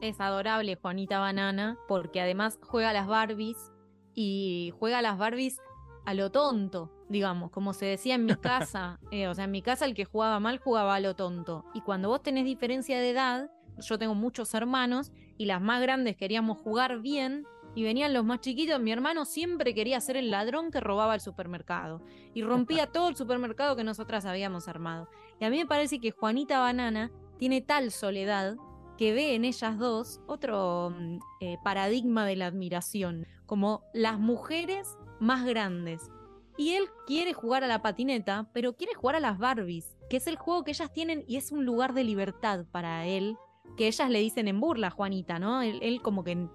Es 0.00 0.20
adorable 0.20 0.76
Juanita 0.76 1.18
Banana, 1.18 1.76
porque 1.88 2.20
además 2.20 2.58
juega 2.62 2.90
a 2.90 2.92
las 2.92 3.06
Barbies 3.06 3.72
y 4.14 4.72
juega 4.78 4.98
a 4.98 5.02
las 5.02 5.18
Barbies 5.18 5.60
a 6.04 6.14
lo 6.14 6.30
tonto, 6.30 6.90
digamos, 7.08 7.50
como 7.50 7.72
se 7.72 7.86
decía 7.86 8.14
en 8.14 8.24
mi 8.24 8.34
casa. 8.36 8.98
Eh, 9.10 9.28
o 9.28 9.34
sea, 9.34 9.44
en 9.44 9.50
mi 9.50 9.62
casa 9.62 9.84
el 9.84 9.94
que 9.94 10.04
jugaba 10.04 10.40
mal 10.40 10.58
jugaba 10.58 10.94
a 10.94 11.00
lo 11.00 11.14
tonto. 11.14 11.64
Y 11.74 11.80
cuando 11.80 12.08
vos 12.08 12.22
tenés 12.22 12.44
diferencia 12.44 12.98
de 12.98 13.10
edad, 13.10 13.50
yo 13.78 13.98
tengo 13.98 14.14
muchos 14.14 14.54
hermanos 14.54 15.12
y 15.36 15.46
las 15.46 15.60
más 15.60 15.80
grandes 15.80 16.16
queríamos 16.16 16.58
jugar 16.58 17.00
bien 17.00 17.44
y 17.78 17.84
venían 17.84 18.12
los 18.12 18.24
más 18.24 18.40
chiquitos. 18.40 18.80
Mi 18.80 18.90
hermano 18.90 19.24
siempre 19.24 19.72
quería 19.72 20.00
ser 20.00 20.16
el 20.16 20.32
ladrón 20.32 20.72
que 20.72 20.80
robaba 20.80 21.14
el 21.14 21.20
supermercado 21.20 22.02
y 22.34 22.42
rompía 22.42 22.86
todo 22.92 23.08
el 23.08 23.14
supermercado 23.14 23.76
que 23.76 23.84
nosotras 23.84 24.24
habíamos 24.24 24.66
armado. 24.66 25.08
Y 25.38 25.44
a 25.44 25.50
mí 25.50 25.58
me 25.58 25.66
parece 25.66 26.00
que 26.00 26.10
Juanita 26.10 26.58
Banana 26.58 27.12
tiene 27.38 27.60
tal 27.60 27.92
soledad 27.92 28.56
que 28.96 29.12
ve 29.12 29.36
en 29.36 29.44
ellas 29.44 29.78
dos 29.78 30.20
otro 30.26 30.90
mm, 30.90 31.18
eh, 31.40 31.58
paradigma 31.62 32.26
de 32.26 32.34
la 32.34 32.46
admiración, 32.46 33.28
como 33.46 33.84
las 33.94 34.18
mujeres 34.18 34.98
más 35.20 35.44
grandes. 35.44 36.10
Y 36.56 36.70
él 36.70 36.88
quiere 37.06 37.32
jugar 37.32 37.62
a 37.62 37.68
la 37.68 37.80
patineta, 37.80 38.50
pero 38.52 38.74
quiere 38.74 38.94
jugar 38.94 39.14
a 39.14 39.20
las 39.20 39.38
Barbies, 39.38 39.96
que 40.10 40.16
es 40.16 40.26
el 40.26 40.34
juego 40.34 40.64
que 40.64 40.72
ellas 40.72 40.92
tienen 40.92 41.24
y 41.28 41.36
es 41.36 41.52
un 41.52 41.64
lugar 41.64 41.94
de 41.94 42.02
libertad 42.02 42.66
para 42.72 43.06
él, 43.06 43.36
que 43.76 43.86
ellas 43.86 44.10
le 44.10 44.18
dicen 44.18 44.48
en 44.48 44.58
burla, 44.58 44.90
Juanita, 44.90 45.38
¿no? 45.38 45.62
él 45.62 46.00
como 46.02 46.24
que 46.24 46.48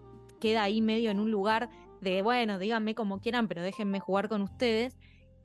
queda 0.44 0.64
ahí 0.64 0.82
medio 0.82 1.10
en 1.10 1.22
un 1.22 1.32
lugar 1.32 1.70
de, 2.02 2.22
bueno, 2.22 2.60
díganme 2.60 2.96
como 2.96 3.22
quieran, 3.22 3.48
pero 3.48 3.62
déjenme 3.62 4.02
jugar 4.02 4.28
con 4.28 4.42
ustedes. 4.42 4.98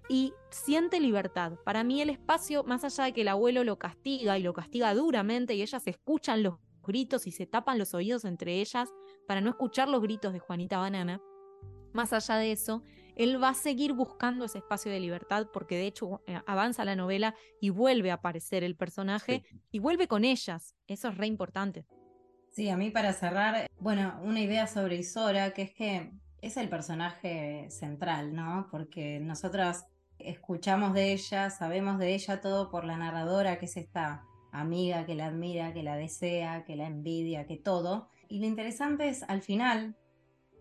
Y 0.09 0.33
siente 0.51 0.99
libertad. 0.99 1.53
Para 1.65 1.85
mí 1.85 2.03
el 2.03 2.11
espacio, 2.11 2.65
más 2.65 2.83
allá 2.83 3.05
de 3.05 3.13
que 3.13 3.21
el 3.21 3.29
abuelo 3.29 3.63
lo 3.63 3.79
castiga 3.79 4.37
y 4.39 4.43
lo 4.43 4.55
castiga 4.55 4.93
duramente 4.95 5.55
y 5.55 5.63
ellas 5.63 5.87
escuchan 5.87 6.43
los 6.43 6.55
gritos 6.83 7.29
y 7.29 7.31
se 7.31 7.47
tapan 7.47 7.79
los 7.79 7.95
oídos 7.95 8.25
entre 8.25 8.61
ellas 8.61 8.89
para 9.29 9.41
no 9.41 9.51
escuchar 9.51 9.89
los 9.89 10.03
gritos 10.03 10.33
de 10.33 10.41
Juanita 10.41 10.79
Banana, 10.79 11.21
más 11.93 12.13
allá 12.13 12.37
de 12.37 12.53
eso, 12.53 12.83
él 13.17 13.43
va 13.43 13.51
a 13.51 13.55
seguir 13.55 13.93
buscando 13.93 14.45
ese 14.45 14.59
espacio 14.59 14.91
de 14.93 15.01
libertad 15.01 15.49
porque 15.53 15.77
de 15.77 15.87
hecho 15.87 16.23
eh, 16.27 16.41
avanza 16.47 16.85
la 16.85 16.97
novela 16.97 17.35
y 17.61 17.71
vuelve 17.71 18.11
a 18.11 18.15
aparecer 18.15 18.65
el 18.65 18.77
personaje 18.77 19.43
y 19.71 19.79
vuelve 19.79 20.09
con 20.09 20.25
ellas. 20.25 20.75
Eso 20.87 21.09
es 21.09 21.17
re 21.17 21.27
importante. 21.27 21.87
Sí, 22.59 22.71
a 22.71 22.77
mí 22.77 22.91
para 22.91 23.13
cerrar, 23.13 23.69
bueno, 23.79 24.21
una 24.25 24.41
idea 24.41 24.67
sobre 24.67 24.97
Isora, 24.97 25.53
que 25.53 25.63
es 25.63 25.71
que 25.71 26.11
es 26.43 26.57
el 26.57 26.69
personaje 26.69 27.71
central, 27.71 28.35
¿no? 28.35 28.67
Porque 28.73 29.21
nosotras 29.21 29.87
escuchamos 30.19 30.93
de 30.93 31.13
ella, 31.13 31.51
sabemos 31.51 32.01
de 32.01 32.17
ella 32.17 32.41
todo 32.41 32.69
por 32.69 32.85
la 32.85 32.97
narradora, 32.97 33.61
que 33.61 33.67
es 33.67 33.77
esta 33.77 34.25
amiga 34.51 35.07
que 35.07 35.15
la 35.15 35.27
admira, 35.27 35.73
que 35.73 35.85
la 35.85 35.95
desea, 35.95 36.65
que 36.65 36.75
la 36.75 36.89
envidia, 36.89 37.47
que 37.47 37.59
todo. 37.59 38.09
Y 38.29 38.41
lo 38.41 38.47
interesante 38.47 39.09
es 39.09 39.23
al 39.23 39.41
final, 39.41 39.97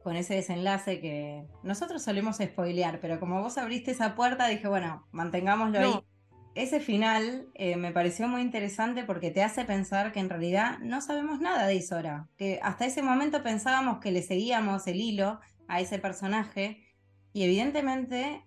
con 0.04 0.16
ese 0.16 0.36
desenlace 0.36 1.02
que 1.02 1.48
nosotros 1.64 2.04
solemos 2.04 2.38
spoilear, 2.38 3.00
pero 3.00 3.20
como 3.20 3.42
vos 3.42 3.58
abriste 3.58 3.90
esa 3.90 4.14
puerta, 4.14 4.48
dije, 4.48 4.68
bueno, 4.68 5.08
mantengámoslo 5.12 5.80
ahí 5.80 5.94
ese 6.58 6.80
final 6.80 7.48
eh, 7.54 7.78
me 7.78 7.92
pareció 7.92 8.28
muy 8.28 8.42
interesante 8.42 9.04
porque 9.04 9.32
te 9.32 9.44
hace 9.44 9.64
pensar 9.64 10.12
que 10.12 10.20
en 10.20 10.30
realidad 10.30 10.80
no 10.80 11.02
sabemos 11.02 11.40
nada 11.40 11.68
de 11.68 11.76
Isora, 11.76 12.30
que 12.38 12.60
hasta 12.64 12.86
ese 12.86 13.04
momento 13.04 13.44
pensábamos 13.44 14.00
que 14.00 14.12
le 14.12 14.24
seguíamos 14.24 14.88
el 14.88 15.00
hilo 15.00 15.40
a 15.68 15.82
ese 15.82 16.00
personaje 16.00 16.84
y 17.32 17.44
evidentemente 17.44 18.44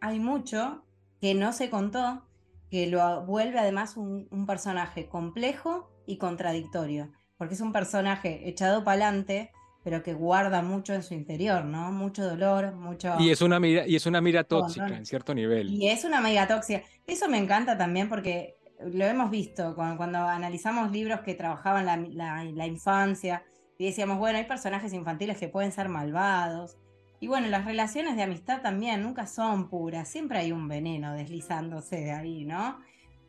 hay 0.00 0.20
mucho 0.20 0.84
que 1.20 1.34
no 1.34 1.52
se 1.52 1.70
contó, 1.70 2.26
que 2.70 2.86
lo 2.86 3.24
vuelve 3.24 3.58
además 3.58 3.96
un, 3.96 4.28
un 4.30 4.46
personaje 4.46 5.08
complejo 5.08 5.90
y 6.06 6.18
contradictorio, 6.18 7.10
porque 7.38 7.54
es 7.54 7.60
un 7.60 7.72
personaje 7.72 8.48
echado 8.48 8.84
para 8.84 9.06
adelante 9.06 9.52
pero 9.84 10.02
que 10.02 10.14
guarda 10.14 10.62
mucho 10.62 10.94
en 10.94 11.02
su 11.02 11.12
interior, 11.12 11.66
¿no? 11.66 11.92
Mucho 11.92 12.24
dolor, 12.24 12.72
mucho... 12.74 13.16
Y 13.20 13.30
es 13.30 13.42
una 13.42 13.60
mira, 13.60 13.86
y 13.86 13.96
es 13.96 14.06
una 14.06 14.22
mira 14.22 14.42
tóxica 14.42 14.88
en 14.88 15.04
cierto 15.04 15.34
nivel. 15.34 15.68
Y 15.68 15.88
es 15.88 16.04
una 16.04 16.22
mira 16.22 16.48
tóxica. 16.48 16.82
Eso 17.06 17.28
me 17.28 17.36
encanta 17.36 17.76
también 17.76 18.08
porque 18.08 18.56
lo 18.80 19.04
hemos 19.04 19.30
visto 19.30 19.74
cuando, 19.74 19.98
cuando 19.98 20.18
analizamos 20.20 20.90
libros 20.90 21.20
que 21.20 21.34
trabajaban 21.34 21.84
la, 21.84 22.44
la, 22.44 22.66
infancia 22.66 23.44
y 23.76 23.84
decíamos, 23.84 24.18
bueno, 24.18 24.38
hay 24.38 24.44
personajes 24.44 24.94
infantiles 24.94 25.36
que 25.36 25.48
pueden 25.48 25.70
ser 25.70 25.90
malvados. 25.90 26.78
Y 27.20 27.26
bueno, 27.26 27.48
las 27.48 27.66
relaciones 27.66 28.16
de 28.16 28.22
amistad 28.22 28.62
también 28.62 29.02
nunca 29.02 29.26
son 29.26 29.68
puras, 29.68 30.08
siempre 30.08 30.38
hay 30.38 30.50
un 30.50 30.66
veneno 30.66 31.12
deslizándose 31.12 31.96
de 31.96 32.12
ahí, 32.12 32.46
¿no? 32.46 32.80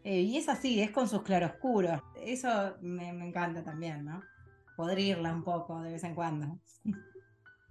Eh, 0.06 0.22
y 0.22 0.38
es 0.38 0.48
así, 0.48 0.82
es 0.82 0.92
con 0.92 1.10
sus 1.10 1.24
claroscuros. 1.24 2.02
Eso 2.24 2.76
me, 2.82 3.12
me 3.12 3.28
encanta 3.28 3.62
también, 3.62 4.06
¿no? 4.06 4.22
Podrirla 4.76 5.34
un 5.34 5.44
poco 5.44 5.82
de 5.82 5.94
vez 5.94 6.04
en 6.04 6.16
cuando. 6.16 6.60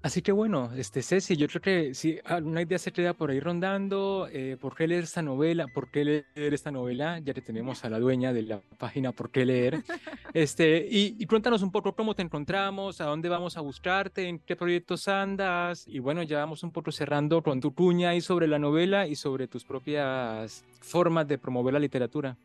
Así 0.05 0.21
que 0.21 0.33
bueno, 0.33 0.71
este 0.77 1.01
Ceci, 1.01 1.35
yo 1.35 1.49
creo 1.49 1.63
que 1.63 1.95
si 1.95 2.19
una 2.43 2.61
idea 2.61 2.79
se 2.79 2.93
queda 2.93 3.15
por 3.15 3.31
ahí 3.31 3.41
rondando, 3.41 4.29
eh, 4.31 4.59
¿por 4.61 4.77
qué 4.77 4.87
leer 4.87 5.05
esta 5.05 5.23
novela? 5.23 5.67
¿Por 5.67 5.91
qué 5.91 6.05
leer 6.05 6.53
esta 6.53 6.71
novela? 6.71 7.21
Ya 7.21 7.33
que 7.33 7.41
tenemos 7.41 7.87
a 7.87 7.89
la 7.89 7.99
dueña 7.99 8.35
de 8.35 8.43
la 8.43 8.61
página 8.79 9.13
¿Por 9.13 9.31
qué 9.31 9.47
leer? 9.47 9.83
Este, 10.35 10.87
y, 10.91 11.25
cuéntanos 11.27 11.63
un 11.63 11.71
poco 11.71 11.95
cómo 11.95 12.15
te 12.15 12.21
encontramos, 12.21 13.01
a 13.01 13.05
dónde 13.05 13.29
vamos 13.29 13.57
a 13.57 13.61
buscarte, 13.61 14.29
en 14.29 14.41
qué 14.41 14.57
proyectos 14.57 15.07
andas, 15.07 15.87
y 15.87 16.01
bueno, 16.01 16.25
ya 16.25 16.39
vamos 16.39 16.65
un 16.65 16.73
poco 16.73 16.91
cerrando 16.91 17.41
con 17.41 17.61
tu 17.61 17.73
cuña 17.73 18.11
ahí 18.11 18.21
sobre 18.21 18.49
la 18.49 18.59
novela 18.59 19.07
y 19.07 19.15
sobre 19.15 19.47
tus 19.47 19.65
propias 19.65 20.65
formas 20.81 21.29
de 21.29 21.39
promover 21.39 21.73
la 21.73 21.79
literatura. 21.79 22.37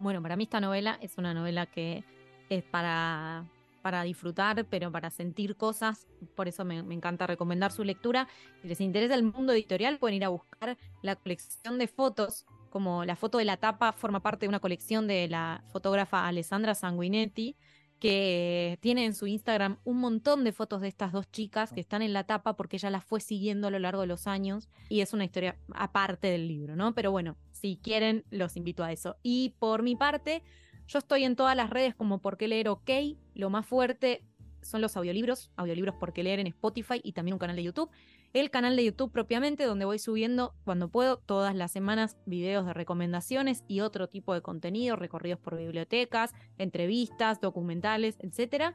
Bueno, 0.00 0.22
para 0.22 0.36
mí 0.36 0.44
esta 0.44 0.58
novela 0.58 0.98
es 1.02 1.18
una 1.18 1.34
novela 1.34 1.66
que 1.66 2.02
es 2.50 2.64
para, 2.64 3.46
para 3.80 4.02
disfrutar, 4.02 4.66
pero 4.66 4.92
para 4.92 5.08
sentir 5.10 5.56
cosas. 5.56 6.06
Por 6.34 6.48
eso 6.48 6.64
me, 6.64 6.78
encanta 6.78 7.26
recomendar 7.26 7.72
su 7.72 7.84
lectura. 7.84 8.28
Si 8.60 8.68
les 8.68 8.80
interesa 8.80 9.14
el 9.14 9.22
mundo 9.22 9.52
editorial, 9.52 9.98
pueden 9.98 10.16
ir 10.16 10.24
a 10.24 10.28
buscar 10.28 10.76
la 11.00 11.16
colección 11.16 11.78
de 11.78 11.88
fotos. 11.88 12.44
Como 12.68 13.04
la 13.04 13.16
foto 13.16 13.38
de 13.38 13.44
la 13.44 13.56
tapa 13.56 13.92
forma 13.92 14.20
parte 14.20 14.44
de 14.44 14.48
una 14.48 14.60
colección 14.60 15.06
de 15.06 15.28
la 15.28 15.64
fotógrafa 15.72 16.26
Alessandra 16.26 16.74
Sanguinetti, 16.74 17.56
que 17.98 18.78
tiene 18.80 19.04
en 19.04 19.14
su 19.14 19.26
Instagram 19.26 19.76
un 19.84 19.98
montón 19.98 20.42
de 20.42 20.52
fotos 20.52 20.80
de 20.80 20.88
estas 20.88 21.12
dos 21.12 21.30
chicas 21.30 21.70
que 21.72 21.80
están 21.80 22.00
en 22.00 22.14
la 22.14 22.24
tapa 22.24 22.56
porque 22.56 22.76
ella 22.76 22.88
las 22.88 23.04
fue 23.04 23.20
siguiendo 23.20 23.68
a 23.68 23.70
lo 23.70 23.78
largo 23.78 24.00
de 24.00 24.06
los 24.06 24.26
años 24.26 24.70
y 24.88 25.02
es 25.02 25.12
una 25.12 25.24
historia 25.24 25.58
aparte 25.74 26.28
del 26.28 26.48
libro, 26.48 26.76
¿no? 26.76 26.94
Pero 26.94 27.10
bueno, 27.10 27.36
si 27.52 27.76
quieren, 27.76 28.24
los 28.30 28.56
invito 28.56 28.82
a 28.82 28.92
eso. 28.92 29.16
Y 29.22 29.54
por 29.58 29.82
mi 29.82 29.96
parte, 29.96 30.42
yo 30.90 30.98
estoy 30.98 31.22
en 31.22 31.36
todas 31.36 31.56
las 31.56 31.70
redes 31.70 31.94
como 31.94 32.18
Por 32.18 32.36
qué 32.36 32.48
leer 32.48 32.68
OK. 32.68 32.90
Lo 33.34 33.48
más 33.48 33.64
fuerte 33.64 34.24
son 34.60 34.80
los 34.80 34.96
audiolibros, 34.96 35.52
audiolibros 35.56 35.94
por 35.94 36.12
qué 36.12 36.24
leer 36.24 36.40
en 36.40 36.48
Spotify 36.48 37.00
y 37.02 37.12
también 37.12 37.34
un 37.34 37.38
canal 37.38 37.56
de 37.56 37.62
YouTube. 37.62 37.90
El 38.32 38.50
canal 38.50 38.74
de 38.76 38.84
YouTube 38.84 39.12
propiamente, 39.12 39.64
donde 39.64 39.84
voy 39.84 40.00
subiendo 40.00 40.54
cuando 40.64 40.88
puedo, 40.88 41.18
todas 41.18 41.54
las 41.54 41.70
semanas, 41.70 42.16
videos 42.26 42.66
de 42.66 42.74
recomendaciones 42.74 43.62
y 43.68 43.80
otro 43.80 44.08
tipo 44.08 44.34
de 44.34 44.42
contenido, 44.42 44.96
recorridos 44.96 45.38
por 45.38 45.56
bibliotecas, 45.56 46.32
entrevistas, 46.58 47.40
documentales, 47.40 48.18
etc. 48.20 48.74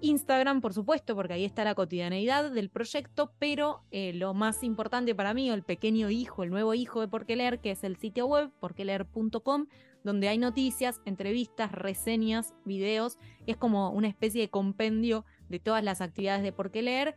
Instagram, 0.00 0.60
por 0.60 0.74
supuesto, 0.74 1.14
porque 1.14 1.32
ahí 1.32 1.44
está 1.46 1.64
la 1.64 1.74
cotidianeidad 1.74 2.50
del 2.50 2.68
proyecto, 2.68 3.32
pero 3.38 3.82
eh, 3.90 4.12
lo 4.12 4.34
más 4.34 4.62
importante 4.62 5.14
para 5.14 5.32
mí, 5.32 5.50
el 5.50 5.62
pequeño 5.62 6.10
hijo, 6.10 6.42
el 6.42 6.50
nuevo 6.50 6.74
hijo 6.74 7.00
de 7.00 7.08
Por 7.08 7.24
qué 7.24 7.36
leer, 7.36 7.60
que 7.60 7.70
es 7.70 7.84
el 7.84 7.96
sitio 7.96 8.26
web, 8.26 8.50
porqueleer.com, 8.60 9.66
donde 10.04 10.28
hay 10.28 10.38
noticias, 10.38 11.00
entrevistas, 11.06 11.72
reseñas, 11.72 12.54
videos. 12.64 13.18
Es 13.46 13.56
como 13.56 13.90
una 13.90 14.06
especie 14.06 14.42
de 14.42 14.50
compendio 14.50 15.24
de 15.48 15.58
todas 15.58 15.82
las 15.82 16.00
actividades 16.00 16.42
de 16.42 16.52
Por 16.52 16.70
qué 16.70 16.82
leer, 16.82 17.16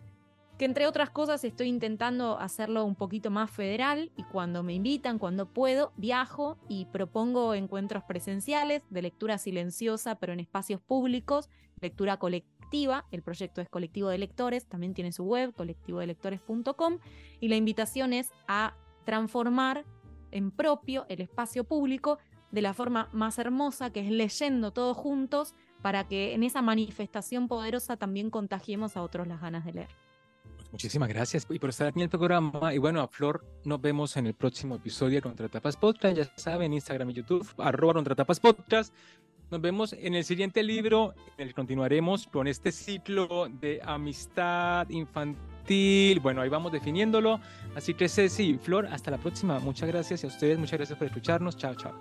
que 0.58 0.66
entre 0.66 0.88
otras 0.88 1.12
cosas 1.12 1.44
estoy 1.44 1.68
intentando 1.68 2.40
hacerlo 2.40 2.84
un 2.86 2.96
poquito 2.96 3.30
más 3.30 3.52
federal 3.52 4.12
y 4.16 4.24
cuando 4.24 4.64
me 4.64 4.74
invitan, 4.74 5.20
cuando 5.20 5.54
puedo, 5.54 5.94
viajo 5.98 6.58
y 6.68 6.86
propongo 6.86 7.54
encuentros 7.54 8.04
presenciales 8.04 8.82
de 8.90 9.04
lectura 9.04 9.38
silenciosa, 9.38 10.16
pero 10.16 10.34
en 10.34 10.40
espacios 10.40 10.82
públicos, 10.82 11.50
lectura 11.80 12.18
colectiva. 12.18 13.06
El 13.12 13.22
proyecto 13.22 13.62
es 13.62 13.70
Colectivo 13.70 14.10
de 14.10 14.18
Lectores, 14.18 14.66
también 14.66 14.94
tiene 14.94 15.12
su 15.12 15.26
web, 15.26 15.54
colectivodelectores.com, 15.54 17.00
y 17.40 17.50
la 17.50 17.56
invitación 17.56 18.14
es 18.14 18.32
a 18.48 18.76
transformar 19.06 19.86
en 20.32 20.52
propio 20.52 21.06
el 21.08 21.22
espacio 21.22 21.64
público 21.66 22.18
de 22.52 22.62
la 22.62 22.74
forma 22.74 23.10
más 23.12 23.40
hermosa, 23.40 23.92
que 23.92 24.00
es 24.00 24.10
leyendo 24.10 24.72
todos 24.72 24.96
juntos, 24.96 25.54
para 25.82 26.08
que 26.08 26.34
en 26.34 26.44
esa 26.44 26.62
manifestación 26.62 27.48
poderosa 27.48 27.98
también 27.98 28.30
contagiemos 28.30 28.98
a 28.98 29.02
otros 29.02 29.28
las 29.28 29.42
ganas 29.42 29.66
de 29.66 29.74
leer. 29.74 29.90
Muchísimas 30.72 31.08
gracias 31.08 31.48
y 31.50 31.60
por 31.60 31.70
estar 31.70 31.88
aquí 31.88 32.00
en 32.00 32.04
el 32.04 32.10
programa. 32.10 32.74
Y 32.74 32.78
bueno, 32.78 33.02
a 33.02 33.08
Flor, 33.08 33.46
nos 33.64 33.80
vemos 33.80 34.18
en 34.18 34.28
el 34.28 34.34
próximo 34.34 34.76
episodio 34.76 35.16
de 35.16 35.22
Contratapas 35.22 35.78
Podcast. 35.78 36.18
Ya 36.18 36.26
saben, 36.36 36.74
Instagram 36.74 37.10
y 37.12 37.14
YouTube, 37.14 37.48
arroba 37.58 37.94
Contratapas 37.94 38.40
Podcast. 38.40 38.94
Nos 39.50 39.62
vemos 39.62 39.94
en 39.94 40.14
el 40.14 40.26
siguiente 40.26 40.62
libro, 40.62 41.14
en 41.38 41.44
el 41.44 41.48
que 41.50 41.54
continuaremos 41.54 42.28
con 42.28 42.48
este 42.48 42.74
ciclo 42.74 43.48
de 43.50 43.80
amistad 43.82 44.90
infantil. 44.90 45.57
Bueno, 46.22 46.42
ahí 46.42 46.50
vamos 46.50 46.72
definiéndolo. 46.72 47.40
Así 47.76 47.94
que 47.94 48.10
Ceci, 48.10 48.58
Flor, 48.58 48.88
hasta 48.88 49.12
la 49.12 49.18
próxima. 49.18 49.60
Muchas 49.60 49.88
gracias 49.88 50.24
a 50.24 50.28
ustedes, 50.28 50.58
muchas 50.58 50.80
gracias 50.80 50.98
por 50.98 51.08
escucharnos. 51.08 51.58
Chao, 51.58 51.76
chao. 51.76 51.94